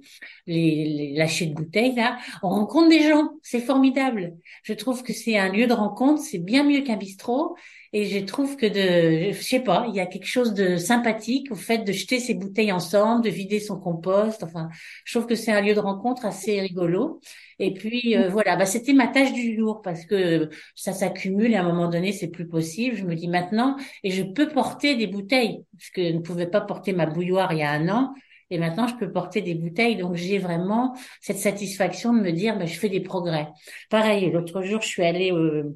les, 0.47 1.13
les 1.15 1.47
de 1.47 1.53
bouteilles, 1.53 1.95
là, 1.95 2.17
on 2.41 2.49
rencontre 2.49 2.89
des 2.89 3.03
gens. 3.07 3.29
C'est 3.41 3.59
formidable. 3.59 4.33
Je 4.63 4.73
trouve 4.73 5.03
que 5.03 5.13
c'est 5.13 5.37
un 5.37 5.49
lieu 5.51 5.67
de 5.67 5.73
rencontre. 5.73 6.21
C'est 6.21 6.39
bien 6.39 6.63
mieux 6.63 6.81
qu'un 6.81 6.97
bistrot. 6.97 7.55
Et 7.95 8.05
je 8.05 8.25
trouve 8.25 8.57
que 8.57 8.65
de, 8.65 9.31
je 9.33 9.41
sais 9.41 9.59
pas, 9.59 9.85
il 9.87 9.95
y 9.95 9.99
a 9.99 10.07
quelque 10.07 10.25
chose 10.25 10.55
de 10.55 10.77
sympathique 10.77 11.51
au 11.51 11.55
fait 11.55 11.79
de 11.79 11.91
jeter 11.91 12.19
ses 12.19 12.33
bouteilles 12.33 12.71
ensemble, 12.71 13.23
de 13.23 13.29
vider 13.29 13.59
son 13.59 13.79
compost. 13.79 14.41
Enfin, 14.43 14.69
je 15.05 15.13
trouve 15.13 15.27
que 15.27 15.35
c'est 15.35 15.51
un 15.51 15.61
lieu 15.61 15.75
de 15.75 15.79
rencontre 15.79 16.25
assez 16.25 16.59
rigolo. 16.59 17.19
Et 17.59 17.71
puis 17.71 18.17
euh, 18.17 18.29
voilà, 18.29 18.55
bah, 18.55 18.65
c'était 18.65 18.93
ma 18.93 19.07
tâche 19.07 19.31
du 19.31 19.55
jour 19.55 19.83
parce 19.83 20.05
que 20.05 20.49
ça 20.75 20.91
s'accumule 20.91 21.51
et 21.51 21.55
à 21.55 21.61
un 21.61 21.71
moment 21.71 21.87
donné 21.87 22.11
c'est 22.11 22.29
plus 22.29 22.47
possible. 22.47 22.95
Je 22.95 23.05
me 23.05 23.13
dis 23.13 23.27
maintenant 23.27 23.77
et 24.03 24.09
je 24.09 24.23
peux 24.23 24.49
porter 24.49 24.95
des 24.95 25.05
bouteilles 25.05 25.63
parce 25.77 25.91
que 25.91 26.03
je 26.03 26.13
ne 26.13 26.19
pouvais 26.19 26.47
pas 26.47 26.61
porter 26.61 26.93
ma 26.93 27.05
bouilloire 27.05 27.53
il 27.53 27.59
y 27.59 27.63
a 27.63 27.71
un 27.71 27.89
an. 27.89 28.13
Et 28.49 28.59
maintenant, 28.59 28.87
je 28.87 28.95
peux 28.95 29.11
porter 29.11 29.41
des 29.41 29.55
bouteilles. 29.55 29.95
Donc, 29.95 30.15
j'ai 30.15 30.37
vraiment 30.37 30.95
cette 31.21 31.39
satisfaction 31.39 32.13
de 32.13 32.19
me 32.19 32.31
dire, 32.31 32.57
bah, 32.57 32.65
je 32.67 32.77
fais 32.77 32.89
des 32.89 32.99
progrès. 32.99 33.47
Pareil, 33.89 34.29
l'autre 34.29 34.61
jour, 34.61 34.81
je 34.81 34.87
suis 34.87 35.03
allée 35.03 35.31
au, 35.31 35.75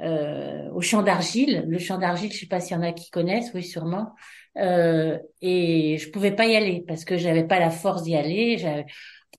euh, 0.00 0.70
au 0.72 0.80
champ 0.80 1.02
d'argile. 1.02 1.64
Le 1.68 1.78
champ 1.78 1.98
d'argile, 1.98 2.32
je 2.32 2.38
sais 2.38 2.46
pas 2.46 2.60
s'il 2.60 2.76
y 2.76 2.80
en 2.80 2.82
a 2.82 2.92
qui 2.92 3.10
connaissent, 3.10 3.52
oui, 3.54 3.62
sûrement. 3.62 4.14
Euh, 4.56 5.18
et 5.40 5.98
je 5.98 6.10
pouvais 6.10 6.32
pas 6.32 6.46
y 6.46 6.56
aller 6.56 6.84
parce 6.86 7.04
que 7.04 7.16
j'avais 7.16 7.44
pas 7.44 7.58
la 7.58 7.70
force 7.70 8.02
d'y 8.02 8.14
aller 8.16 8.84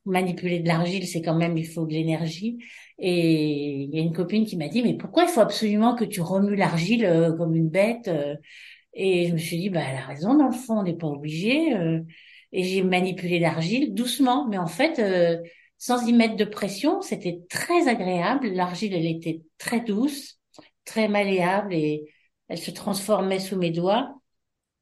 manipuler 0.05 0.59
de 0.59 0.67
l'argile, 0.67 1.07
c'est 1.07 1.21
quand 1.21 1.35
même, 1.35 1.57
il 1.57 1.67
faut 1.67 1.85
de 1.85 1.93
l'énergie. 1.93 2.57
Et 2.99 3.83
il 3.83 3.95
y 3.95 3.99
a 3.99 4.01
une 4.01 4.13
copine 4.13 4.45
qui 4.45 4.57
m'a 4.57 4.67
dit, 4.67 4.83
mais 4.83 4.95
pourquoi 4.95 5.23
il 5.23 5.29
faut 5.29 5.41
absolument 5.41 5.95
que 5.95 6.05
tu 6.05 6.21
remues 6.21 6.55
l'argile 6.55 7.05
euh, 7.05 7.33
comme 7.33 7.55
une 7.55 7.69
bête 7.69 8.07
euh? 8.07 8.35
Et 8.93 9.27
je 9.27 9.33
me 9.33 9.37
suis 9.37 9.57
dit, 9.57 9.69
bah, 9.69 9.81
elle 9.89 9.97
a 9.97 10.05
raison, 10.05 10.35
dans 10.35 10.47
le 10.47 10.53
fond, 10.53 10.79
on 10.79 10.83
n'est 10.83 10.95
pas 10.95 11.07
obligé. 11.07 11.75
Euh. 11.75 11.99
Et 12.53 12.63
j'ai 12.63 12.81
manipulé 12.83 13.39
l'argile 13.39 13.93
doucement, 13.93 14.47
mais 14.47 14.57
en 14.57 14.67
fait, 14.67 15.01
sans 15.77 16.07
y 16.07 16.13
mettre 16.13 16.37
de 16.37 16.45
pression, 16.45 17.01
c'était 17.01 17.41
très 17.49 17.89
agréable. 17.89 18.47
L'argile, 18.53 18.93
elle 18.93 19.05
était 19.05 19.41
très 19.57 19.81
douce, 19.81 20.39
très 20.85 21.07
malléable 21.07 21.73
et 21.73 22.13
elle 22.47 22.57
se 22.57 22.71
transformait 22.71 23.39
sous 23.39 23.57
mes 23.57 23.71
doigts. 23.71 24.15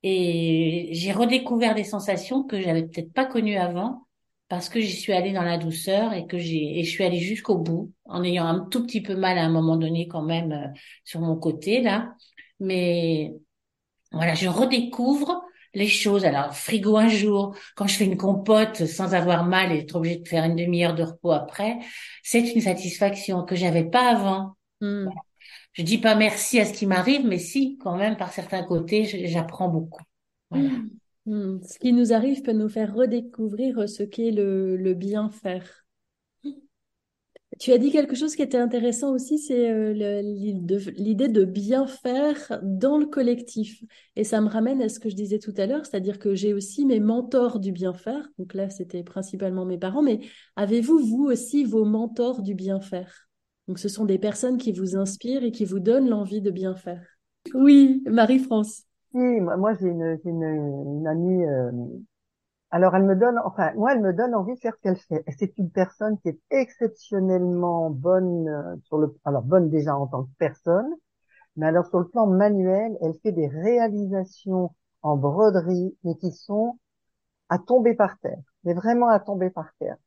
Et 0.04 0.90
j'ai 0.92 1.14
redécouvert 1.14 1.76
des 1.76 1.86
sensations 1.86 2.44
que 2.44 2.62
j'avais 2.62 2.84
peut-être 2.84 3.14
pas 3.14 3.26
connues 3.26 3.58
avant 3.58 4.06
parce 4.54 4.70
que 4.70 4.80
j'y 4.80 4.92
suis 4.92 5.14
allée 5.14 5.32
dans 5.32 5.44
la 5.44 5.58
douceur 5.58 6.14
et 6.14 6.28
que 6.28 6.38
j'ai 6.38 6.80
et 6.80 6.84
je 6.84 6.90
suis 6.92 7.04
allée 7.04 7.20
jusqu'au 7.20 7.58
bout 7.58 7.92
en 8.06 8.24
ayant 8.24 8.46
un 8.46 8.60
tout 8.70 8.86
petit 8.86 9.02
peu 9.02 9.16
mal 9.16 9.38
à 9.38 9.44
un 9.44 9.50
moment 9.50 9.78
donné 9.78 10.08
quand 10.08 10.22
même 10.22 10.52
euh, 10.52 10.68
sur 11.04 11.22
mon 11.22 11.36
côté 11.38 11.82
là 11.82 12.14
mais 12.60 13.34
voilà 14.12 14.36
je 14.36 14.48
redécouvre 14.48 15.42
les 15.74 15.88
choses 15.88 16.24
alors 16.24 16.54
frigo 16.56 16.98
un 16.98 17.08
jour 17.08 17.56
quand 17.76 17.88
je 17.88 17.96
fais 17.96 18.06
une 18.06 18.18
compote 18.18 18.86
sans 18.86 19.16
avoir 19.16 19.44
mal 19.44 19.72
et 19.72 19.80
être 19.80 19.96
obligée 19.96 20.20
de 20.20 20.28
faire 20.28 20.44
une 20.44 20.56
demi-heure 20.56 20.94
de 20.94 21.04
repos 21.04 21.32
après 21.32 21.80
c'est 22.22 22.54
une 22.54 22.62
satisfaction 22.62 23.44
que 23.46 23.56
j'avais 23.56 23.86
pas 23.86 24.08
avant 24.08 24.56
hmm. 24.82 25.08
Je 25.74 25.84
dis 25.84 25.98
pas 25.98 26.16
merci 26.16 26.60
à 26.60 26.66
ce 26.66 26.74
qui 26.74 26.86
m'arrive 26.86 27.26
mais 27.26 27.40
si 27.40 27.78
quand 27.78 27.98
même 27.98 28.18
par 28.18 28.32
certains 28.32 28.64
côtés 28.64 29.06
j'apprends 29.28 29.70
beaucoup. 29.70 30.04
Hmm. 30.52 30.88
Hmm, 31.26 31.62
ce 31.64 31.80
qui 31.80 31.94
nous 31.94 32.12
arrive 32.12 32.42
peut 32.42 32.52
nous 32.52 32.68
faire 32.68 32.94
redécouvrir 32.94 33.88
ce 33.88 34.04
qu'est 34.04 34.32
le, 34.32 34.94
bien 34.94 35.30
faire. 35.30 35.86
Tu 37.60 37.72
as 37.72 37.78
dit 37.78 37.92
quelque 37.92 38.16
chose 38.16 38.36
qui 38.36 38.42
était 38.42 38.58
intéressant 38.58 39.12
aussi, 39.14 39.38
c'est 39.38 39.70
euh, 39.70 39.94
l'idée 40.98 41.28
de 41.28 41.46
bien 41.46 41.86
faire 41.86 42.60
dans 42.64 42.98
le 42.98 43.06
collectif. 43.06 43.84
Et 44.16 44.24
ça 44.24 44.42
me 44.42 44.50
ramène 44.50 44.82
à 44.82 44.90
ce 44.90 45.00
que 45.00 45.08
je 45.08 45.16
disais 45.16 45.38
tout 45.38 45.54
à 45.58 45.68
l'heure, 45.68 45.86
c'est-à-dire 45.86 46.18
que 46.18 46.34
j'ai 46.34 46.54
aussi 46.54 46.84
mes 46.84 47.00
mentors 47.00 47.60
du 47.60 47.72
bien 47.72 47.94
faire. 47.94 48.28
Donc 48.40 48.56
là, 48.56 48.70
c'était 48.70 49.04
principalement 49.04 49.66
mes 49.66 49.78
parents, 49.78 50.02
mais 50.02 50.20
avez-vous, 50.56 50.98
vous 50.98 51.26
aussi, 51.26 51.64
vos 51.64 51.86
mentors 51.86 52.42
du 52.42 52.56
bien 52.56 52.82
faire? 52.82 53.30
Donc 53.68 53.80
ce 53.80 53.90
sont 53.90 54.06
des 54.06 54.20
personnes 54.20 54.58
qui 54.58 54.72
vous 54.72 54.96
inspirent 54.98 55.44
et 55.44 55.52
qui 55.52 55.66
vous 55.66 55.80
donnent 55.80 56.10
l'envie 56.10 56.42
de 56.42 56.52
bien 56.52 56.76
faire. 56.76 57.06
Oui, 57.54 58.02
Marie-France 58.06 58.84
moi, 59.14 59.74
j'ai 59.76 59.88
une, 59.88 60.20
une, 60.26 60.44
une, 60.44 61.08
amie. 61.08 61.46
Euh, 61.46 61.72
alors, 62.72 62.96
elle 62.96 63.04
me 63.04 63.16
donne, 63.16 63.38
enfin, 63.46 63.72
moi, 63.76 63.94
elle 63.94 64.02
me 64.02 64.14
donne 64.14 64.34
envie 64.34 64.56
de 64.56 64.60
faire 64.60 64.74
ce 64.76 64.82
qu'elle 64.82 64.98
fait. 64.98 65.24
C'est 65.38 65.58
une 65.58 65.70
personne 65.70 66.18
qui 66.20 66.30
est 66.30 66.40
exceptionnellement 66.50 67.90
bonne 67.92 68.48
euh, 68.48 68.76
sur 68.86 68.98
le, 68.98 69.16
alors 69.26 69.44
bonne 69.44 69.70
déjà 69.70 69.96
en 69.96 70.08
tant 70.08 70.24
que 70.24 70.32
personne, 70.40 70.90
mais 71.56 71.68
alors 71.68 71.86
sur 71.88 72.00
le 72.00 72.08
plan 72.08 72.26
manuel, 72.28 72.98
elle 73.02 73.14
fait 73.22 73.32
des 73.32 73.48
réalisations 73.48 74.72
en 75.04 75.18
broderie, 75.18 75.96
mais 76.04 76.16
qui 76.16 76.32
sont 76.32 76.80
à 77.50 77.60
tomber 77.60 77.94
par 77.94 78.18
terre, 78.20 78.42
mais 78.64 78.74
vraiment 78.74 79.10
à 79.10 79.20
tomber 79.20 79.52
par 79.52 79.72
terre. 79.80 79.98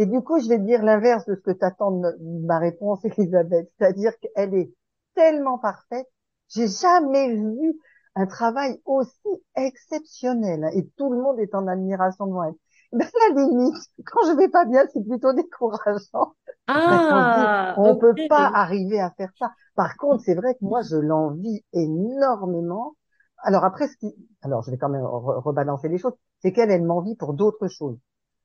Et 0.00 0.06
du 0.06 0.22
coup, 0.22 0.40
je 0.40 0.48
vais 0.48 0.58
dire 0.58 0.82
l'inverse 0.82 1.26
de 1.26 1.34
ce 1.34 1.40
que 1.42 1.50
t'attends 1.50 1.90
de 1.90 2.16
ma 2.46 2.58
réponse, 2.58 3.04
Elisabeth, 3.18 3.68
c'est-à-dire 3.76 4.12
qu'elle 4.18 4.54
est 4.54 4.72
tellement 5.14 5.58
parfaite. 5.58 6.06
J'ai 6.48 6.68
jamais 6.68 7.34
vu 7.34 7.78
un 8.14 8.26
travail 8.26 8.80
aussi 8.86 9.28
exceptionnel 9.56 10.70
et 10.74 10.88
tout 10.96 11.12
le 11.12 11.20
monde 11.20 11.38
est 11.38 11.54
en 11.54 11.66
admiration 11.66 12.26
devant 12.26 12.44
elle. 12.48 12.54
Ben, 12.92 13.06
la 13.28 13.42
limite, 13.42 13.76
quand 14.06 14.26
je 14.26 14.36
vais 14.38 14.48
pas 14.48 14.64
bien, 14.64 14.86
c'est 14.90 15.06
plutôt 15.06 15.34
décourageant. 15.34 16.32
Ah, 16.66 17.74
on 17.76 17.96
peut 17.96 18.14
pas 18.26 18.50
arriver 18.54 19.00
à 19.00 19.10
faire 19.10 19.30
ça. 19.38 19.52
Par 19.74 19.98
contre, 19.98 20.22
c'est 20.24 20.34
vrai 20.34 20.54
que 20.54 20.64
moi, 20.64 20.80
je 20.80 20.96
l'envie 20.96 21.62
énormément. 21.74 22.96
Alors 23.42 23.64
après, 23.64 23.86
ce 23.86 23.98
qui, 23.98 24.14
alors 24.40 24.62
je 24.62 24.70
vais 24.70 24.78
quand 24.78 24.88
même 24.88 25.04
rebalancer 25.04 25.88
les 25.90 25.98
choses, 25.98 26.14
c'est 26.40 26.54
qu'elle, 26.54 26.70
elle 26.70 26.84
m'envie 26.84 27.16
pour 27.16 27.34
d'autres 27.34 27.68
choses. 27.68 27.98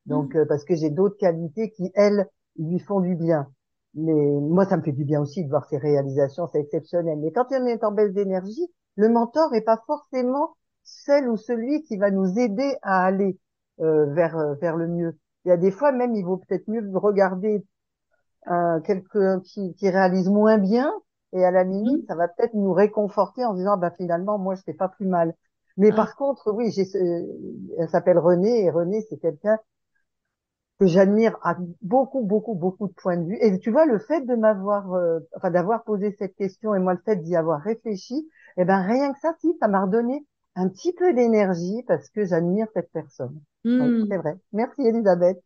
Donc, 0.06 0.34
mmh. 0.34 0.40
euh, 0.40 0.46
parce 0.46 0.64
que 0.66 0.76
j'ai 0.76 0.90
d'autres 0.90 1.18
qualités 1.18 1.72
qui, 1.72 1.92
elles, 1.96 2.28
lui 2.58 2.80
font 2.80 3.02
du 3.02 3.16
bien. 3.16 3.48
Mais 3.96 4.14
moi, 4.14 4.66
ça 4.66 4.78
me 4.78 4.82
fait 4.82 4.92
du 4.92 5.06
bien 5.06 5.22
aussi 5.22 5.44
de 5.44 5.50
voir 5.50 5.66
ses 5.66 5.78
réalisations, 5.78 6.48
c'est 6.52 6.60
exceptionnel. 6.60 7.18
Mais 7.20 7.32
quand 7.32 7.48
on 7.52 7.66
est 7.66 7.84
en 7.84 7.92
baisse 7.92 8.14
d'énergie, 8.14 8.68
le 8.96 9.10
mentor 9.10 9.52
n'est 9.52 9.62
pas 9.62 9.82
forcément 9.88 10.56
celle 10.84 11.30
ou 11.30 11.38
celui 11.38 11.84
qui 11.84 11.98
va 11.98 12.12
nous 12.12 12.38
aider 12.38 12.76
à 12.82 13.06
aller 13.06 13.40
euh, 13.82 14.06
vers 14.14 14.38
euh, 14.38 14.54
vers 14.56 14.78
le 14.78 14.88
mieux. 14.88 15.18
Il 15.44 15.50
y 15.50 15.52
a 15.52 15.58
des 15.58 15.72
fois 15.72 15.92
même, 15.92 16.14
il 16.16 16.24
vaut 16.24 16.38
peut-être 16.38 16.68
mieux 16.68 16.90
regarder 16.98 17.66
euh, 18.48 18.80
quelqu'un 18.82 19.42
qui, 19.42 19.74
qui 19.76 19.90
réalise 19.90 20.30
moins 20.30 20.58
bien 20.58 20.94
et 21.34 21.44
à 21.44 21.52
la 21.52 21.64
limite, 21.64 22.04
mmh. 22.04 22.08
ça 22.08 22.16
va 22.16 22.28
peut-être 22.28 22.54
nous 22.54 22.72
réconforter 22.72 23.44
en 23.44 23.54
disant 23.54 23.78
bah 23.78 23.92
finalement 23.92 24.38
moi 24.38 24.56
je 24.56 24.62
fais 24.62 24.74
pas 24.74 24.88
plus 24.88 25.08
mal. 25.08 25.34
Mais 25.78 25.90
ah. 25.92 25.96
par 25.96 26.16
contre, 26.16 26.52
oui, 26.54 26.72
j'ai, 26.72 26.86
elle 27.78 27.90
s'appelle 27.90 28.20
Renée 28.20 28.64
et 28.64 28.70
Renée 28.70 29.06
c'est 29.10 29.18
quelqu'un 29.18 29.58
que 30.80 30.88
j'admire 30.88 31.38
à 31.44 31.58
beaucoup, 31.82 32.22
beaucoup, 32.24 32.56
beaucoup 32.56 32.88
de 32.88 32.94
points 32.94 33.18
de 33.18 33.26
vue. 33.26 33.38
Et 33.42 33.58
tu 33.60 33.72
vois, 33.72 33.86
le 33.86 34.00
fait 34.00 34.22
de 34.26 34.36
m'avoir, 34.36 34.94
euh, 34.94 35.20
enfin, 35.36 35.52
d'avoir 35.52 35.84
posé 35.84 36.16
cette 36.20 36.36
question 36.36 36.76
et 36.76 36.80
moi 36.80 36.94
le 36.94 37.02
fait 37.06 37.18
d'y 37.18 37.36
avoir 37.36 37.62
réfléchi, 37.62 38.30
eh 38.58 38.66
ben, 38.66 38.82
rien 38.82 39.14
que 39.14 39.20
ça, 39.20 39.34
si, 39.40 39.56
ça 39.60 39.68
m'a 39.68 39.82
redonné 39.84 40.26
un 40.56 40.70
petit 40.70 40.94
peu 40.94 41.14
d'énergie 41.14 41.84
parce 41.88 42.10
que 42.10 42.26
j'admire 42.26 42.68
cette 42.74 42.92
personne. 42.92 43.40
Hmm. 43.64 44.06
c'est 44.10 44.18
vrai. 44.18 44.38
Merci, 44.54 44.82
Elisabeth. 44.82 45.42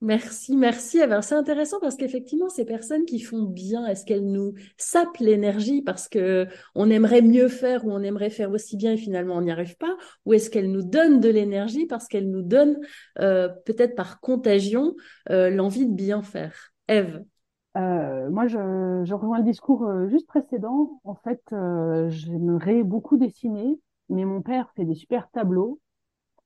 Merci, 0.00 0.56
merci. 0.56 1.00
Alors, 1.00 1.24
c'est 1.24 1.34
intéressant 1.34 1.80
parce 1.80 1.96
qu'effectivement, 1.96 2.48
ces 2.48 2.64
personnes 2.64 3.04
qui 3.04 3.18
font 3.18 3.42
bien, 3.42 3.84
est-ce 3.86 4.04
qu'elles 4.04 4.30
nous 4.30 4.54
sapent 4.76 5.18
l'énergie 5.18 5.82
parce 5.82 6.08
que 6.08 6.46
on 6.76 6.88
aimerait 6.88 7.20
mieux 7.20 7.48
faire 7.48 7.84
ou 7.84 7.90
on 7.90 8.02
aimerait 8.02 8.30
faire 8.30 8.52
aussi 8.52 8.76
bien 8.76 8.92
et 8.92 8.96
finalement 8.96 9.34
on 9.34 9.40
n'y 9.40 9.50
arrive 9.50 9.76
pas, 9.76 9.96
ou 10.24 10.34
est-ce 10.34 10.50
qu'elles 10.50 10.70
nous 10.70 10.84
donnent 10.84 11.18
de 11.18 11.28
l'énergie 11.28 11.86
parce 11.86 12.06
qu'elles 12.06 12.30
nous 12.30 12.42
donnent 12.42 12.78
euh, 13.18 13.48
peut-être 13.64 13.96
par 13.96 14.20
contagion 14.20 14.94
euh, 15.30 15.50
l'envie 15.50 15.86
de 15.86 15.94
bien 15.94 16.22
faire? 16.22 16.72
Eve. 16.86 17.24
Euh, 17.76 18.30
moi, 18.30 18.46
je, 18.46 19.02
je, 19.04 19.14
rejoins 19.14 19.38
le 19.38 19.44
discours 19.44 19.84
juste 20.08 20.28
précédent. 20.28 21.00
En 21.02 21.16
fait, 21.16 21.42
j'aimerais 22.08 22.84
beaucoup 22.84 23.16
dessiner, 23.16 23.80
mais 24.08 24.24
mon 24.24 24.42
père 24.42 24.70
fait 24.76 24.84
des 24.84 24.94
super 24.94 25.28
tableaux 25.30 25.80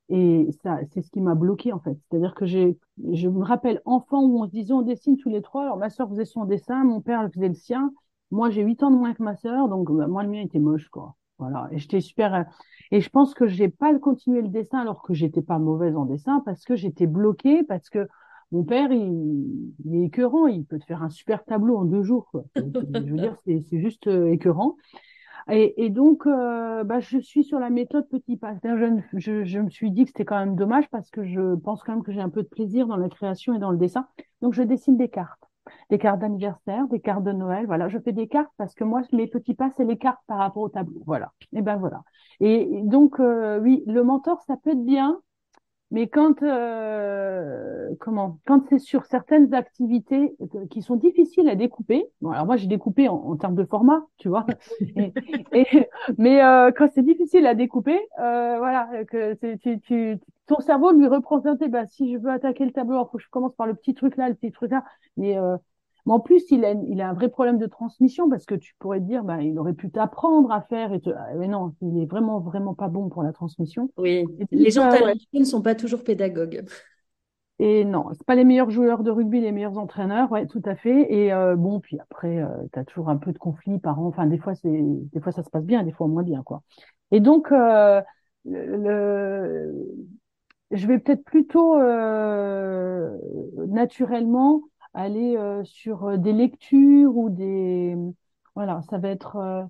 et 0.08 0.48
ça, 0.62 0.78
c'est 0.92 1.02
ce 1.02 1.10
qui 1.10 1.20
m'a 1.20 1.34
bloqué 1.34 1.72
en 1.72 1.80
fait. 1.80 1.96
C'est-à-dire 2.10 2.34
que 2.34 2.44
j'ai, 2.44 2.78
je 3.12 3.28
me 3.28 3.42
rappelle 3.44 3.80
enfant 3.84 4.22
où 4.22 4.42
on 4.42 4.46
se 4.46 4.50
disait 4.50 4.72
on 4.72 4.82
dessine 4.82 5.16
tous 5.16 5.28
les 5.30 5.42
trois. 5.42 5.62
Alors 5.64 5.76
ma 5.78 5.90
sœur 5.90 6.08
faisait 6.10 6.24
son 6.24 6.44
dessin, 6.44 6.84
mon 6.84 7.00
père 7.00 7.28
faisait 7.32 7.48
le 7.48 7.54
sien. 7.54 7.92
Moi 8.30 8.50
j'ai 8.50 8.62
huit 8.62 8.82
ans 8.82 8.90
de 8.90 8.96
moins 8.96 9.14
que 9.14 9.22
ma 9.22 9.36
sœur, 9.36 9.68
donc 9.68 9.90
bah, 9.90 10.06
moi 10.06 10.22
le 10.22 10.28
mien 10.28 10.40
était 10.42 10.58
moche 10.58 10.88
quoi. 10.88 11.16
Voilà. 11.38 11.68
Et 11.72 11.78
j'étais 11.78 12.00
super. 12.00 12.34
euh, 12.34 12.42
Et 12.90 13.00
je 13.00 13.08
pense 13.10 13.34
que 13.34 13.46
j'ai 13.46 13.68
pas 13.68 13.96
continué 13.98 14.42
le 14.42 14.48
dessin 14.48 14.80
alors 14.80 15.02
que 15.02 15.14
j'étais 15.14 15.42
pas 15.42 15.58
mauvaise 15.58 15.96
en 15.96 16.04
dessin 16.04 16.40
parce 16.44 16.64
que 16.64 16.76
j'étais 16.76 17.06
bloquée 17.06 17.62
parce 17.64 17.88
que 17.88 18.06
mon 18.52 18.64
père, 18.64 18.92
il, 18.92 19.72
est 19.90 20.04
écœurant. 20.04 20.46
Il 20.46 20.64
peut 20.66 20.78
te 20.78 20.84
faire 20.84 21.02
un 21.02 21.08
super 21.10 21.42
tableau 21.44 21.78
en 21.78 21.84
deux 21.84 22.02
jours, 22.02 22.28
quoi. 22.30 22.44
C'est- 22.54 22.62
Je 23.06 23.10
veux 23.12 23.18
dire, 23.18 23.34
c'est 23.46 23.60
c'est 23.62 23.80
juste 23.80 24.06
euh, 24.08 24.30
écœurant. 24.30 24.76
Et, 25.50 25.84
et 25.84 25.90
donc, 25.90 26.26
euh, 26.26 26.84
bah, 26.84 27.00
je 27.00 27.18
suis 27.18 27.44
sur 27.44 27.58
la 27.58 27.70
méthode 27.70 28.08
petit 28.08 28.36
pas. 28.36 28.54
Je, 28.64 29.00
je, 29.14 29.44
je 29.44 29.58
me 29.60 29.70
suis 29.70 29.90
dit 29.90 30.04
que 30.04 30.08
c'était 30.10 30.24
quand 30.24 30.38
même 30.38 30.56
dommage 30.56 30.88
parce 30.90 31.10
que 31.10 31.24
je 31.24 31.54
pense 31.56 31.82
quand 31.82 31.92
même 31.92 32.02
que 32.02 32.12
j'ai 32.12 32.20
un 32.20 32.28
peu 32.30 32.42
de 32.42 32.48
plaisir 32.48 32.86
dans 32.86 32.96
la 32.96 33.08
création 33.08 33.54
et 33.54 33.58
dans 33.58 33.70
le 33.70 33.78
dessin. 33.78 34.06
Donc, 34.40 34.54
je 34.54 34.62
dessine 34.62 34.96
des 34.96 35.08
cartes, 35.08 35.44
des 35.90 35.98
cartes 35.98 36.20
d'anniversaire, 36.20 36.86
des 36.88 37.00
cartes 37.00 37.24
de 37.24 37.32
Noël. 37.32 37.66
Voilà, 37.66 37.88
je 37.88 37.98
fais 37.98 38.12
des 38.12 38.28
cartes 38.28 38.52
parce 38.56 38.74
que 38.74 38.84
moi, 38.84 39.02
mes 39.12 39.26
petits 39.26 39.54
pas, 39.54 39.70
c'est 39.76 39.84
les 39.84 39.98
cartes 39.98 40.20
par 40.26 40.38
rapport 40.38 40.62
au 40.62 40.68
tableau. 40.68 41.02
Voilà. 41.06 41.32
Et 41.52 41.62
ben 41.62 41.76
voilà. 41.76 42.02
Et 42.40 42.80
donc, 42.84 43.20
euh, 43.20 43.60
oui, 43.60 43.82
le 43.86 44.02
mentor, 44.02 44.40
ça 44.42 44.56
peut 44.56 44.70
être 44.70 44.84
bien, 44.84 45.20
mais 45.92 46.08
quand 46.08 46.42
euh, 46.42 47.88
comment 48.00 48.40
quand 48.46 48.64
c'est 48.68 48.80
sur 48.80 49.04
certaines 49.06 49.54
activités 49.54 50.34
euh, 50.56 50.66
qui 50.70 50.82
sont 50.82 50.96
difficiles 50.96 51.48
à 51.48 51.54
découper, 51.56 52.04
bon 52.22 52.30
alors 52.32 52.46
moi 52.46 52.56
j'ai 52.56 52.66
découpé 52.66 53.08
en, 53.08 53.14
en 53.16 53.36
termes 53.36 53.54
de 53.56 53.64
format, 53.64 54.02
tu 54.18 54.28
vois, 54.28 54.46
et, 54.96 55.14
et- 55.52 55.88
mais 56.18 56.42
euh, 56.44 56.72
quand 56.76 56.88
c'est 56.94 57.04
difficile 57.04 57.46
à 57.46 57.54
découper, 57.54 58.00
euh, 58.20 58.58
voilà 58.58 58.88
que 59.08 59.36
c'est- 59.40 59.58
tu, 59.58 59.80
tu, 59.80 60.18
ton 60.46 60.60
cerveau 60.60 60.92
lui 60.92 61.06
représenter, 61.06 61.68
bah 61.68 61.86
si 61.86 62.12
je 62.12 62.18
veux 62.18 62.30
attaquer 62.30 62.64
le 62.64 62.72
tableau, 62.72 63.04
il 63.04 63.10
faut 63.10 63.18
que 63.18 63.24
je 63.24 63.28
commence 63.30 63.54
par 63.54 63.66
le 63.68 63.74
petit 63.74 63.94
truc 63.94 64.16
là, 64.16 64.28
le 64.28 64.34
petit 64.34 64.52
truc 64.52 64.70
là, 64.72 64.84
mais 65.16 65.38
euh, 65.38 65.56
mais 66.06 66.12
en 66.12 66.20
plus, 66.20 66.42
il 66.50 66.64
a, 66.64 66.72
il 66.72 67.00
a 67.00 67.08
un 67.08 67.12
vrai 67.12 67.28
problème 67.28 67.58
de 67.58 67.66
transmission 67.66 68.28
parce 68.28 68.44
que 68.44 68.54
tu 68.54 68.74
pourrais 68.78 69.00
te 69.00 69.04
dire, 69.04 69.24
bah, 69.24 69.42
il 69.42 69.58
aurait 69.58 69.74
pu 69.74 69.90
t'apprendre 69.90 70.50
à 70.50 70.62
faire 70.62 70.92
et 70.92 71.00
te... 71.00 71.10
ah, 71.10 71.34
mais 71.36 71.48
non, 71.48 71.74
il 71.80 72.02
est 72.02 72.06
vraiment, 72.06 72.40
vraiment 72.40 72.74
pas 72.74 72.88
bon 72.88 73.08
pour 73.08 73.22
la 73.22 73.32
transmission. 73.32 73.90
Oui, 73.96 74.26
les 74.50 74.70
gens 74.70 74.86
euh, 74.86 74.90
ouais. 74.92 74.98
talentueux 74.98 75.38
ne 75.38 75.44
sont 75.44 75.62
pas 75.62 75.74
toujours 75.74 76.02
pédagogues. 76.04 76.64
Et 77.58 77.84
non, 77.84 78.06
c'est 78.12 78.26
pas 78.26 78.34
les 78.34 78.44
meilleurs 78.44 78.70
joueurs 78.70 79.04
de 79.04 79.10
rugby, 79.12 79.40
les 79.40 79.52
meilleurs 79.52 79.78
entraîneurs, 79.78 80.32
ouais, 80.32 80.46
tout 80.46 80.62
à 80.64 80.74
fait. 80.74 81.12
Et 81.12 81.32
euh, 81.32 81.54
bon, 81.54 81.78
puis 81.78 81.96
après, 82.00 82.42
euh, 82.42 82.48
tu 82.72 82.78
as 82.78 82.84
toujours 82.84 83.08
un 83.08 83.16
peu 83.16 83.32
de 83.32 83.38
conflit 83.38 83.78
par 83.78 84.00
an. 84.00 84.06
Enfin, 84.06 84.26
des 84.26 84.38
fois, 84.38 84.56
c'est, 84.56 84.82
des 84.82 85.20
fois, 85.20 85.30
ça 85.30 85.44
se 85.44 85.50
passe 85.50 85.64
bien, 85.64 85.84
des 85.84 85.92
fois 85.92 86.08
moins 86.08 86.24
bien, 86.24 86.42
quoi. 86.42 86.62
Et 87.12 87.20
donc, 87.20 87.52
euh, 87.52 88.00
le, 88.46 89.72
je 90.72 90.86
vais 90.88 90.98
peut-être 90.98 91.22
plutôt 91.22 91.76
euh, 91.76 93.16
naturellement 93.68 94.62
aller 94.94 95.36
euh, 95.36 95.64
sur 95.64 96.04
euh, 96.06 96.16
des 96.18 96.32
lectures 96.32 97.16
ou 97.16 97.30
des, 97.30 97.96
voilà, 98.54 98.82
ça 98.90 98.98
va 98.98 99.08
être. 99.10 99.36
euh, 99.36 99.64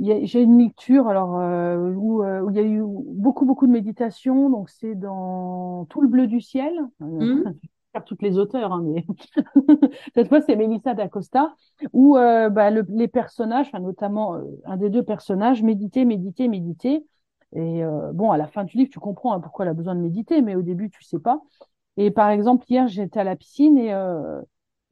j'ai 0.00 0.40
une 0.42 0.58
lecture 0.58 1.08
alors 1.08 1.38
euh, 1.38 1.76
où, 1.94 2.22
où 2.24 2.50
il 2.50 2.56
y 2.56 2.58
a 2.58 2.62
eu 2.62 2.82
beaucoup 2.84 3.44
beaucoup 3.44 3.66
de 3.66 3.72
méditation 3.72 4.50
donc 4.50 4.70
c'est 4.70 4.94
dans 4.94 5.86
Tout 5.86 6.00
le 6.00 6.08
bleu 6.08 6.26
du 6.26 6.40
ciel. 6.40 6.74
Faire 7.92 8.04
toutes 8.04 8.22
les 8.22 8.38
auteurs 8.38 8.72
hein, 8.72 8.82
mais 8.84 9.04
cette 10.14 10.28
fois 10.28 10.40
c'est 10.42 10.56
Melissa 10.56 10.94
d'Acosta 10.94 11.54
où 11.92 12.16
euh, 12.16 12.48
bah, 12.50 12.70
le- 12.70 12.84
les 12.88 13.08
personnages 13.08 13.68
enfin, 13.68 13.80
notamment 13.80 14.34
euh, 14.36 14.42
un 14.64 14.76
des 14.76 14.90
deux 14.90 15.02
personnages 15.04 15.62
méditer 15.62 16.04
méditer 16.04 16.48
méditer 16.48 17.04
et 17.56 17.82
bon 18.14 18.32
à 18.32 18.36
la 18.38 18.48
fin 18.48 18.64
du 18.64 18.76
livre 18.76 18.90
tu 18.92 18.98
comprends 18.98 19.32
hein, 19.34 19.40
pourquoi 19.40 19.64
elle 19.64 19.70
a 19.70 19.74
besoin 19.74 19.94
de 19.94 20.00
méditer 20.00 20.42
mais 20.42 20.56
au 20.56 20.62
début 20.62 20.90
tu 20.90 21.04
sais 21.04 21.20
pas 21.20 21.40
et 21.96 22.10
par 22.10 22.30
exemple 22.30 22.64
hier 22.68 22.88
j'étais 22.88 23.20
à 23.20 23.24
la 23.24 23.36
piscine 23.36 23.78
et 23.78 23.92
euh, 23.94 24.40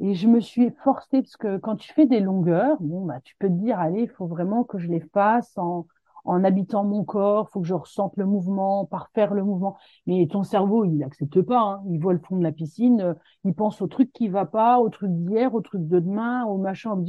et 0.01 0.15
je 0.15 0.27
me 0.27 0.41
suis 0.41 0.71
forcée, 0.83 1.23
parce 1.23 1.37
que 1.37 1.59
quand 1.59 1.77
tu 1.77 1.93
fais 1.93 2.07
des 2.07 2.19
longueurs, 2.19 2.77
bon, 2.81 3.05
bah, 3.07 3.21
tu 3.23 3.37
peux 3.39 3.47
te 3.47 3.53
dire, 3.53 3.79
allez, 3.79 4.03
il 4.03 4.09
faut 4.09 4.27
vraiment 4.27 4.65
que 4.65 4.77
je 4.79 4.89
les 4.89 4.99
fasse 4.99 5.57
en, 5.57 5.87
en 6.25 6.43
habitant 6.43 6.83
mon 6.85 7.05
corps, 7.05 7.51
faut 7.51 7.61
que 7.61 7.67
je 7.69 7.75
ressente 7.75 8.17
le 8.17 8.27
mouvement, 8.27 8.85
par 8.85 9.11
faire 9.15 9.33
le 9.33 9.45
mouvement. 9.45 9.77
Mais 10.07 10.27
ton 10.27 10.43
cerveau, 10.43 10.85
il 10.85 10.99
n'accepte 10.99 11.41
pas, 11.43 11.61
hein. 11.61 11.83
Il 11.89 12.01
voit 12.01 12.15
le 12.15 12.19
fond 12.19 12.37
de 12.37 12.43
la 12.43 12.51
piscine, 12.51 13.01
euh, 13.01 13.15
il 13.45 13.55
pense 13.55 13.81
au 13.81 13.87
truc 13.87 14.13
qui 14.13 14.29
va 14.29 14.45
pas, 14.45 14.81
au 14.81 14.89
truc 14.89 15.11
d'hier, 15.13 15.55
au 15.55 15.61
truc 15.61 15.87
de 15.87 16.01
demain, 16.01 16.45
au 16.47 16.59
machin, 16.59 16.93
au. 16.93 17.05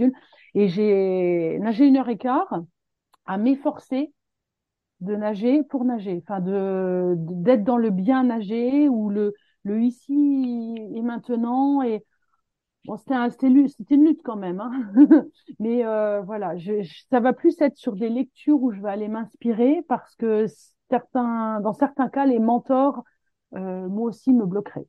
Et 0.53 0.67
j'ai 0.67 1.57
nagé 1.59 1.87
une 1.87 1.97
heure 1.97 2.09
et 2.09 2.17
quart 2.17 2.61
à 3.25 3.37
m'efforcer 3.37 4.13
de 5.01 5.15
nager 5.15 5.63
pour 5.63 5.83
nager, 5.85 6.21
enfin 6.23 6.39
de 6.39 7.15
d'être 7.17 7.63
dans 7.63 7.77
le 7.77 7.89
bien 7.89 8.23
nager 8.23 8.87
ou 8.87 9.09
le 9.09 9.33
le 9.63 9.81
ici 9.81 10.75
et 10.95 11.01
maintenant 11.01 11.81
et 11.83 12.03
Bon, 12.85 12.97
c'était 12.97 13.13
un- 13.15 13.29
une 13.91 14.05
lutte 14.05 14.21
quand 14.23 14.35
même, 14.35 14.59
hein. 14.59 14.71
Mais 15.59 15.85
euh, 15.85 16.21
voilà, 16.21 16.53
ça 17.09 17.19
va 17.21 17.31
plus 17.33 17.59
être 17.61 17.77
sur 17.77 17.95
des 17.95 18.09
lectures 18.09 18.61
où 18.61 18.71
je 18.73 18.81
vais 18.81 18.89
aller 18.89 19.07
m'inspirer 19.07 19.83
parce 19.87 20.15
que 20.15 20.47
certains, 20.89 21.61
dans 21.61 21.73
certains 21.73 22.09
cas, 22.09 22.25
les 22.25 22.39
mentors, 22.39 23.03
euh, 23.55 23.87
moi 23.87 24.09
aussi, 24.09 24.33
me 24.33 24.45
bloqueraient. 24.45 24.85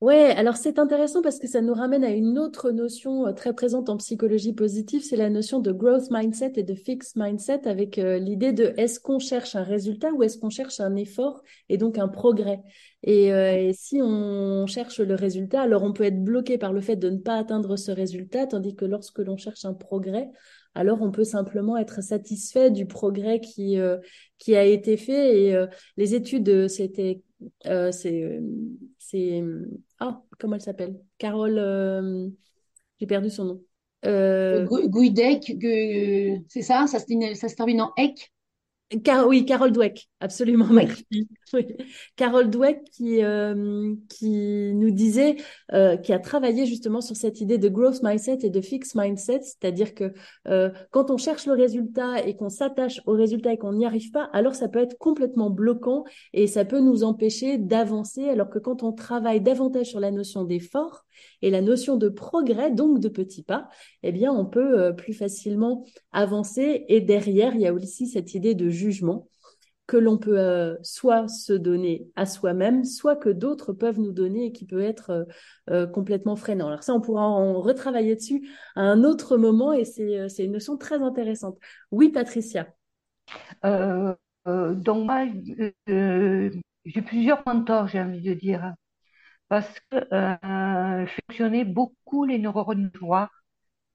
Ouais, 0.00 0.30
alors 0.30 0.56
c'est 0.56 0.78
intéressant 0.78 1.20
parce 1.20 1.38
que 1.38 1.46
ça 1.46 1.60
nous 1.60 1.74
ramène 1.74 2.04
à 2.04 2.08
une 2.08 2.38
autre 2.38 2.70
notion 2.70 3.26
euh, 3.26 3.32
très 3.32 3.52
présente 3.52 3.90
en 3.90 3.98
psychologie 3.98 4.54
positive, 4.54 5.02
c'est 5.04 5.16
la 5.16 5.28
notion 5.28 5.60
de 5.60 5.72
growth 5.72 6.10
mindset 6.10 6.52
et 6.56 6.62
de 6.62 6.74
fixed 6.74 7.16
mindset 7.16 7.68
avec 7.68 7.98
euh, 7.98 8.18
l'idée 8.18 8.54
de 8.54 8.72
est-ce 8.78 8.98
qu'on 8.98 9.18
cherche 9.18 9.56
un 9.56 9.62
résultat 9.62 10.10
ou 10.12 10.22
est-ce 10.22 10.38
qu'on 10.38 10.48
cherche 10.48 10.80
un 10.80 10.96
effort 10.96 11.42
et 11.68 11.76
donc 11.76 11.98
un 11.98 12.08
progrès. 12.08 12.62
Et, 13.02 13.30
euh, 13.34 13.54
et 13.54 13.74
si 13.74 14.00
on 14.02 14.66
cherche 14.66 15.00
le 15.00 15.14
résultat, 15.14 15.60
alors 15.60 15.82
on 15.82 15.92
peut 15.92 16.04
être 16.04 16.24
bloqué 16.24 16.56
par 16.56 16.72
le 16.72 16.80
fait 16.80 16.96
de 16.96 17.10
ne 17.10 17.18
pas 17.18 17.36
atteindre 17.36 17.76
ce 17.76 17.90
résultat, 17.92 18.46
tandis 18.46 18.74
que 18.74 18.86
lorsque 18.86 19.18
l'on 19.18 19.36
cherche 19.36 19.66
un 19.66 19.74
progrès, 19.74 20.30
alors 20.74 21.02
on 21.02 21.10
peut 21.10 21.24
simplement 21.24 21.76
être 21.76 22.02
satisfait 22.02 22.70
du 22.70 22.86
progrès 22.86 23.40
qui, 23.40 23.78
euh, 23.78 23.98
qui 24.38 24.56
a 24.56 24.64
été 24.64 24.96
fait. 24.96 25.42
Et 25.42 25.66
les 25.98 26.14
études, 26.14 26.68
c'était, 26.68 27.20
c'est, 27.64 28.40
c'est, 29.10 29.42
ah, 29.98 30.22
comment 30.38 30.54
elle 30.56 30.60
s'appelle? 30.62 31.00
Carole, 31.18 31.58
euh, 31.58 32.28
j'ai 33.00 33.06
perdu 33.06 33.30
son 33.30 33.44
nom. 33.46 33.62
Euh, 34.06 34.66
Gu- 35.48 36.44
c'est 36.48 36.62
ça? 36.62 36.86
Ça 36.86 36.98
se, 37.00 37.06
termine- 37.06 37.34
ça 37.34 37.48
se 37.48 37.54
termine 37.56 37.80
en 37.82 37.92
ec? 37.96 38.32
Car- 39.04 39.28
oui, 39.28 39.44
Carole 39.44 39.70
Dweck, 39.70 40.08
absolument, 40.18 40.66
Oui. 41.52 41.66
Carole 42.16 42.50
Dweck 42.50 42.82
qui, 42.92 43.22
euh, 43.24 43.94
qui 44.08 44.72
nous 44.74 44.90
disait, 44.90 45.36
euh, 45.72 45.96
qui 45.96 46.12
a 46.12 46.18
travaillé 46.18 46.66
justement 46.66 47.00
sur 47.00 47.16
cette 47.16 47.40
idée 47.40 47.58
de 47.58 47.68
growth 47.68 48.02
mindset 48.02 48.38
et 48.42 48.50
de 48.50 48.60
fixed 48.60 49.00
mindset, 49.00 49.40
c'est-à-dire 49.42 49.94
que 49.94 50.12
euh, 50.48 50.70
quand 50.90 51.10
on 51.10 51.16
cherche 51.16 51.46
le 51.46 51.52
résultat 51.54 52.24
et 52.26 52.36
qu'on 52.36 52.48
s'attache 52.48 53.00
au 53.06 53.12
résultat 53.12 53.52
et 53.52 53.58
qu'on 53.58 53.72
n'y 53.74 53.86
arrive 53.86 54.10
pas, 54.10 54.24
alors 54.32 54.54
ça 54.54 54.68
peut 54.68 54.80
être 54.80 54.98
complètement 54.98 55.50
bloquant 55.50 56.04
et 56.32 56.46
ça 56.46 56.64
peut 56.64 56.80
nous 56.80 57.04
empêcher 57.04 57.58
d'avancer, 57.58 58.28
alors 58.28 58.50
que 58.50 58.58
quand 58.58 58.82
on 58.82 58.92
travaille 58.92 59.40
davantage 59.40 59.86
sur 59.86 60.00
la 60.00 60.10
notion 60.10 60.44
d'effort 60.44 61.04
et 61.42 61.50
la 61.50 61.60
notion 61.60 61.96
de 61.96 62.08
progrès, 62.08 62.70
donc 62.70 63.00
de 63.00 63.08
petits 63.08 63.42
pas, 63.42 63.68
eh 64.02 64.12
bien, 64.12 64.32
on 64.32 64.46
peut 64.46 64.78
euh, 64.80 64.92
plus 64.92 65.12
facilement 65.12 65.84
avancer. 66.12 66.84
Et 66.88 67.00
derrière, 67.00 67.54
il 67.54 67.62
y 67.62 67.66
a 67.66 67.72
aussi 67.72 68.06
cette 68.06 68.34
idée 68.34 68.54
de 68.54 68.68
jugement 68.68 69.28
que 69.86 69.96
l'on 69.96 70.18
peut 70.18 70.38
euh, 70.38 70.76
soit 70.82 71.26
se 71.26 71.52
donner 71.52 72.06
à 72.14 72.24
soi-même, 72.24 72.84
soit 72.84 73.16
que 73.16 73.28
d'autres 73.28 73.72
peuvent 73.72 73.98
nous 73.98 74.12
donner 74.12 74.46
et 74.46 74.52
qui 74.52 74.64
peut 74.64 74.82
être 74.82 75.26
euh, 75.68 75.86
complètement 75.86 76.36
freinant. 76.36 76.68
Alors 76.68 76.84
ça, 76.84 76.94
on 76.94 77.00
pourra 77.00 77.26
en 77.26 77.60
retravailler 77.60 78.14
dessus 78.14 78.48
à 78.76 78.82
un 78.82 79.02
autre 79.02 79.36
moment 79.36 79.72
et 79.72 79.84
c'est 79.84 80.44
une 80.44 80.52
notion 80.52 80.76
très 80.76 81.02
intéressante. 81.02 81.58
Oui, 81.90 82.10
Patricia. 82.10 82.68
Donc 83.64 85.04
moi, 85.04 85.26
j'ai 86.84 87.02
plusieurs 87.02 87.42
mentors, 87.46 87.88
j'ai 87.88 88.00
envie 88.00 88.22
de 88.22 88.34
dire, 88.34 88.74
parce 89.50 89.80
que 89.92 89.98
euh, 90.14 91.06
fonctionner 91.08 91.64
beaucoup 91.66 92.26
les 92.26 92.38
neurones. 92.40 92.92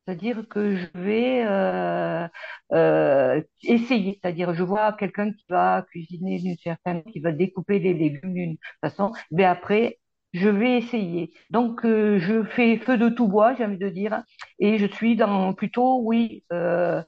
C'est-à-dire 0.08 0.48
que 0.48 0.76
je 0.76 0.86
vais 1.00 1.44
euh, 1.46 2.28
euh, 2.74 3.42
essayer, 3.64 4.20
c'est-à-dire 4.22 4.54
je 4.54 4.62
vois 4.64 4.94
quelqu'un 4.94 5.32
qui 5.34 5.46
va 5.50 5.84
cuisiner 5.90 6.40
d'une 6.40 6.58
certaine, 6.58 7.04
qui 7.06 7.20
va 7.20 7.32
découper 7.32 7.80
les 7.80 7.94
légumes 7.96 8.34
d'une 8.34 8.58
façon, 8.82 9.14
mais 9.32 9.46
après 9.46 10.00
je 10.34 10.48
vais 10.50 10.78
essayer. 10.78 11.34
Donc 11.50 11.86
euh, 11.86 12.20
je 12.20 12.44
fais 12.44 12.78
feu 12.78 12.98
de 13.00 13.10
tout 13.10 13.28
bois, 13.28 13.56
j'ai 13.56 13.66
envie 13.66 13.78
de 13.80 13.90
dire, 13.90 14.24
et 14.60 14.78
je 14.78 14.86
suis 14.86 15.16
dans 15.16 15.54
plutôt, 15.56 16.02
oui, 16.04 16.44
euh, 16.54 17.02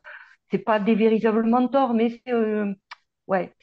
c'est 0.52 0.60
pas 0.60 0.80
des 0.80 0.96
véritables 0.96 1.46
mentors, 1.48 1.94
mais 1.96 2.10
c'est 2.26 2.34
euh, 2.34 2.74
ouais, 3.28 3.54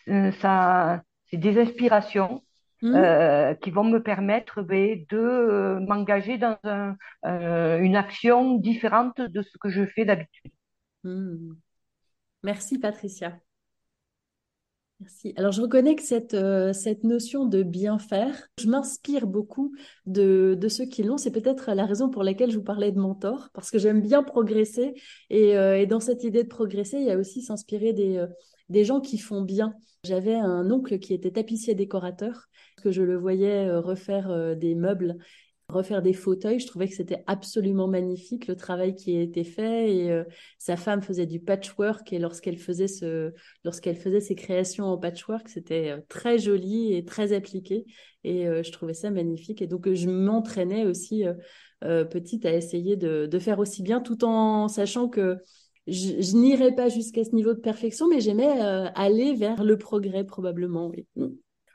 ça, 0.41 1.03
c'est 1.31 1.39
des 1.39 1.61
inspirations 1.61 2.44
Hmm 2.85 2.95
euh, 2.97 3.55
qui 3.55 3.71
vont 3.71 3.85
me 3.85 4.03
permettre 4.03 4.61
ben, 4.61 5.07
de 5.09 5.17
euh, 5.17 5.81
m'engager 5.81 6.37
dans 6.37 6.59
un, 6.65 6.99
euh, 7.25 7.79
une 7.79 7.97
action 7.97 8.59
différente 8.59 9.23
de 9.23 9.41
ce 9.41 9.57
que 9.57 9.71
je 9.71 9.87
fais 9.87 10.05
d'habitude. 10.05 10.53
Hmm. 11.03 11.55
Merci, 12.43 12.79
Patricia. 12.79 13.39
Merci. 15.01 15.33
Alors, 15.39 15.53
je 15.53 15.63
reconnais 15.63 15.95
que 15.95 16.03
cette, 16.03 16.37
cette 16.75 17.05
notion 17.05 17.47
de 17.47 17.63
bien 17.63 17.99
faire, 17.99 18.49
je 18.61 18.69
m'inspire 18.69 19.27
beaucoup 19.27 19.75
de, 20.05 20.55
de 20.61 20.69
ceux 20.69 20.85
qui 20.85 21.03
l'ont. 21.03 21.17
C'est 21.17 21.33
peut-être 21.33 21.73
la 21.73 21.87
raison 21.87 22.11
pour 22.11 22.23
laquelle 22.23 22.51
je 22.51 22.59
vous 22.59 22.65
parlais 22.65 22.93
de 22.93 23.01
mentor, 23.01 23.49
parce 23.55 23.71
que 23.71 23.79
j'aime 23.79 24.03
bien 24.03 24.23
progresser. 24.23 24.93
Et, 25.31 25.53
et, 25.53 25.87
dans 25.87 26.01
cette 26.01 26.23
idée 26.23 26.43
de 26.43 26.49
progresser, 26.49 26.99
il 26.99 27.05
y 27.05 27.11
a 27.11 27.17
aussi 27.17 27.41
s'inspirer 27.41 27.95
des, 27.95 28.25
des 28.69 28.85
gens 28.85 29.01
qui 29.01 29.19
font 29.19 29.43
bien. 29.43 29.75
J'avais 30.05 30.35
un 30.35 30.71
oncle 30.71 30.99
qui 30.99 31.15
était 31.15 31.31
tapissier 31.31 31.75
décorateur, 31.75 32.49
que 32.83 32.91
je 32.91 33.03
le 33.03 33.17
voyais 33.17 33.71
refaire 33.77 34.57
des 34.57 34.75
meubles 34.75 35.17
refaire 35.69 36.03
des 36.03 36.13
fauteuils. 36.13 36.61
Je 36.61 36.67
trouvais 36.67 36.89
que 36.89 36.95
c'était 36.95 37.25
absolument 37.27 37.89
magnifique 37.89 38.47
le 38.47 38.57
travail 38.57 38.95
qui 38.95 39.17
été 39.17 39.45
fait 39.45 39.95
et 39.95 40.11
euh, 40.11 40.25
sa 40.59 40.77
femme 40.77 41.03
faisait 41.03 41.27
du 41.27 41.41
patchwork 41.41 42.13
et 42.13 42.19
lorsqu'elle 42.19 42.59
faisait 42.59 42.89
ce, 42.89 43.33
lorsqu'elle 43.65 43.97
faisait 43.97 44.21
ses 44.21 44.35
créations 44.35 44.85
en 44.87 44.99
patchwork, 44.99 45.49
c'était 45.49 45.91
euh, 45.91 46.01
très 46.09 46.39
joli 46.39 46.95
et 46.95 47.05
très 47.05 47.33
appliqué 47.33 47.87
et 48.25 48.47
euh, 48.47 48.63
je 48.63 48.73
trouvais 48.73 48.95
ça 48.95 49.11
magnifique 49.11 49.63
et 49.63 49.67
donc 49.67 49.93
je 49.93 50.09
m'entraînais 50.09 50.85
aussi 50.85 51.25
petite 52.11 52.47
à 52.47 52.55
essayer 52.55 52.97
de, 52.97 53.39
faire 53.39 53.59
aussi 53.59 53.83
bien 53.83 54.01
tout 54.01 54.25
en 54.25 54.69
sachant 54.69 55.07
que 55.07 55.37
je, 55.87 56.21
je 56.21 56.37
n'irais 56.37 56.75
pas 56.75 56.89
jusqu'à 56.89 57.25
ce 57.25 57.35
niveau 57.35 57.55
de 57.55 57.61
perfection, 57.61 58.09
mais 58.09 58.21
j'aimais 58.21 58.61
aller 58.95 59.35
vers 59.35 59.65
le 59.65 59.77
progrès 59.79 60.25
probablement. 60.25 60.89
Oui. 60.89 61.07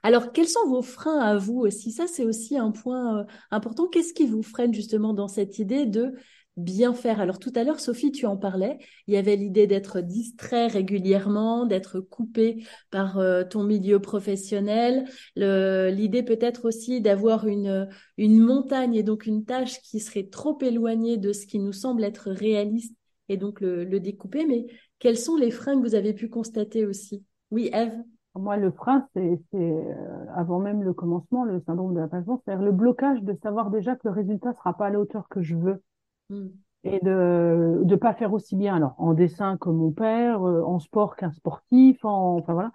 Alors, 0.03 0.31
quels 0.31 0.47
sont 0.47 0.67
vos 0.67 0.81
freins 0.81 1.19
à 1.19 1.37
vous 1.37 1.59
aussi? 1.59 1.91
Ça, 1.91 2.07
c'est 2.07 2.23
aussi 2.23 2.57
un 2.57 2.71
point 2.71 3.19
euh, 3.19 3.23
important. 3.51 3.87
Qu'est-ce 3.87 4.13
qui 4.13 4.25
vous 4.25 4.43
freine 4.43 4.73
justement 4.73 5.13
dans 5.13 5.27
cette 5.27 5.59
idée 5.59 5.85
de 5.85 6.13
bien 6.55 6.93
faire? 6.93 7.19
Alors, 7.19 7.37
tout 7.37 7.51
à 7.55 7.65
l'heure, 7.65 7.81
Sophie, 7.81 8.11
tu 8.11 8.25
en 8.25 8.37
parlais. 8.37 8.77
Il 9.07 9.13
y 9.13 9.17
avait 9.17 9.35
l'idée 9.35 9.67
d'être 9.67 9.99
distrait 9.99 10.67
régulièrement, 10.67 11.65
d'être 11.65 11.99
coupé 11.99 12.63
par 12.91 13.19
euh, 13.19 13.43
ton 13.43 13.63
milieu 13.63 13.99
professionnel. 13.99 15.03
L'idée 15.35 16.23
peut-être 16.23 16.65
aussi 16.65 17.01
d'avoir 17.01 17.45
une, 17.45 17.89
une 18.17 18.39
montagne 18.39 18.95
et 18.95 19.03
donc 19.03 19.25
une 19.25 19.43
tâche 19.43 19.81
qui 19.81 19.99
serait 19.99 20.27
trop 20.27 20.57
éloignée 20.61 21.17
de 21.17 21.33
ce 21.33 21.45
qui 21.45 21.59
nous 21.59 21.73
semble 21.73 22.05
être 22.05 22.31
réaliste 22.31 22.95
et 23.29 23.37
donc 23.37 23.61
le, 23.61 23.85
le 23.85 23.99
découper. 23.99 24.45
Mais 24.45 24.67
quels 24.99 25.17
sont 25.17 25.37
les 25.37 25.51
freins 25.51 25.75
que 25.75 25.87
vous 25.87 25.95
avez 25.95 26.13
pu 26.13 26.27
constater 26.29 26.85
aussi? 26.85 27.23
Oui, 27.51 27.69
Eve? 27.73 27.93
Moi, 28.35 28.57
le 28.57 28.71
frein, 28.71 29.07
c'est 29.13 29.39
euh, 29.55 29.93
avant 30.35 30.59
même 30.59 30.83
le 30.83 30.93
commencement, 30.93 31.43
le 31.43 31.61
syndrome 31.61 31.93
de 31.93 31.99
la 31.99 32.07
page 32.07 32.23
c'est-à-dire 32.25 32.63
le 32.63 32.71
blocage 32.71 33.21
de 33.23 33.33
savoir 33.41 33.69
déjà 33.71 33.95
que 33.95 34.07
le 34.07 34.11
résultat 34.11 34.53
sera 34.53 34.77
pas 34.77 34.85
à 34.85 34.89
la 34.91 34.99
hauteur 34.99 35.27
que 35.29 35.41
je 35.41 35.55
veux 35.55 35.81
mm. 36.29 36.47
et 36.83 36.99
de 37.03 37.81
de 37.83 37.95
pas 37.95 38.13
faire 38.13 38.31
aussi 38.31 38.55
bien. 38.55 38.75
Alors 38.75 38.93
en 38.97 39.13
dessin 39.13 39.57
que 39.57 39.69
mon 39.69 39.91
père, 39.91 40.47
euh, 40.47 40.61
en 40.61 40.79
sport 40.79 41.15
qu'un 41.15 41.31
sportif, 41.31 42.05
en, 42.05 42.37
enfin 42.37 42.53
voilà. 42.53 42.71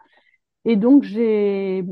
Et 0.65 0.77
donc 0.77 1.05
j'ai 1.05 1.85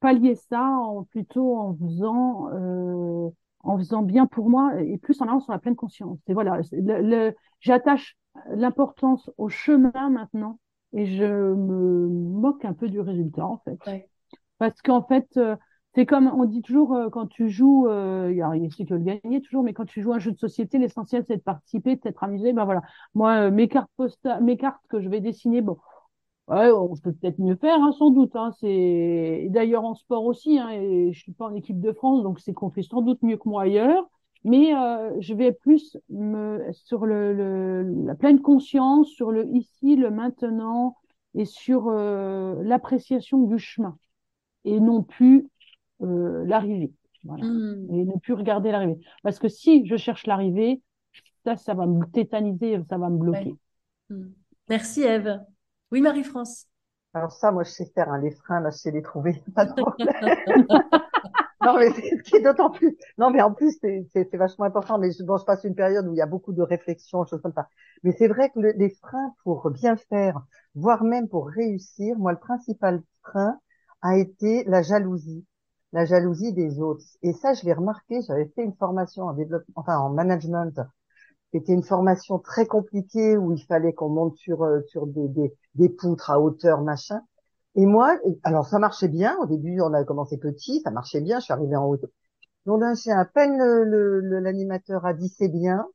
pallié 0.00 0.34
ça 0.34 0.62
en 0.62 1.04
plutôt 1.04 1.56
en 1.56 1.76
faisant 1.76 2.50
euh, 2.52 3.30
en 3.64 3.78
faisant 3.78 4.02
bien 4.02 4.26
pour 4.26 4.50
moi 4.50 4.80
et 4.80 4.98
plus 4.98 5.20
en 5.20 5.26
allant 5.26 5.40
sur 5.40 5.52
la 5.52 5.58
pleine 5.58 5.76
conscience. 5.76 6.18
Et 6.28 6.34
voilà, 6.34 6.60
le 6.72 7.32
j'attache 7.60 8.16
l'importance 8.50 9.30
au 9.36 9.48
chemin 9.48 10.10
maintenant 10.10 10.58
et 10.92 11.06
je 11.06 11.24
me 11.24 12.08
moque 12.08 12.64
un 12.64 12.72
peu 12.72 12.88
du 12.88 13.00
résultat 13.00 13.44
en 13.44 13.58
fait. 13.58 13.78
Parce 14.58 14.80
qu'en 14.82 15.02
fait, 15.02 15.28
euh, 15.36 15.56
c'est 15.94 16.06
comme 16.06 16.28
on 16.28 16.44
dit 16.44 16.62
toujours 16.62 16.94
euh, 16.94 17.08
quand 17.10 17.26
tu 17.26 17.48
joues, 17.48 17.86
euh, 17.88 18.28
il 18.30 18.36
y 18.36 18.42
a 18.42 18.48
rien 18.48 18.68
qui 18.68 18.84
le 18.84 18.98
gagner 18.98 19.40
toujours, 19.40 19.62
mais 19.62 19.72
quand 19.72 19.84
tu 19.84 20.02
joues 20.02 20.12
un 20.12 20.18
jeu 20.18 20.32
de 20.32 20.38
société, 20.38 20.78
l'essentiel 20.78 21.24
c'est 21.26 21.36
de 21.36 21.42
participer, 21.42 21.96
de 21.96 22.02
s'être 22.02 22.22
amusé. 22.22 22.52
Ben 22.52 22.64
voilà, 22.64 22.82
moi 23.14 23.50
mes 23.50 23.68
cartes 23.68 23.90
postales, 23.96 24.42
mes 24.42 24.56
cartes 24.56 24.82
que 24.88 25.00
je 25.00 25.08
vais 25.08 25.20
dessiner, 25.20 25.60
bon, 25.60 25.78
ouais, 26.48 26.70
on 26.72 26.94
peut 26.96 27.12
peut-être 27.12 27.38
mieux 27.38 27.56
faire, 27.56 27.80
hein, 27.80 27.92
sans 27.92 28.10
doute. 28.10 28.34
Hein, 28.36 28.52
c'est 28.60 29.46
d'ailleurs 29.50 29.84
en 29.84 29.94
sport 29.94 30.24
aussi, 30.24 30.58
hein, 30.58 30.70
et 30.70 31.12
je 31.12 31.18
suis 31.18 31.32
pas 31.32 31.46
en 31.46 31.54
équipe 31.54 31.80
de 31.80 31.92
France, 31.92 32.22
donc 32.22 32.40
c'est 32.40 32.52
qu'on 32.52 32.70
fait 32.70 32.82
sans 32.82 33.02
doute 33.02 33.22
mieux 33.22 33.36
que 33.36 33.48
moi 33.48 33.62
ailleurs 33.62 34.08
mais 34.44 34.74
euh, 34.74 35.14
je 35.20 35.34
vais 35.34 35.52
plus 35.52 35.96
me 36.08 36.64
sur 36.72 37.06
le, 37.06 37.32
le, 37.32 38.04
la 38.06 38.14
pleine 38.14 38.40
conscience, 38.40 39.08
sur 39.08 39.30
le 39.30 39.46
ici, 39.48 39.96
le 39.96 40.10
maintenant 40.10 40.96
et 41.34 41.44
sur 41.44 41.88
euh, 41.88 42.62
l'appréciation 42.62 43.42
du 43.42 43.58
chemin 43.58 43.98
et 44.64 44.80
non 44.80 45.02
plus 45.02 45.48
euh, 46.02 46.44
l'arrivée. 46.46 46.92
Voilà. 47.24 47.44
Mmh. 47.44 47.94
Et 47.94 48.04
ne 48.04 48.18
plus 48.18 48.32
regarder 48.32 48.70
l'arrivée. 48.70 48.98
Parce 49.22 49.38
que 49.38 49.48
si 49.48 49.86
je 49.86 49.96
cherche 49.96 50.26
l'arrivée, 50.26 50.80
ça, 51.44 51.56
ça 51.56 51.74
va 51.74 51.86
me 51.86 52.06
tétaniser, 52.06 52.78
ça 52.88 52.96
va 52.96 53.10
me 53.10 53.18
bloquer. 53.18 53.54
Mmh. 54.08 54.24
Merci 54.68 55.02
Eve. 55.02 55.40
Oui, 55.90 56.00
Marie-France. 56.00 56.66
Alors 57.14 57.32
ça, 57.32 57.50
moi, 57.52 57.64
je 57.64 57.70
sais 57.70 57.86
faire 57.94 58.10
hein, 58.10 58.18
les 58.20 58.30
freins, 58.30 58.60
là, 58.60 58.70
je 58.70 58.76
sais 58.76 58.90
les 58.90 59.02
trouver, 59.02 59.42
pas 59.54 59.64
de 59.64 59.72
non, 61.64 61.76
mais 61.78 61.90
ce 62.24 62.42
d'autant 62.42 62.70
plus. 62.70 62.96
Non, 63.18 63.30
mais 63.30 63.42
en 63.42 63.52
plus, 63.52 63.78
c'est 63.80 64.34
vachement 64.36 64.64
important. 64.66 64.98
Mais 64.98 65.10
je, 65.12 65.22
bon, 65.24 65.36
je 65.38 65.44
passe 65.44 65.64
une 65.64 65.74
période 65.74 66.06
où 66.06 66.12
il 66.14 66.18
y 66.18 66.22
a 66.22 66.26
beaucoup 66.26 66.52
de 66.52 66.62
réflexions, 66.62 67.24
choses 67.26 67.42
comme 67.42 67.52
ça. 67.52 67.68
Mais 68.04 68.12
c'est 68.12 68.28
vrai 68.28 68.50
que 68.50 68.60
les 68.60 68.90
freins 68.90 69.34
pour 69.44 69.70
bien 69.70 69.96
faire, 69.96 70.40
voire 70.74 71.04
même 71.04 71.28
pour 71.28 71.48
réussir, 71.48 72.16
moi, 72.18 72.32
le 72.32 72.38
principal 72.38 73.02
frein 73.22 73.58
a 74.02 74.16
été 74.16 74.64
la 74.64 74.82
jalousie, 74.82 75.44
la 75.92 76.04
jalousie 76.04 76.52
des 76.52 76.80
autres. 76.80 77.04
Et 77.22 77.32
ça, 77.32 77.54
je 77.54 77.64
l'ai 77.64 77.72
remarqué. 77.72 78.20
J'avais 78.26 78.46
fait 78.54 78.62
une 78.64 78.74
formation 78.76 79.24
en 79.24 79.32
développement, 79.32 79.74
enfin 79.76 79.98
en 79.98 80.10
management. 80.10 80.78
C'était 81.52 81.72
une 81.72 81.82
formation 81.82 82.38
très 82.38 82.66
compliquée 82.66 83.36
où 83.36 83.52
il 83.52 83.64
fallait 83.64 83.92
qu'on 83.92 84.10
monte 84.10 84.36
sur 84.36 84.62
euh, 84.64 84.80
sur 84.88 85.06
des, 85.06 85.28
des, 85.28 85.54
des 85.74 85.88
poutres 85.88 86.30
à 86.30 86.40
hauteur, 86.40 86.82
machin. 86.82 87.20
Et 87.74 87.86
moi, 87.86 88.18
alors 88.42 88.66
ça 88.66 88.78
marchait 88.78 89.08
bien. 89.08 89.36
Au 89.40 89.46
début, 89.46 89.80
on 89.80 89.92
a 89.94 90.04
commencé 90.04 90.36
petit, 90.38 90.80
ça 90.82 90.90
marchait 90.90 91.20
bien. 91.20 91.38
Je 91.38 91.44
suis 91.44 91.52
arrivée 91.52 91.76
en 91.76 91.86
haut. 91.86 91.98
Donc 92.66 92.80
d'un 92.80 92.94
à 93.16 93.24
peine 93.24 93.56
l'animateur 93.58 95.06
a 95.06 95.14
dit 95.14 95.28
c'est 95.28 95.48
bien. 95.48 95.86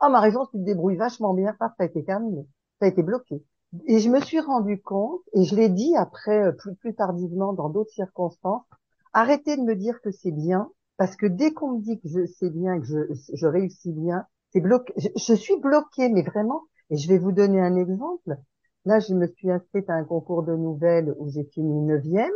Ah, 0.00 0.08
ma 0.08 0.20
raison, 0.20 0.46
tu 0.46 0.58
te 0.58 0.64
débrouilles 0.64 0.96
vachement 0.96 1.34
bien. 1.34 1.54
ça 1.58 1.72
a 1.78 1.84
été 1.84 2.04
terminé. 2.04 2.46
Ça 2.80 2.86
a 2.86 2.88
été 2.88 3.02
bloqué. 3.02 3.42
Et 3.86 3.98
je 4.00 4.08
me 4.10 4.20
suis 4.20 4.40
rendu 4.40 4.80
compte, 4.80 5.20
et 5.34 5.44
je 5.44 5.54
l'ai 5.56 5.68
dit 5.68 5.94
après, 5.96 6.44
euh, 6.44 6.52
plus, 6.52 6.74
plus 6.76 6.94
tardivement, 6.94 7.52
dans 7.52 7.68
d'autres 7.68 7.92
circonstances, 7.92 8.64
arrêtez 9.12 9.56
de 9.56 9.62
me 9.62 9.74
dire 9.74 10.00
que 10.02 10.10
c'est 10.10 10.30
bien, 10.30 10.70
parce 10.96 11.16
que 11.16 11.26
dès 11.26 11.52
qu'on 11.52 11.72
me 11.72 11.80
dit 11.80 12.00
que 12.00 12.08
je 12.08 12.26
sais 12.26 12.50
bien, 12.50 12.80
que 12.80 12.86
je, 12.86 12.98
je 13.34 13.46
réussis 13.46 13.92
bien, 13.92 14.24
c'est 14.52 14.60
bloqué. 14.60 14.92
Je, 14.96 15.08
je, 15.16 15.34
suis 15.34 15.58
bloquée, 15.60 16.08
mais 16.08 16.22
vraiment. 16.22 16.62
Et 16.90 16.96
je 16.96 17.08
vais 17.08 17.18
vous 17.18 17.32
donner 17.32 17.60
un 17.60 17.76
exemple. 17.76 18.36
Là, 18.84 19.00
je 19.00 19.14
me 19.14 19.26
suis 19.26 19.50
inscrite 19.50 19.90
à 19.90 19.94
un 19.94 20.04
concours 20.04 20.44
de 20.44 20.54
nouvelles 20.54 21.14
où 21.18 21.28
j'ai 21.28 21.44
fini 21.44 21.82
neuvième. 21.82 22.30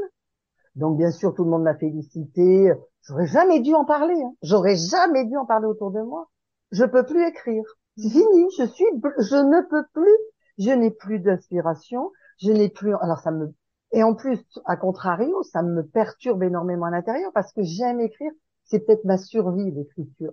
Donc, 0.74 0.98
bien 0.98 1.10
sûr, 1.10 1.34
tout 1.34 1.44
le 1.44 1.50
monde 1.50 1.62
m'a 1.62 1.76
félicité. 1.76 2.72
J'aurais 3.02 3.26
jamais 3.26 3.60
dû 3.60 3.74
en 3.74 3.84
parler. 3.84 4.20
Hein. 4.20 4.34
J'aurais 4.42 4.76
jamais 4.76 5.24
dû 5.24 5.36
en 5.36 5.46
parler 5.46 5.66
autour 5.66 5.90
de 5.90 6.00
moi. 6.00 6.28
Je 6.72 6.84
peux 6.84 7.04
plus 7.04 7.24
écrire. 7.26 7.62
C'est 7.96 8.08
fini. 8.08 8.46
Je 8.58 8.64
suis, 8.66 8.84
je 9.18 9.36
ne 9.36 9.68
peux 9.68 9.84
plus. 9.92 10.16
Je 10.58 10.70
n'ai 10.70 10.90
plus 10.90 11.20
d'inspiration. 11.20 12.10
Je 12.38 12.50
n'ai 12.52 12.68
plus. 12.68 12.94
Alors, 12.96 13.20
ça 13.20 13.30
me. 13.30 13.54
Et 13.92 14.02
en 14.02 14.14
plus, 14.14 14.40
à 14.66 14.76
contrario, 14.76 15.42
ça 15.42 15.62
me 15.62 15.82
perturbe 15.84 16.42
énormément 16.42 16.86
à 16.86 16.90
l'intérieur 16.90 17.32
parce 17.32 17.52
que 17.52 17.62
j'aime 17.62 18.00
écrire. 18.00 18.30
C'est 18.64 18.80
peut-être 18.80 19.04
ma 19.04 19.18
survie 19.18 19.70
l'écriture. 19.70 20.32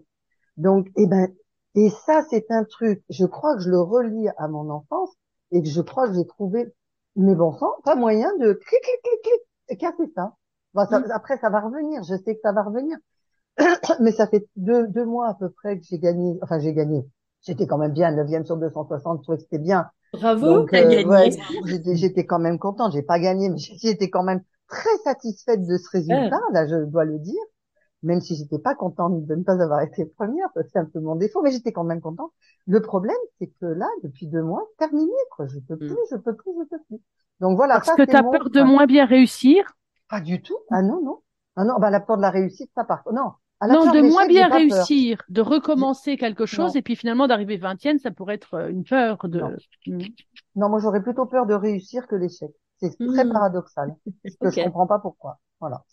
Donc, 0.57 0.87
eh 0.95 1.07
ben, 1.07 1.27
et 1.77 1.91
ça, 1.91 2.23
c'est 2.27 2.49
un 2.49 2.63
truc. 2.63 3.03
Je 3.07 3.23
crois 3.27 3.55
que 3.55 3.61
je 3.61 3.69
le 3.69 3.79
relie 3.79 4.27
à 4.37 4.47
mon 4.47 4.67
enfance 4.71 5.11
et 5.51 5.61
que 5.61 5.69
je 5.69 5.81
crois 5.81 6.07
que 6.07 6.15
j'ai 6.15 6.25
trouvé, 6.25 6.73
mes 7.15 7.35
bons 7.35 7.55
sens, 7.55 7.69
pas 7.83 7.95
moyen 7.95 8.35
de 8.37 8.53
clic, 8.53 8.81
clic, 8.81 9.01
clic, 9.03 9.43
clic, 9.67 9.79
casser 9.79 10.11
ça. 10.15 10.33
ça 10.89 10.99
mm. 10.99 11.11
Après, 11.11 11.37
ça 11.37 11.51
va 11.51 11.59
revenir. 11.59 12.01
Je 12.01 12.15
sais 12.15 12.33
que 12.33 12.41
ça 12.41 12.51
va 12.51 12.63
revenir. 12.63 12.97
Mais 13.99 14.11
ça 14.11 14.25
fait 14.25 14.47
deux, 14.55 14.87
deux 14.87 15.05
mois 15.05 15.29
à 15.29 15.33
peu 15.35 15.51
près 15.51 15.77
que 15.77 15.85
j'ai 15.87 15.99
gagné. 15.99 16.39
Enfin, 16.41 16.57
j'ai 16.57 16.73
gagné. 16.73 17.05
J'étais 17.41 17.67
quand 17.67 17.77
même 17.77 17.93
bien, 17.93 18.11
9e 18.11 18.43
sur 18.43 18.57
260, 18.57 19.19
je 19.19 19.21
trouvais 19.21 19.37
que 19.37 19.43
c'était 19.43 19.59
bien. 19.59 19.87
Bravo, 20.13 20.63
t'as 20.63 20.83
euh, 20.83 21.03
gagné. 21.03 21.95
j'étais 21.95 22.25
quand 22.25 22.39
même 22.39 22.57
contente. 22.57 22.93
J'ai 22.93 23.03
pas 23.03 23.19
gagné, 23.19 23.49
mais 23.49 23.57
j'étais 23.83 24.09
quand 24.09 24.23
même 24.23 24.41
très 24.67 24.97
satisfaite 25.03 25.63
de 25.63 25.77
ce 25.77 25.89
résultat. 25.91 26.41
Là, 26.53 26.65
je 26.65 26.85
dois 26.85 27.05
le 27.05 27.19
dire 27.19 27.43
même 28.03 28.21
si 28.21 28.35
j'étais 28.35 28.59
pas 28.59 28.75
contente 28.75 29.25
de 29.25 29.35
ne 29.35 29.43
pas 29.43 29.61
avoir 29.61 29.81
été 29.81 30.05
première, 30.05 30.47
c'est 30.71 30.79
un 30.79 30.85
peu 30.85 30.99
mon 30.99 31.15
défaut, 31.15 31.41
mais 31.41 31.51
j'étais 31.51 31.71
quand 31.71 31.83
même 31.83 32.01
contente. 32.01 32.31
Le 32.67 32.81
problème, 32.81 33.17
c'est 33.39 33.47
que 33.47 33.65
là, 33.65 33.87
depuis 34.03 34.27
deux 34.27 34.43
mois, 34.43 34.63
terminé, 34.77 35.11
quoi. 35.35 35.47
Je 35.47 35.59
peux 35.59 35.75
mm. 35.75 35.79
plus, 35.79 35.97
je 36.11 36.15
peux 36.17 36.35
plus, 36.35 36.51
je 36.59 36.69
peux 36.69 36.83
plus. 36.87 37.01
Donc 37.39 37.57
voilà. 37.57 37.75
Parce 37.75 37.95
que 37.95 38.03
tu 38.03 38.15
as 38.15 38.23
peur 38.23 38.49
de 38.49 38.61
moins 38.61 38.85
bien 38.85 39.05
réussir? 39.05 39.63
Pas 40.09 40.21
du 40.21 40.41
tout. 40.41 40.57
Ah 40.71 40.81
non, 40.81 41.01
non. 41.03 41.19
Ah 41.55 41.63
non, 41.63 41.79
bah 41.79 41.89
la 41.89 41.99
peur 41.99 42.17
de 42.17 42.21
la 42.21 42.29
réussite, 42.29 42.71
ça 42.75 42.83
part. 42.83 43.03
Non. 43.11 43.31
non, 43.67 43.91
de 43.91 44.01
moins 44.01 44.27
bien 44.27 44.47
réussir, 44.47 45.23
de 45.27 45.41
recommencer 45.41 46.17
quelque 46.17 46.45
chose 46.45 46.75
et 46.75 46.83
puis 46.83 46.95
finalement 46.95 47.27
d'arriver 47.27 47.57
vingtième, 47.57 47.97
ça 47.97 48.11
pourrait 48.11 48.35
être 48.35 48.53
euh, 48.53 48.69
une 48.69 48.83
peur 48.83 49.17
de. 49.27 49.39
Non, 49.39 49.55
mm. 49.87 50.69
moi 50.69 50.79
j'aurais 50.79 51.01
plutôt 51.01 51.25
peur 51.25 51.47
de 51.47 51.55
réussir 51.55 52.07
que 52.07 52.15
l'échec. 52.15 52.51
C'est 52.79 52.95
très 52.95 53.25
mm. 53.25 53.33
paradoxal. 53.33 53.95
que 54.39 54.51
je 54.51 54.63
comprends 54.63 54.85
pas 54.85 54.99
pourquoi. 54.99 55.39
Voilà. 55.59 55.83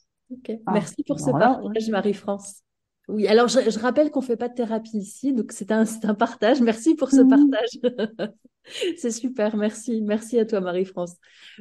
Ah, 0.66 0.72
Merci 0.72 1.02
pour 1.04 1.20
ce 1.20 1.30
partage, 1.30 1.88
Marie-France. 1.88 2.62
Oui, 3.08 3.26
alors 3.26 3.48
je, 3.48 3.78
rappelle 3.78 4.10
qu'on 4.10 4.22
fait 4.22 4.36
pas 4.36 4.48
de 4.48 4.54
thérapie 4.54 4.96
ici, 4.96 5.34
donc 5.34 5.52
c'est 5.52 5.72
un, 5.72 5.84
un 6.04 6.14
partage. 6.14 6.62
Merci 6.62 6.94
pour 6.94 7.10
ce 7.10 7.20
mmh. 7.20 7.28
partage. 7.28 8.30
C'est 8.96 9.10
super, 9.10 9.56
merci, 9.56 10.00
merci 10.00 10.38
à 10.38 10.46
toi 10.46 10.60
Marie-France. 10.60 11.16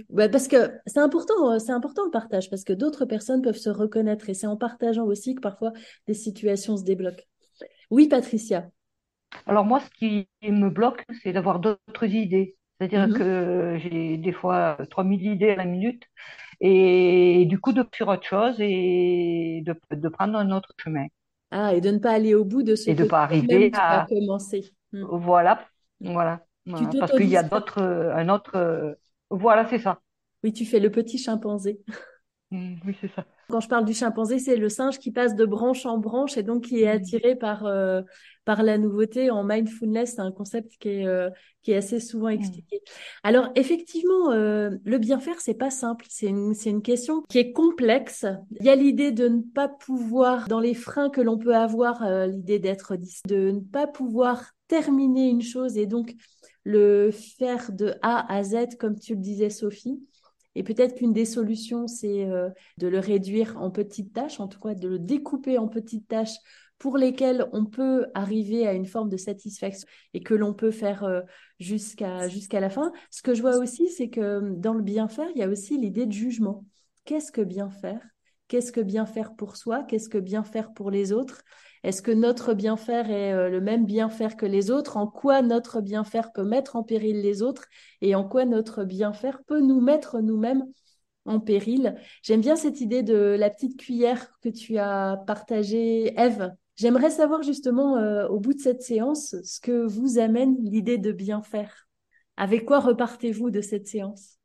Bah, 0.09 0.29
parce 0.29 0.47
que 0.47 0.71
c'est 0.85 0.99
important, 0.99 1.51
euh, 1.51 1.59
c'est 1.59 1.73
important 1.73 2.05
le 2.05 2.11
partage 2.11 2.49
parce 2.49 2.63
que 2.63 2.71
d'autres 2.71 3.05
personnes 3.05 3.41
peuvent 3.41 3.57
se 3.57 3.69
reconnaître 3.69 4.29
et 4.29 4.33
c'est 4.33 4.47
en 4.47 4.55
partageant 4.55 5.03
aussi 5.03 5.35
que 5.35 5.41
parfois 5.41 5.73
des 6.07 6.13
situations 6.13 6.77
se 6.77 6.83
débloquent. 6.83 7.25
Oui, 7.91 8.07
Patricia. 8.07 8.69
Alors 9.47 9.65
moi, 9.65 9.81
ce 9.81 9.89
qui 9.97 10.27
me 10.43 10.69
bloque, 10.69 11.05
c'est 11.21 11.33
d'avoir 11.33 11.59
d'autres 11.59 12.05
idées. 12.05 12.55
C'est-à-dire 12.79 13.07
Mhm. 13.07 13.17
que 13.17 13.77
j'ai 13.79 14.17
des 14.17 14.31
fois 14.31 14.77
3000 14.89 15.25
idées 15.25 15.49
à 15.49 15.55
la 15.55 15.65
minute 15.65 16.03
et 16.63 17.45
du 17.47 17.59
coup 17.59 17.73
de 17.73 17.85
sur 17.93 18.07
autre 18.09 18.25
chose 18.25 18.55
et 18.59 19.61
de, 19.65 19.79
de 19.95 20.09
prendre 20.09 20.37
un 20.39 20.51
autre 20.51 20.73
chemin 20.79 21.07
Ah, 21.51 21.73
et 21.75 21.79
de 21.81 21.89
ne 21.91 21.99
pas 21.99 22.11
aller 22.11 22.33
au 22.35 22.43
bout 22.45 22.63
de 22.63 22.75
ce 22.75 22.89
et 22.89 22.95
de 22.95 23.03
que 23.03 23.05
pas 23.05 23.23
arriver 23.23 23.69
à 23.73 24.09
commencé. 24.09 24.73
Hmm. 24.91 25.05
voilà 25.05 25.67
voilà, 26.01 26.45
voilà. 26.65 26.95
parce 26.99 27.13
qu'il 27.13 27.29
y 27.29 27.37
a 27.37 27.43
d'autres 27.43 27.81
un 27.81 28.29
autre 28.29 28.55
euh, 28.57 28.95
voilà 29.29 29.67
c'est 29.69 29.79
ça 29.79 30.01
Oui, 30.43 30.53
tu 30.53 30.65
fais 30.65 30.79
le 30.79 30.91
petit 30.91 31.17
chimpanzé. 31.17 31.81
Mm, 32.53 32.75
oui 32.85 32.95
c'est 33.01 33.11
ça 33.15 33.25
Quand 33.49 33.59
je 33.59 33.67
parle 33.67 33.83
du 33.85 33.93
chimpanzé, 33.93 34.39
c'est 34.39 34.55
le 34.55 34.69
singe 34.69 34.99
qui 34.99 35.11
passe 35.11 35.35
de 35.35 35.45
branche 35.45 35.85
en 35.85 35.97
branche 35.97 36.37
et 36.37 36.43
donc 36.43 36.65
qui 36.65 36.81
est 36.83 36.93
Mm. 36.93 36.97
attiré 36.97 37.35
par, 37.35 37.65
euh, 37.65 38.01
par 38.45 38.63
la 38.63 38.77
nouveauté. 38.77 39.31
En 39.31 39.43
mindfulness, 39.43 40.13
c'est 40.15 40.21
un 40.21 40.31
concept 40.31 40.73
qui 40.79 40.89
est, 40.89 41.07
euh, 41.07 41.29
qui 41.61 41.71
est 41.71 41.75
assez 41.75 41.99
souvent 41.99 42.29
Mm. 42.29 42.33
expliqué. 42.33 42.81
Alors, 43.23 43.49
effectivement, 43.55 44.31
euh, 44.31 44.69
le 44.85 44.97
bien 44.97 45.19
faire, 45.19 45.39
c'est 45.41 45.53
pas 45.55 45.71
simple. 45.71 46.05
C'est 46.09 46.27
une, 46.27 46.53
c'est 46.53 46.69
une 46.69 46.81
question 46.81 47.23
qui 47.29 47.39
est 47.39 47.51
complexe. 47.51 48.25
Il 48.59 48.65
y 48.65 48.69
a 48.69 48.75
l'idée 48.75 49.11
de 49.11 49.27
ne 49.27 49.41
pas 49.41 49.67
pouvoir, 49.67 50.47
dans 50.47 50.59
les 50.59 50.73
freins 50.73 51.09
que 51.09 51.21
l'on 51.21 51.37
peut 51.37 51.55
avoir, 51.55 52.07
l'idée 52.27 52.59
d'être, 52.59 52.95
de 53.27 53.51
ne 53.51 53.59
pas 53.59 53.87
pouvoir 53.87 54.51
terminer 54.67 55.29
une 55.29 55.41
chose 55.41 55.77
et 55.77 55.85
donc 55.85 56.13
le 56.63 57.11
faire 57.11 57.71
de 57.73 57.93
A 58.01 58.31
à 58.33 58.41
Z, 58.43 58.77
comme 58.79 58.97
tu 58.97 59.15
le 59.15 59.19
disais, 59.21 59.49
Sophie. 59.49 59.99
Et 60.55 60.63
peut-être 60.63 60.95
qu'une 60.95 61.13
des 61.13 61.25
solutions, 61.25 61.87
c'est 61.87 62.25
euh, 62.25 62.49
de 62.77 62.87
le 62.87 62.99
réduire 62.99 63.57
en 63.57 63.71
petites 63.71 64.13
tâches, 64.13 64.39
en 64.39 64.47
tout 64.47 64.59
cas 64.59 64.75
de 64.75 64.87
le 64.87 64.99
découper 64.99 65.57
en 65.57 65.67
petites 65.67 66.07
tâches 66.07 66.37
pour 66.77 66.97
lesquelles 66.97 67.47
on 67.53 67.65
peut 67.65 68.07
arriver 68.13 68.67
à 68.67 68.73
une 68.73 68.85
forme 68.85 69.09
de 69.09 69.17
satisfaction 69.17 69.87
et 70.13 70.21
que 70.21 70.33
l'on 70.33 70.53
peut 70.53 70.71
faire 70.71 71.03
euh, 71.03 71.21
jusqu'à 71.59 72.27
jusqu'à 72.27 72.59
la 72.59 72.69
fin. 72.69 72.91
Ce 73.09 73.21
que 73.21 73.33
je 73.33 73.41
vois 73.41 73.57
aussi, 73.57 73.89
c'est 73.89 74.09
que 74.09 74.53
dans 74.55 74.73
le 74.73 74.83
bien 74.83 75.07
faire, 75.07 75.29
il 75.33 75.39
y 75.39 75.43
a 75.43 75.47
aussi 75.47 75.77
l'idée 75.77 76.05
de 76.05 76.11
jugement. 76.11 76.65
Qu'est-ce 77.05 77.31
que 77.31 77.41
bien 77.41 77.69
faire? 77.69 78.01
Qu'est-ce 78.47 78.71
que 78.71 78.81
bien 78.81 79.05
faire 79.05 79.35
pour 79.35 79.55
soi? 79.55 79.83
Qu'est-ce 79.83 80.09
que 80.09 80.17
bien 80.17 80.43
faire 80.43 80.73
pour 80.73 80.91
les 80.91 81.11
autres? 81.11 81.41
Est-ce 81.83 82.01
que 82.01 82.11
notre 82.11 82.53
bien 82.53 82.77
faire 82.77 83.11
est 83.11 83.33
euh, 83.33 83.49
le 83.49 83.59
même 83.59 83.85
bien 83.85 84.09
faire 84.09 84.37
que 84.37 84.45
les 84.45 84.71
autres? 84.71 84.97
En 84.97 85.07
quoi 85.07 85.41
notre 85.41 85.81
bien 85.81 86.03
faire 86.03 86.31
peut 86.31 86.43
mettre 86.43 86.75
en 86.75 86.83
péril 86.83 87.21
les 87.21 87.41
autres? 87.41 87.65
Et 88.01 88.15
en 88.15 88.23
quoi 88.23 88.45
notre 88.45 88.85
bien 88.85 89.11
faire 89.13 89.43
peut 89.43 89.59
nous 89.59 89.81
mettre 89.81 90.21
nous-mêmes 90.21 90.65
en 91.25 91.39
péril? 91.39 91.95
J'aime 92.21 92.41
bien 92.41 92.55
cette 92.55 92.79
idée 92.79 93.03
de 93.03 93.35
la 93.37 93.49
petite 93.49 93.77
cuillère 93.77 94.31
que 94.41 94.49
tu 94.49 94.77
as 94.77 95.21
partagée, 95.27 96.13
Eve. 96.19 96.51
J'aimerais 96.75 97.11
savoir 97.11 97.43
justement, 97.43 97.97
euh, 97.97 98.27
au 98.27 98.39
bout 98.39 98.53
de 98.53 98.59
cette 98.59 98.81
séance, 98.81 99.35
ce 99.43 99.59
que 99.59 99.85
vous 99.85 100.17
amène 100.17 100.55
l'idée 100.61 100.97
de 100.97 101.11
bien 101.11 101.41
faire. 101.41 101.87
Avec 102.37 102.65
quoi 102.65 102.79
repartez-vous 102.79 103.51
de 103.51 103.61
cette 103.61 103.87
séance? 103.87 104.37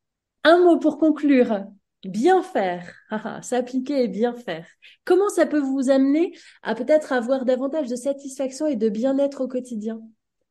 Un 0.44 0.58
mot 0.64 0.78
pour 0.78 0.98
conclure. 0.98 1.64
Bien 2.04 2.42
faire, 2.42 2.94
Ah, 3.10 3.22
ah, 3.24 3.42
s'appliquer 3.42 4.04
et 4.04 4.08
bien 4.08 4.34
faire. 4.34 4.66
Comment 5.04 5.28
ça 5.28 5.46
peut 5.46 5.60
vous 5.60 5.90
amener 5.90 6.32
à 6.62 6.74
peut-être 6.74 7.12
avoir 7.12 7.44
davantage 7.44 7.88
de 7.88 7.96
satisfaction 7.96 8.66
et 8.66 8.76
de 8.76 8.88
bien-être 8.88 9.40
au 9.42 9.48
quotidien 9.48 10.00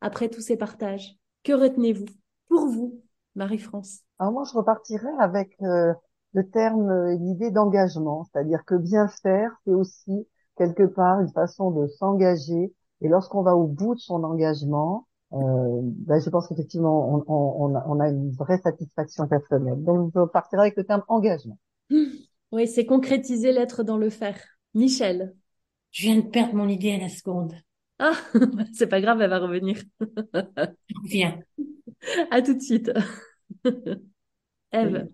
après 0.00 0.28
tous 0.28 0.42
ces 0.42 0.56
partages? 0.56 1.16
Que 1.44 1.52
retenez-vous? 1.52 2.06
Pour 2.48 2.66
vous, 2.66 3.00
Marie-France. 3.34 4.00
Alors 4.18 4.32
moi, 4.32 4.44
je 4.44 4.56
repartirais 4.56 5.12
avec 5.18 5.56
euh, 5.62 5.94
le 6.34 6.48
terme, 6.50 6.90
euh, 6.90 7.14
l'idée 7.14 7.50
d'engagement, 7.50 8.24
c'est-à-dire 8.24 8.64
que 8.66 8.74
bien 8.74 9.08
faire, 9.08 9.52
c'est 9.64 9.72
aussi 9.72 10.26
quelque 10.56 10.84
part 10.84 11.20
une 11.20 11.32
façon 11.32 11.70
de 11.70 11.86
s'engager. 11.86 12.74
Et 13.00 13.08
lorsqu'on 13.08 13.42
va 13.42 13.56
au 13.56 13.66
bout 13.66 13.94
de 13.94 14.00
son 14.00 14.22
engagement, 14.24 15.06
euh, 15.32 15.80
ben, 15.82 16.20
je 16.20 16.30
pense 16.30 16.48
qu'effectivement, 16.48 17.14
on, 17.14 17.24
on, 17.28 17.72
on 17.72 17.74
a, 17.74 17.84
on 17.86 18.00
a 18.00 18.08
une 18.08 18.30
vraie 18.32 18.58
satisfaction 18.58 19.28
personnelle. 19.28 19.82
Donc, 19.84 20.10
je 20.14 20.20
repartirais 20.20 20.62
avec 20.62 20.76
le 20.76 20.84
terme 20.84 21.02
engagement. 21.08 21.58
Oui, 22.50 22.66
c'est 22.66 22.86
concrétiser 22.86 23.52
l'être 23.52 23.82
dans 23.82 23.98
le 23.98 24.08
faire. 24.08 24.40
Michel. 24.72 25.34
Je 25.90 26.04
viens 26.04 26.16
de 26.16 26.22
perdre 26.22 26.54
mon 26.54 26.66
idée 26.66 26.92
à 26.92 26.98
la 26.98 27.10
seconde. 27.10 27.52
Ah, 27.98 28.12
c'est 28.72 28.86
pas 28.86 29.02
grave, 29.02 29.20
elle 29.20 29.28
va 29.28 29.38
revenir. 29.38 29.76
Viens. 31.04 31.38
À 32.30 32.42
tout 32.42 32.54
de 32.54 32.60
suite. 32.60 32.90
Eve. 34.72 35.08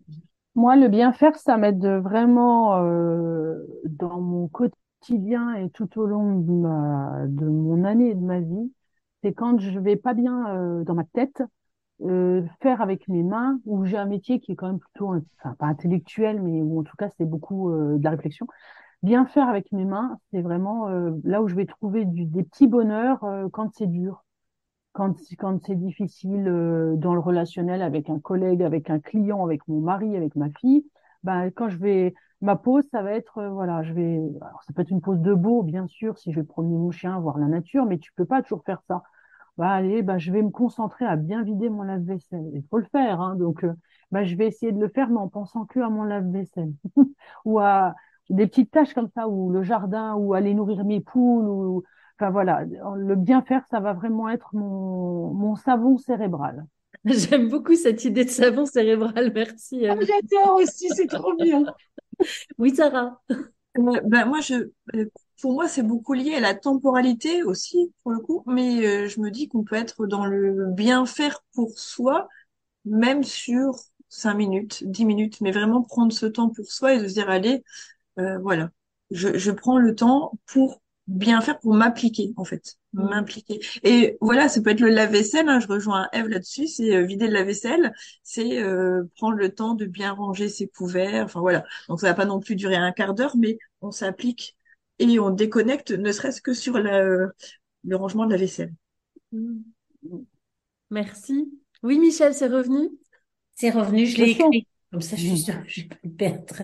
Moi, 0.54 0.76
le 0.76 0.88
bien 0.88 1.12
faire, 1.12 1.36
ça 1.36 1.56
m'aide 1.56 1.84
vraiment 1.86 2.78
euh, 2.82 3.56
dans 3.86 4.20
mon 4.20 4.48
quotidien 4.48 5.54
et 5.56 5.70
tout 5.70 5.98
au 6.00 6.06
long 6.06 6.40
de, 6.40 6.52
ma, 6.52 7.26
de 7.28 7.46
mon 7.46 7.84
année 7.84 8.10
et 8.10 8.14
de 8.14 8.20
ma 8.24 8.40
vie. 8.40 8.72
C'est 9.24 9.32
quand 9.32 9.58
je 9.58 9.80
vais 9.80 9.96
pas 9.96 10.14
bien 10.14 10.48
euh, 10.54 10.84
dans 10.84 10.94
ma 10.94 11.04
tête, 11.04 11.42
euh, 12.02 12.42
faire 12.62 12.82
avec 12.82 13.08
mes 13.08 13.22
mains, 13.22 13.58
où 13.64 13.86
j'ai 13.86 13.96
un 13.96 14.06
métier 14.06 14.40
qui 14.40 14.52
est 14.52 14.56
quand 14.56 14.66
même 14.68 14.78
plutôt, 14.80 15.14
enfin 15.40 15.54
pas 15.58 15.66
intellectuel, 15.66 16.42
mais 16.42 16.62
où 16.62 16.80
en 16.80 16.84
tout 16.84 16.96
cas 16.98 17.08
c'est 17.18 17.24
beaucoup 17.24 17.70
euh, 17.72 17.98
de 17.98 18.04
la 18.04 18.10
réflexion. 18.10 18.46
Bien 19.02 19.26
faire 19.26 19.48
avec 19.48 19.72
mes 19.72 19.84
mains, 19.86 20.18
c'est 20.32 20.42
vraiment 20.42 20.88
là 21.24 21.42
où 21.42 21.48
je 21.48 21.54
vais 21.54 21.66
trouver 21.66 22.04
des 22.06 22.42
petits 22.44 22.66
bonheurs 22.68 23.20
quand 23.52 23.74
c'est 23.74 23.86
dur 23.86 24.24
quand, 24.92 25.14
quand 25.38 25.64
c'est 25.66 25.74
difficile 25.76 26.44
dans 26.44 27.14
le 27.14 27.20
relationnel 27.20 27.82
avec 27.82 28.10
un 28.10 28.20
collègue, 28.20 28.62
avec 28.62 28.90
un 28.90 29.00
client, 29.00 29.44
avec 29.44 29.66
mon 29.68 29.80
mari, 29.80 30.16
avec 30.16 30.36
ma 30.36 30.50
fille, 30.50 30.86
ben, 31.22 31.50
quand 31.50 31.68
je 31.68 31.76
vais, 31.78 32.14
ma 32.40 32.56
pause, 32.56 32.84
ça 32.90 33.02
va 33.02 33.12
être, 33.12 33.42
voilà, 33.44 33.82
je 33.82 33.92
vais, 33.92 34.20
ça 34.66 34.72
peut 34.74 34.82
être 34.82 34.90
une 34.90 35.00
pause 35.00 35.20
de 35.20 35.34
beau, 35.34 35.62
bien 35.62 35.86
sûr, 35.86 36.18
si 36.18 36.32
je 36.32 36.40
vais 36.40 36.46
promener 36.46 36.76
mon 36.76 36.90
chien, 36.90 37.18
voir 37.20 37.38
la 37.38 37.46
nature, 37.46 37.86
mais 37.86 37.98
tu 37.98 38.12
peux 38.14 38.24
pas 38.26 38.42
toujours 38.42 38.64
faire 38.64 38.82
ça. 38.88 39.02
Bah, 39.56 39.70
allez, 39.70 40.02
bah, 40.02 40.18
je 40.18 40.32
vais 40.32 40.42
me 40.42 40.50
concentrer 40.50 41.04
à 41.04 41.16
bien 41.16 41.42
vider 41.44 41.68
mon 41.68 41.82
lave-vaisselle. 41.82 42.50
Il 42.54 42.64
faut 42.70 42.78
le 42.78 42.86
faire, 42.90 43.20
hein, 43.20 43.36
donc, 43.36 43.62
euh, 43.64 43.72
bah, 44.10 44.24
je 44.24 44.34
vais 44.34 44.48
essayer 44.48 44.72
de 44.72 44.80
le 44.80 44.88
faire, 44.88 45.08
mais 45.10 45.18
en 45.18 45.28
pensant 45.28 45.64
que 45.64 45.78
à 45.80 45.88
mon 45.88 46.02
lave-vaisselle. 46.02 46.72
ou 47.44 47.60
à 47.60 47.94
des 48.30 48.46
petites 48.46 48.70
tâches 48.72 48.94
comme 48.94 49.08
ça, 49.14 49.28
ou 49.28 49.50
le 49.50 49.62
jardin, 49.62 50.14
ou 50.14 50.34
aller 50.34 50.54
nourrir 50.54 50.84
mes 50.84 51.00
poules, 51.00 51.48
ou, 51.48 51.84
Enfin 52.20 52.30
voilà, 52.30 52.64
le 52.64 53.16
bien 53.16 53.42
faire, 53.42 53.64
ça 53.70 53.80
va 53.80 53.92
vraiment 53.92 54.28
être 54.28 54.54
mon, 54.54 55.34
mon 55.34 55.56
savon 55.56 55.98
cérébral. 55.98 56.64
J'aime 57.04 57.48
beaucoup 57.48 57.74
cette 57.74 58.04
idée 58.04 58.24
de 58.24 58.30
savon 58.30 58.66
cérébral, 58.66 59.32
merci. 59.34 59.84
Ah, 59.84 59.94
Eve. 60.00 60.06
j'adore 60.06 60.56
aussi, 60.56 60.88
c'est 60.90 61.08
trop 61.08 61.34
bien. 61.34 61.64
Oui, 62.58 62.74
Sarah. 62.74 63.20
Euh, 63.76 64.00
ben 64.04 64.26
moi, 64.26 64.40
je, 64.40 64.54
euh, 64.94 65.06
pour 65.40 65.52
moi, 65.54 65.68
c'est 65.68 65.82
beaucoup 65.82 66.12
lié 66.14 66.34
à 66.36 66.40
la 66.40 66.54
temporalité 66.54 67.42
aussi, 67.42 67.92
pour 68.02 68.12
le 68.12 68.20
coup. 68.20 68.42
Mais 68.46 68.86
euh, 68.86 69.08
je 69.08 69.20
me 69.20 69.30
dis 69.30 69.48
qu'on 69.48 69.64
peut 69.64 69.76
être 69.76 70.06
dans 70.06 70.24
le 70.26 70.66
bien 70.72 71.06
faire 71.06 71.40
pour 71.54 71.78
soi, 71.78 72.28
même 72.84 73.24
sur 73.24 73.74
cinq 74.08 74.34
minutes, 74.34 74.84
dix 74.86 75.04
minutes, 75.06 75.40
mais 75.40 75.52
vraiment 75.52 75.82
prendre 75.82 76.12
ce 76.12 76.26
temps 76.26 76.50
pour 76.50 76.66
soi 76.72 76.94
et 76.94 77.00
de 77.02 77.08
se 77.08 77.14
dire, 77.14 77.30
allez, 77.30 77.64
euh, 78.18 78.38
voilà, 78.38 78.70
je, 79.10 79.36
je 79.38 79.50
prends 79.50 79.78
le 79.78 79.94
temps 79.94 80.32
pour 80.46 80.80
bien 81.06 81.40
faire, 81.40 81.58
pour 81.60 81.74
m'appliquer, 81.74 82.32
en 82.36 82.44
fait, 82.44 82.76
m'impliquer. 82.94 83.60
Et 83.82 84.16
voilà, 84.20 84.48
ça 84.48 84.62
peut 84.62 84.70
être 84.70 84.80
le 84.80 84.88
lave-vaisselle, 84.88 85.48
hein, 85.48 85.60
je 85.60 85.66
rejoins 85.68 86.08
Eve 86.12 86.28
là-dessus, 86.28 86.66
c'est 86.68 86.96
euh, 86.96 87.02
vider 87.02 87.26
le 87.26 87.34
lave-vaisselle, 87.34 87.92
c'est 88.22 88.62
euh, 88.62 89.04
prendre 89.16 89.36
le 89.36 89.54
temps 89.54 89.74
de 89.74 89.84
bien 89.86 90.12
ranger 90.12 90.48
ses 90.48 90.66
couverts, 90.68 91.24
enfin 91.24 91.40
voilà. 91.40 91.64
Donc 91.88 92.00
ça 92.00 92.08
va 92.08 92.14
pas 92.14 92.24
non 92.24 92.40
plus 92.40 92.56
durer 92.56 92.76
un 92.76 92.92
quart 92.92 93.14
d'heure, 93.14 93.36
mais 93.36 93.58
on 93.82 93.90
s'applique 93.90 94.56
et 94.98 95.18
on 95.18 95.30
déconnecte, 95.30 95.90
ne 95.90 96.12
serait-ce 96.12 96.40
que 96.40 96.54
sur 96.54 96.78
la, 96.78 97.02
le 97.84 97.96
rangement 97.96 98.26
de 98.26 98.32
la 98.32 98.38
vaisselle. 98.38 98.72
Mm. 99.32 99.60
Merci. 100.90 101.50
Oui, 101.82 101.98
Michel, 101.98 102.34
c'est 102.34 102.48
revenu? 102.48 102.90
C'est 103.54 103.70
revenu, 103.70 104.06
je 104.06 104.18
l'ai 104.18 104.30
écrit. 104.30 104.66
Comme 104.90 105.00
ça, 105.00 105.16
je 105.16 105.26
suis 105.26 105.38
sûre 105.38 105.60
que 105.62 105.68
je 105.68 105.80
vais 105.82 105.88
pas 105.88 105.96
le 106.04 106.10
perdre. 106.10 106.62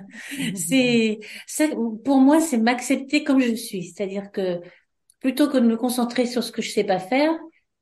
C'est, 0.55 1.18
ça, 1.47 1.66
pour 2.05 2.18
moi, 2.18 2.41
c'est 2.41 2.59
m'accepter 2.59 3.24
comme 3.24 3.41
je 3.41 3.55
suis. 3.55 3.85
C'est-à-dire 3.85 4.31
que 4.31 4.61
plutôt 5.18 5.49
que 5.49 5.59
de 5.59 5.66
me 5.66 5.76
concentrer 5.76 6.26
sur 6.26 6.45
ce 6.45 6.53
que 6.53 6.62
je 6.62 6.70
sais 6.70 6.85
pas 6.85 7.01
faire, 7.01 7.33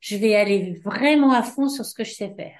je 0.01 0.16
vais 0.16 0.34
aller 0.34 0.80
vraiment 0.84 1.32
à 1.32 1.42
fond 1.42 1.68
sur 1.68 1.84
ce 1.84 1.94
que 1.94 2.05
je 2.05 2.12
sais 2.12 2.34
faire. 2.34 2.59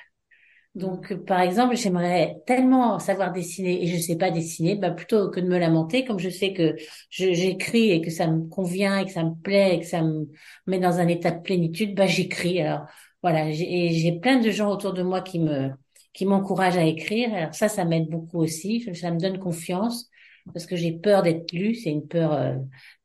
Donc, 0.79 1.13
par 1.25 1.41
exemple, 1.41 1.77
j'aimerais 1.77 2.37
tellement 2.47 2.99
savoir 3.01 3.33
dessiner 3.33 3.83
et 3.83 3.89
je 3.89 4.01
sais 4.01 4.17
pas 4.17 4.31
dessiner, 4.31 4.77
bah, 4.77 4.91
plutôt 4.93 5.29
que 5.31 5.41
de 5.41 5.47
me 5.49 5.59
lamenter, 5.59 6.05
comme 6.05 6.21
je 6.21 6.29
sais 6.29 6.53
que 6.53 6.77
j'écris 7.11 7.91
et 7.91 8.01
que 8.01 8.11
ça 8.11 8.29
me 8.29 8.49
convient 8.49 8.99
et 8.99 9.05
que 9.07 9.11
ça 9.11 9.25
me 9.25 9.35
plaît 9.35 9.75
et 9.77 9.81
que 9.81 9.87
ça 9.87 10.03
me 10.03 10.29
met 10.67 10.79
dans 10.79 10.99
un 11.01 11.09
état 11.09 11.33
de 11.33 11.43
plénitude, 11.43 11.95
bah, 11.97 12.07
j'écris. 12.07 12.61
Alors, 12.61 12.87
voilà, 13.23 13.51
j'ai 13.51 14.19
plein 14.23 14.39
de 14.41 14.51
gens 14.51 14.71
autour 14.71 14.93
de 14.93 15.03
moi 15.03 15.21
qui 15.21 15.41
me 15.41 15.71
qui 16.13 16.27
m'encouragent 16.27 16.79
à 16.79 16.85
écrire. 16.85 17.33
Alors 17.35 17.55
ça, 17.55 17.69
ça 17.69 17.85
m'aide 17.85 18.09
beaucoup 18.09 18.39
aussi. 18.41 18.87
Ça 18.95 19.11
me 19.11 19.19
donne 19.21 19.39
confiance. 19.39 20.09
Parce 20.53 20.67
que 20.67 20.77
j'ai 20.77 20.93
peur 20.93 21.23
d'être 21.23 21.53
lue, 21.53 21.75
c'est 21.75 21.91
une 21.91 22.07
peur, 22.07 22.33
euh, 22.33 22.57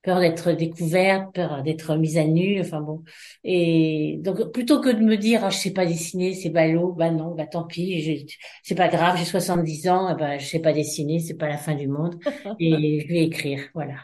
peur 0.02 0.20
d'être 0.20 0.52
découverte, 0.52 1.34
peur 1.34 1.64
d'être 1.64 1.96
mise 1.96 2.18
à 2.18 2.26
nu, 2.26 2.60
enfin 2.62 2.82
bon. 2.82 3.04
Et 3.44 4.18
donc 4.22 4.52
plutôt 4.52 4.82
que 4.82 4.90
de 4.90 5.02
me 5.02 5.18
dire, 5.18 5.44
ah, 5.44 5.50
je 5.50 5.58
sais 5.58 5.74
pas 5.74 5.86
dessiner, 5.86 6.34
c'est 6.34 6.50
ballot, 6.50 6.94
bah 6.94 7.12
non, 7.12 7.36
bah 7.36 7.48
tant 7.48 7.64
pis, 7.66 8.28
c'est 8.64 8.76
pas 8.76 8.90
grave, 8.90 9.18
j'ai 9.18 9.26
70 9.26 9.90
ans, 9.90 10.16
bah 10.16 10.38
je 10.38 10.46
sais 10.46 10.60
pas 10.60 10.74
dessiner, 10.74 11.20
c'est 11.20 11.38
pas 11.38 11.48
la 11.48 11.58
fin 11.58 11.76
du 11.76 11.88
monde, 11.88 12.20
et 12.60 13.00
je 13.08 13.08
vais 13.08 13.24
écrire, 13.24 13.62
voilà. 13.74 13.96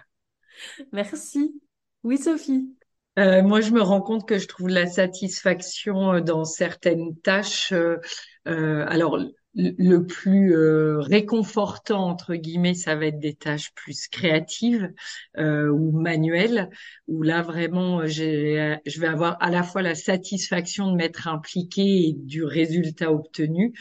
Merci. 0.91 1.61
Oui, 2.03 2.17
Sophie. 2.17 2.69
Euh, 3.17 3.43
moi, 3.43 3.59
je 3.59 3.71
me 3.71 3.81
rends 3.81 4.01
compte 4.01 4.27
que 4.27 4.37
je 4.37 4.47
trouve 4.47 4.69
la 4.69 4.87
satisfaction 4.87 6.13
euh, 6.13 6.21
dans 6.21 6.45
certaines 6.45 7.17
tâches. 7.17 7.73
Euh, 7.73 7.97
euh 8.47 8.85
alors, 8.87 9.19
le 9.55 10.05
plus 10.05 10.55
euh, 10.55 10.99
réconfortant 10.99 12.07
entre 12.07 12.35
guillemets, 12.35 12.75
ça 12.75 12.95
va 12.95 13.07
être 13.07 13.19
des 13.19 13.33
tâches 13.33 13.73
plus 13.73 14.07
créatives 14.07 14.91
euh, 15.37 15.69
ou 15.69 15.91
manuelles, 15.91 16.69
où 17.07 17.23
là 17.23 17.41
vraiment, 17.41 18.05
je 18.05 18.99
vais 18.99 19.07
avoir 19.07 19.37
à 19.41 19.49
la 19.49 19.63
fois 19.63 19.81
la 19.81 19.95
satisfaction 19.95 20.91
de 20.91 20.95
m'être 20.95 21.27
impliquée 21.27 22.09
et 22.09 22.13
du 22.13 22.43
résultat 22.43 23.11
obtenu. 23.11 23.73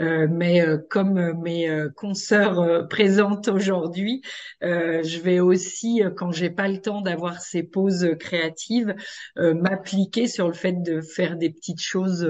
Euh, 0.00 0.26
mais 0.30 0.60
euh, 0.60 0.78
comme 0.90 1.40
mes 1.40 1.68
euh, 1.68 1.88
consoeurs 1.96 2.88
présentes 2.88 3.48
aujourd'hui, 3.48 4.22
je 4.60 5.20
vais 5.20 5.40
aussi, 5.40 6.02
quand 6.16 6.32
j'ai 6.32 6.50
pas 6.50 6.68
le 6.68 6.80
temps 6.80 7.00
d'avoir 7.00 7.40
ces 7.40 7.62
pauses 7.62 8.08
créatives, 8.18 8.94
m'appliquer 9.36 10.26
sur 10.26 10.48
le 10.48 10.54
fait 10.54 10.82
de 10.82 11.00
faire 11.00 11.36
des 11.36 11.50
petites 11.50 11.80
choses 11.80 12.26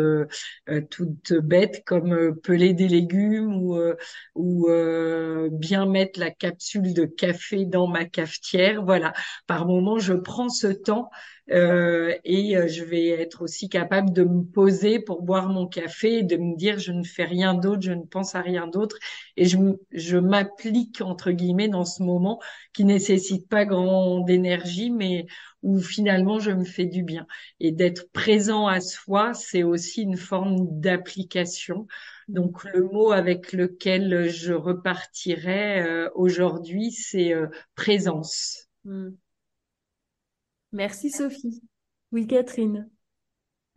toutes 0.91 1.33
bêtes 1.33 1.83
comme 1.85 2.35
peler 2.43 2.75
des 2.75 2.84
légumes 2.89 3.55
ou, 3.63 3.77
euh, 3.77 3.97
ou 4.35 4.69
euh, 4.69 5.49
bien 5.53 5.87
mettre 5.87 6.19
la 6.21 6.31
capsule 6.31 6.95
de 6.95 7.05
café 7.05 7.65
dans 7.65 7.87
ma 7.87 8.05
cafetière. 8.05 8.83
Voilà, 8.85 9.13
par 9.47 9.67
moment, 9.67 9.99
je 9.99 10.15
prends 10.15 10.49
ce 10.49 10.69
temps 10.69 11.11
euh, 11.51 12.15
et 12.25 12.57
euh, 12.57 12.69
je 12.69 12.83
vais 12.85 13.09
être 13.09 13.43
aussi 13.43 13.69
capable 13.69 14.15
de 14.15 14.25
me 14.25 14.43
poser 14.45 14.99
pour 14.99 15.23
boire 15.23 15.49
mon 15.51 15.67
café 15.67 16.19
et 16.19 16.23
de 16.23 16.37
me 16.39 16.57
dire 16.57 16.79
je 16.79 16.91
ne 16.91 17.03
fais 17.05 17.25
rien 17.25 17.53
d'autre, 17.53 17.83
je 17.83 17.93
ne 17.93 18.05
pense 18.05 18.35
à 18.35 18.41
rien 18.41 18.67
d'autre 18.67 18.97
et 19.37 19.45
je, 19.45 19.59
je 19.93 20.17
m'applique 20.17 21.03
entre 21.03 21.33
guillemets 21.33 21.69
dans 21.69 21.85
ce 21.85 22.03
moment 22.03 22.41
qui 22.73 22.85
nécessite 22.87 23.47
pas 23.47 23.67
grand 23.67 24.21
d'énergie 24.21 24.91
mais 24.91 25.27
où 25.63 25.81
finalement 25.81 26.39
je 26.39 26.51
me 26.51 26.65
fais 26.65 26.87
du 26.87 27.03
bien 27.03 27.27
et 27.61 27.73
d'être 27.73 28.11
présent 28.13 28.67
à 28.67 28.81
soi 28.81 29.35
c'est 29.35 29.65
aussi 29.65 30.03
une 30.03 30.17
forme 30.17 30.57
d'application 30.81 31.87
donc 32.29 32.65
le 32.65 32.85
mot 32.85 33.13
avec 33.13 33.53
lequel 33.53 34.31
je 34.31 34.55
repartirai 34.55 35.83
euh, 35.83 36.09
aujourd'hui 36.15 36.91
c'est 36.91 37.35
présence. 37.75 38.67
Hmm. 38.87 39.11
Merci 40.75 41.09
Sophie. 41.09 41.63
Oui, 42.11 42.27
Catherine. 42.27 42.91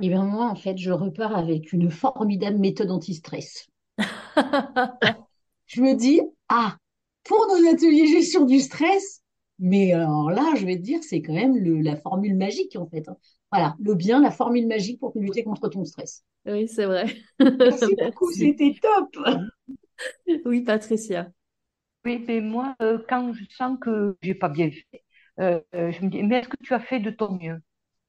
Eh 0.01 0.09
bien, 0.09 0.23
moi, 0.23 0.47
en 0.49 0.55
fait, 0.55 0.79
je 0.79 0.89
repars 0.89 1.37
avec 1.37 1.71
une 1.71 1.91
formidable 1.91 2.57
méthode 2.57 2.89
anti-stress. 2.89 3.67
je 5.67 5.81
me 5.81 5.93
dis, 5.93 6.21
ah, 6.49 6.75
pour 7.23 7.45
nos 7.47 7.69
ateliers 7.69 8.07
gestion 8.07 8.45
du 8.45 8.59
stress, 8.59 9.21
mais 9.59 9.93
alors 9.93 10.31
là, 10.31 10.53
je 10.55 10.65
vais 10.65 10.75
te 10.77 10.81
dire, 10.81 11.03
c'est 11.03 11.21
quand 11.21 11.33
même 11.33 11.55
le, 11.55 11.81
la 11.81 11.97
formule 11.97 12.35
magique, 12.35 12.75
en 12.75 12.87
fait. 12.87 13.07
Hein. 13.07 13.17
Voilà, 13.51 13.75
le 13.79 13.93
bien, 13.93 14.19
la 14.19 14.31
formule 14.31 14.67
magique 14.67 14.99
pour 14.99 15.11
lutter 15.15 15.43
contre 15.43 15.69
ton 15.69 15.85
stress. 15.85 16.23
Oui, 16.47 16.67
c'est 16.67 16.85
vrai. 16.85 17.05
Merci 17.39 17.95
beaucoup, 18.01 18.31
c'était 18.31 18.75
top. 18.81 19.15
Oui, 20.45 20.61
Patricia. 20.61 21.31
Oui, 22.05 22.23
mais 22.27 22.41
moi, 22.41 22.75
euh, 22.81 22.97
quand 23.07 23.33
je 23.33 23.43
sens 23.49 23.77
que 23.79 24.17
j'ai 24.23 24.33
pas 24.33 24.49
bien 24.49 24.71
fait, 24.71 25.03
euh, 25.39 25.61
je 25.73 26.03
me 26.03 26.09
dis, 26.09 26.23
mais 26.23 26.39
est-ce 26.39 26.49
que 26.49 26.57
tu 26.63 26.73
as 26.73 26.79
fait 26.79 26.99
de 26.99 27.09
ton 27.09 27.37
mieux? 27.37 27.59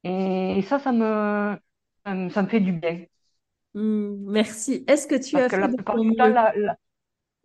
Et, 0.05 0.62
ça, 0.62 0.79
ça 0.79 0.93
me, 0.93 1.57
ça 2.05 2.43
me, 2.43 2.49
fait 2.49 2.61
du 2.61 2.72
bien. 2.72 3.05
Hmm, 3.74 4.31
merci. 4.31 4.85
Est-ce 4.87 5.07
que 5.07 5.16
tu 5.16 5.37
as 5.37 5.49
fait 5.49 5.68
de 5.68 5.83
ton 5.83 6.05
mieux? 6.05 6.16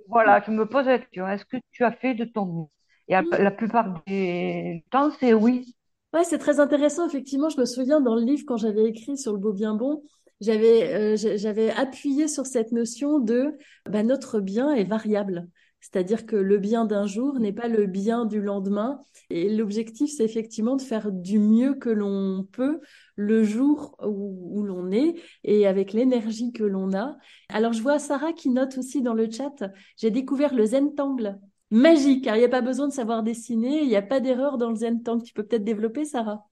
voilà, 0.10 0.42
je 0.46 0.52
me 0.52 0.68
pose 0.68 0.86
la 0.86 1.00
question, 1.00 1.28
est-ce 1.28 1.46
que 1.46 1.58
tu 1.72 1.86
as 1.86 1.92
fait 1.92 2.14
de 2.14 2.26
ton 2.26 2.46
mieux? 2.46 2.66
Et 3.08 3.16
hmm. 3.16 3.30
la 3.32 3.52
plupart 3.52 4.02
du 4.06 4.84
temps, 4.90 5.12
c'est 5.20 5.34
oui. 5.34 5.76
Ouais, 6.14 6.24
c'est 6.24 6.38
très 6.38 6.60
intéressant. 6.60 7.08
Effectivement, 7.08 7.50
je 7.50 7.60
me 7.60 7.66
souviens 7.66 8.00
dans 8.00 8.16
le 8.16 8.22
livre, 8.22 8.44
quand 8.46 8.58
j'avais 8.58 8.86
écrit 8.86 9.18
sur 9.18 9.34
le 9.34 9.40
beau 9.40 9.52
bien 9.52 9.74
bon, 9.74 10.04
j'avais 10.42 10.94
euh, 10.94 11.38
j'avais 11.38 11.72
appuyé 11.72 12.28
sur 12.28 12.46
cette 12.46 12.72
notion 12.72 13.20
de 13.20 13.58
bah, 13.90 14.04
notre 14.04 14.40
bien 14.40 14.74
est 14.74 14.84
variable. 14.84 15.48
C'est-à-dire 15.84 16.26
que 16.26 16.38
le 16.38 16.58
bien 16.58 16.86
d'un 16.86 17.06
jour 17.06 17.40
n'est 17.40 17.52
pas 17.52 17.68
le 17.68 17.86
bien 17.86 18.26
du 18.26 18.42
lendemain. 18.42 19.02
Et 19.30 19.54
l'objectif, 19.54 20.12
c'est 20.16 20.24
effectivement 20.24 20.78
de 20.78 20.82
faire 20.82 21.12
du 21.12 21.40
mieux 21.40 21.74
que 21.74 21.90
l'on 21.90 22.48
peut 22.52 22.80
le 23.16 23.44
jour 23.44 23.98
où, 24.02 24.64
l'on 24.64 24.92
est 24.92 25.16
et 25.44 25.68
avec 25.68 25.92
l'énergie 25.92 26.54
que 26.54 26.64
l'on 26.64 26.94
a. 26.94 27.18
Alors, 27.50 27.74
je 27.74 27.82
vois 27.82 28.00
Sarah 28.00 28.32
qui 28.32 28.50
note 28.50 28.78
aussi 28.78 29.02
dans 29.02 29.14
le 29.14 29.30
chat, 29.30 29.64
j'ai 29.98 30.10
découvert 30.10 30.56
le 30.56 30.66
Zentangle. 30.66 31.38
Magique, 31.70 32.24
car 32.24 32.36
il 32.36 32.40
n'y 32.40 32.46
a 32.46 32.50
pas 32.50 32.62
besoin 32.62 32.88
de 32.88 32.94
savoir 32.94 33.24
dessiner, 33.24 33.82
il 33.82 33.88
n'y 33.88 33.96
a 33.96 34.02
pas 34.02 34.20
d'erreur 34.20 34.58
dans 34.58 34.70
le 34.70 34.76
Zentangle. 34.76 35.24
Tu 35.24 35.34
peux 35.34 35.44
peut-être 35.44 35.64
développer, 35.64 36.06
Sarah? 36.06 36.48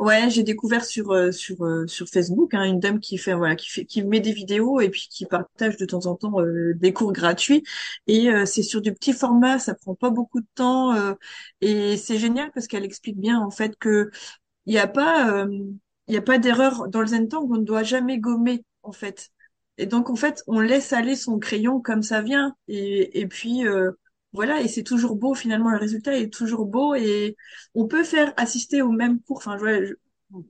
Ouais, 0.00 0.28
j'ai 0.28 0.42
découvert 0.42 0.84
sur 0.84 1.12
euh, 1.12 1.30
sur 1.30 1.62
euh, 1.64 1.86
sur 1.86 2.08
Facebook 2.08 2.52
hein, 2.52 2.64
une 2.64 2.80
dame 2.80 2.98
qui 2.98 3.16
fait 3.16 3.32
voilà 3.32 3.54
qui 3.54 3.68
fait 3.70 3.84
qui 3.84 4.02
met 4.02 4.18
des 4.18 4.32
vidéos 4.32 4.80
et 4.80 4.90
puis 4.90 5.06
qui 5.08 5.24
partage 5.24 5.76
de 5.76 5.86
temps 5.86 6.06
en 6.06 6.16
temps 6.16 6.40
euh, 6.40 6.74
des 6.74 6.92
cours 6.92 7.12
gratuits 7.12 7.62
et 8.08 8.28
c'est 8.44 8.64
sur 8.64 8.80
du 8.82 8.92
petit 8.92 9.12
format, 9.12 9.58
ça 9.60 9.74
prend 9.74 9.94
pas 9.94 10.10
beaucoup 10.10 10.40
de 10.40 10.46
temps 10.56 10.94
et 11.60 11.96
c'est 11.96 12.18
génial 12.18 12.50
parce 12.52 12.66
qu'elle 12.66 12.84
explique 12.84 13.16
bien 13.18 13.40
en 13.40 13.50
fait 13.50 13.76
que 13.78 14.10
il 14.66 14.72
n'y 14.74 14.78
a 14.80 14.88
pas 14.88 15.46
il 16.08 16.14
y 16.14 16.16
a 16.18 16.22
pas 16.22 16.38
d'erreur 16.38 16.88
dans 16.88 17.00
le 17.00 17.06
Zentangle, 17.08 17.52
on 17.54 17.58
ne 17.60 17.64
doit 17.64 17.82
jamais 17.84 18.18
gommer 18.18 18.64
en 18.82 18.92
fait. 18.92 19.30
Et 19.78 19.86
donc 19.86 20.10
en 20.10 20.16
fait, 20.16 20.42
on 20.48 20.60
laisse 20.60 20.92
aller 20.92 21.16
son 21.16 21.38
crayon 21.38 21.80
comme 21.80 22.02
ça 22.02 22.22
vient 22.22 22.56
et 22.68 23.20
et 23.20 23.26
puis 23.28 23.62
voilà, 24.34 24.60
et 24.60 24.68
c'est 24.68 24.82
toujours 24.82 25.16
beau, 25.16 25.34
finalement, 25.34 25.70
le 25.70 25.78
résultat 25.78 26.16
est 26.16 26.32
toujours 26.32 26.66
beau 26.66 26.94
et 26.94 27.36
on 27.74 27.86
peut 27.86 28.04
faire 28.04 28.34
assister 28.36 28.82
au 28.82 28.90
même 28.90 29.20
cours. 29.22 29.38
Enfin, 29.38 29.56
je, 29.58 29.94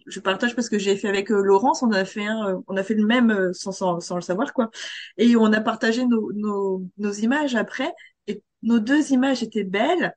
je, 0.07 0.21
partage 0.21 0.55
parce 0.55 0.71
que 0.71 0.79
j'ai 0.79 0.97
fait 0.97 1.09
avec 1.09 1.31
euh, 1.31 1.43
Laurence, 1.43 1.83
on 1.83 1.93
a 1.93 2.05
fait 2.07 2.25
un, 2.27 2.49
euh, 2.49 2.61
on 2.67 2.77
a 2.79 2.83
fait 2.83 2.95
le 2.95 3.07
même 3.07 3.31
euh, 3.31 3.53
sans, 3.53 3.73
sans, 3.73 4.01
sans, 4.01 4.17
le 4.17 4.23
savoir, 4.23 4.55
quoi. 4.55 4.71
Et 5.19 5.37
on 5.37 5.53
a 5.53 5.61
partagé 5.61 6.07
nos, 6.07 6.33
nos, 6.33 6.89
nos 6.99 7.13
images 7.13 7.55
après 7.57 7.93
et 8.27 8.43
nos 8.63 8.79
deux 8.79 9.13
images 9.13 9.43
étaient 9.43 9.65
belles 9.65 10.15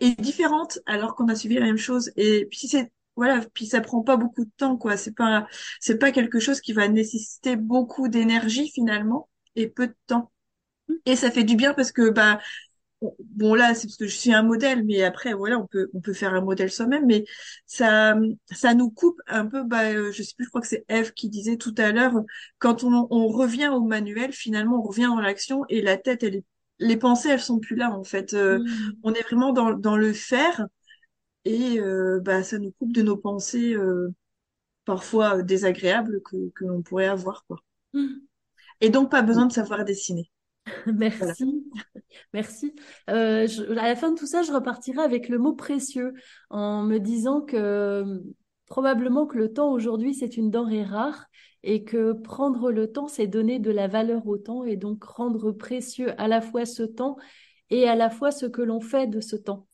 et 0.00 0.14
différentes 0.16 0.78
alors 0.86 1.14
qu'on 1.14 1.28
a 1.28 1.34
suivi 1.34 1.56
la 1.56 1.66
même 1.66 1.76
chose. 1.78 2.10
Et 2.16 2.46
puis 2.50 2.68
c'est 2.68 2.92
voilà, 3.16 3.44
puis 3.54 3.66
ça 3.66 3.80
prend 3.80 4.02
pas 4.02 4.16
beaucoup 4.16 4.44
de 4.44 4.50
temps, 4.56 4.76
quoi. 4.78 4.96
C'est 4.96 5.14
pas, 5.14 5.46
c'est 5.80 5.98
pas 5.98 6.12
quelque 6.12 6.40
chose 6.40 6.60
qui 6.60 6.72
va 6.72 6.88
nécessiter 6.88 7.56
beaucoup 7.56 8.08
d'énergie 8.08 8.70
finalement 8.70 9.28
et 9.56 9.68
peu 9.68 9.88
de 9.88 9.96
temps. 10.06 10.30
Et 11.06 11.16
ça 11.16 11.30
fait 11.30 11.44
du 11.44 11.56
bien 11.56 11.74
parce 11.74 11.92
que 11.92 12.10
bah 12.10 12.40
bon 13.20 13.54
là 13.54 13.74
c'est 13.74 13.86
parce 13.86 13.96
que 13.96 14.06
je 14.06 14.14
suis 14.14 14.32
un 14.32 14.42
modèle 14.42 14.84
mais 14.84 15.02
après 15.02 15.32
voilà 15.32 15.58
on 15.58 15.66
peut 15.66 15.90
on 15.94 16.00
peut 16.00 16.12
faire 16.12 16.34
un 16.34 16.42
modèle 16.42 16.70
soi-même 16.70 17.06
mais 17.06 17.24
ça 17.66 18.14
ça 18.50 18.74
nous 18.74 18.90
coupe 18.90 19.20
un 19.26 19.46
peu 19.46 19.64
bah 19.64 19.90
euh, 19.90 20.12
je 20.12 20.22
sais 20.22 20.34
plus 20.36 20.44
je 20.44 20.50
crois 20.50 20.60
que 20.60 20.66
c'est 20.66 20.84
Eve 20.88 21.12
qui 21.12 21.28
disait 21.30 21.56
tout 21.56 21.74
à 21.78 21.92
l'heure 21.92 22.14
quand 22.58 22.84
on, 22.84 23.06
on 23.10 23.28
revient 23.28 23.68
au 23.68 23.80
manuel 23.80 24.32
finalement 24.32 24.80
on 24.80 24.82
revient 24.82 25.04
dans 25.04 25.20
l'action 25.20 25.64
et 25.68 25.80
la 25.80 25.96
tête 25.96 26.22
elle 26.22 26.36
est 26.36 26.44
les 26.78 26.96
pensées 26.96 27.30
elles 27.30 27.40
sont 27.40 27.58
plus 27.58 27.76
là 27.76 27.90
en 27.90 28.04
fait 28.04 28.34
euh, 28.34 28.58
mmh. 28.58 28.92
on 29.02 29.14
est 29.14 29.22
vraiment 29.22 29.52
dans 29.52 29.72
dans 29.72 29.96
le 29.96 30.12
faire 30.12 30.66
et 31.46 31.80
euh, 31.80 32.20
bah 32.22 32.42
ça 32.42 32.58
nous 32.58 32.72
coupe 32.72 32.92
de 32.92 33.02
nos 33.02 33.16
pensées 33.16 33.76
parfois 34.84 35.42
désagréables 35.42 36.20
que 36.22 36.50
que 36.54 36.64
l'on 36.66 36.82
pourrait 36.82 37.06
avoir 37.06 37.44
quoi 37.46 37.58
mmh. 37.94 38.08
et 38.82 38.90
donc 38.90 39.10
pas 39.10 39.22
besoin 39.22 39.46
de 39.46 39.52
savoir 39.52 39.84
dessiner 39.86 40.30
Merci. 40.86 41.64
Merci. 42.32 42.74
Euh, 43.08 43.46
à 43.70 43.88
la 43.88 43.96
fin 43.96 44.12
de 44.12 44.18
tout 44.18 44.26
ça, 44.26 44.42
je 44.42 44.52
repartirai 44.52 45.00
avec 45.00 45.28
le 45.28 45.38
mot 45.38 45.54
précieux 45.54 46.12
en 46.50 46.82
me 46.82 46.98
disant 46.98 47.40
que 47.40 48.20
probablement 48.66 49.26
que 49.26 49.38
le 49.38 49.52
temps 49.52 49.72
aujourd'hui, 49.72 50.14
c'est 50.14 50.36
une 50.36 50.50
denrée 50.50 50.84
rare 50.84 51.26
et 51.62 51.84
que 51.84 52.12
prendre 52.12 52.70
le 52.70 52.90
temps, 52.90 53.08
c'est 53.08 53.26
donner 53.26 53.58
de 53.58 53.70
la 53.70 53.88
valeur 53.88 54.26
au 54.26 54.38
temps 54.38 54.64
et 54.64 54.76
donc 54.76 55.04
rendre 55.04 55.52
précieux 55.52 56.12
à 56.20 56.28
la 56.28 56.40
fois 56.40 56.64
ce 56.64 56.82
temps 56.82 57.16
et 57.70 57.88
à 57.88 57.94
la 57.94 58.10
fois 58.10 58.30
ce 58.30 58.46
que 58.46 58.62
l'on 58.62 58.80
fait 58.80 59.06
de 59.06 59.20
ce 59.20 59.36
temps. 59.36 59.66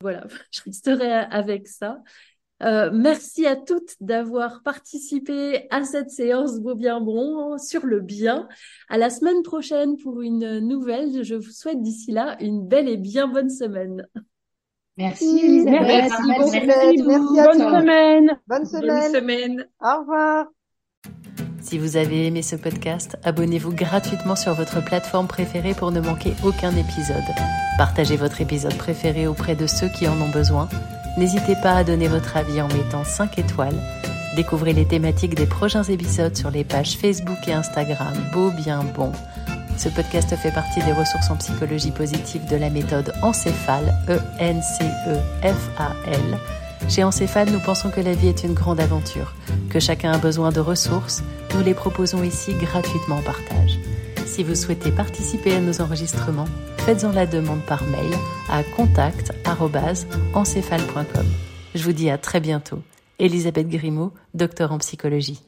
Voilà, 0.00 0.26
je 0.50 0.62
resterai 0.62 1.12
avec 1.12 1.68
ça. 1.68 1.98
Euh, 2.62 2.90
merci 2.92 3.46
à 3.46 3.56
toutes 3.56 3.96
d'avoir 4.00 4.62
participé 4.62 5.66
à 5.70 5.84
cette 5.84 6.10
séance 6.10 6.60
Beau 6.60 6.74
Bien 6.74 7.00
Bon 7.00 7.58
sur 7.58 7.84
le 7.84 8.00
bien. 8.00 8.48
À 8.88 8.96
la 8.96 9.10
semaine 9.10 9.42
prochaine 9.42 9.96
pour 9.96 10.22
une 10.22 10.60
nouvelle. 10.60 11.24
Je 11.24 11.34
vous 11.34 11.50
souhaite 11.50 11.82
d'ici 11.82 12.12
là 12.12 12.36
une 12.40 12.66
belle 12.66 12.88
et 12.88 12.96
bien 12.96 13.26
bonne 13.26 13.50
semaine. 13.50 14.06
Merci 14.96 15.40
Elisabeth. 15.44 15.82
Merci, 15.82 16.22
merci, 16.28 16.60
merci, 16.62 17.02
bonne, 17.02 17.58
semaine. 17.58 18.38
Bonne 18.46 18.64
semaine. 18.64 19.00
Bonne 19.00 19.14
semaine. 19.14 19.66
Au 19.82 20.00
revoir. 20.00 20.46
Si 21.60 21.78
vous 21.78 21.96
avez 21.96 22.26
aimé 22.26 22.42
ce 22.42 22.56
podcast, 22.56 23.16
abonnez-vous 23.24 23.72
gratuitement 23.74 24.36
sur 24.36 24.52
votre 24.52 24.84
plateforme 24.84 25.26
préférée 25.26 25.74
pour 25.74 25.90
ne 25.90 26.00
manquer 26.00 26.34
aucun 26.44 26.70
épisode. 26.76 27.24
Partagez 27.78 28.16
votre 28.16 28.40
épisode 28.42 28.76
préféré 28.76 29.26
auprès 29.26 29.56
de 29.56 29.66
ceux 29.66 29.88
qui 29.88 30.06
en 30.06 30.20
ont 30.20 30.30
besoin. 30.30 30.68
N'hésitez 31.16 31.54
pas 31.56 31.76
à 31.76 31.84
donner 31.84 32.08
votre 32.08 32.36
avis 32.36 32.60
en 32.60 32.68
mettant 32.68 33.04
5 33.04 33.38
étoiles. 33.38 33.78
Découvrez 34.34 34.72
les 34.72 34.84
thématiques 34.84 35.36
des 35.36 35.46
prochains 35.46 35.84
épisodes 35.84 36.36
sur 36.36 36.50
les 36.50 36.64
pages 36.64 36.96
Facebook 36.96 37.38
et 37.46 37.52
Instagram 37.52 38.14
Beau 38.32 38.50
Bien 38.50 38.82
Bon. 38.82 39.12
Ce 39.76 39.88
podcast 39.88 40.34
fait 40.36 40.50
partie 40.50 40.82
des 40.82 40.92
ressources 40.92 41.30
en 41.30 41.36
psychologie 41.36 41.92
positive 41.92 42.44
de 42.46 42.56
la 42.56 42.68
méthode 42.70 43.12
Encéphale, 43.22 43.94
E-N-C-E-F-A-L. 44.08 44.58
Chez 46.88 47.04
Encéphale, 47.04 47.50
nous 47.50 47.60
pensons 47.60 47.90
que 47.90 48.00
la 48.00 48.14
vie 48.14 48.28
est 48.28 48.42
une 48.44 48.54
grande 48.54 48.80
aventure, 48.80 49.34
que 49.70 49.78
chacun 49.80 50.12
a 50.12 50.18
besoin 50.18 50.50
de 50.50 50.60
ressources. 50.60 51.22
Nous 51.54 51.62
les 51.62 51.74
proposons 51.74 52.24
ici 52.24 52.54
gratuitement 52.54 53.16
en 53.16 53.22
partage. 53.22 53.78
Si 54.26 54.42
vous 54.42 54.54
souhaitez 54.54 54.90
participer 54.90 55.54
à 55.54 55.60
nos 55.60 55.80
enregistrements, 55.80 56.48
faites-en 56.78 57.12
la 57.12 57.26
demande 57.26 57.62
par 57.62 57.84
mail 57.84 58.12
à 58.50 58.62
contact.encéphale.com. 58.62 61.26
Je 61.74 61.84
vous 61.84 61.92
dis 61.92 62.10
à 62.10 62.18
très 62.18 62.40
bientôt. 62.40 62.82
Elisabeth 63.18 63.68
Grimaud, 63.68 64.12
docteur 64.32 64.72
en 64.72 64.78
psychologie. 64.78 65.42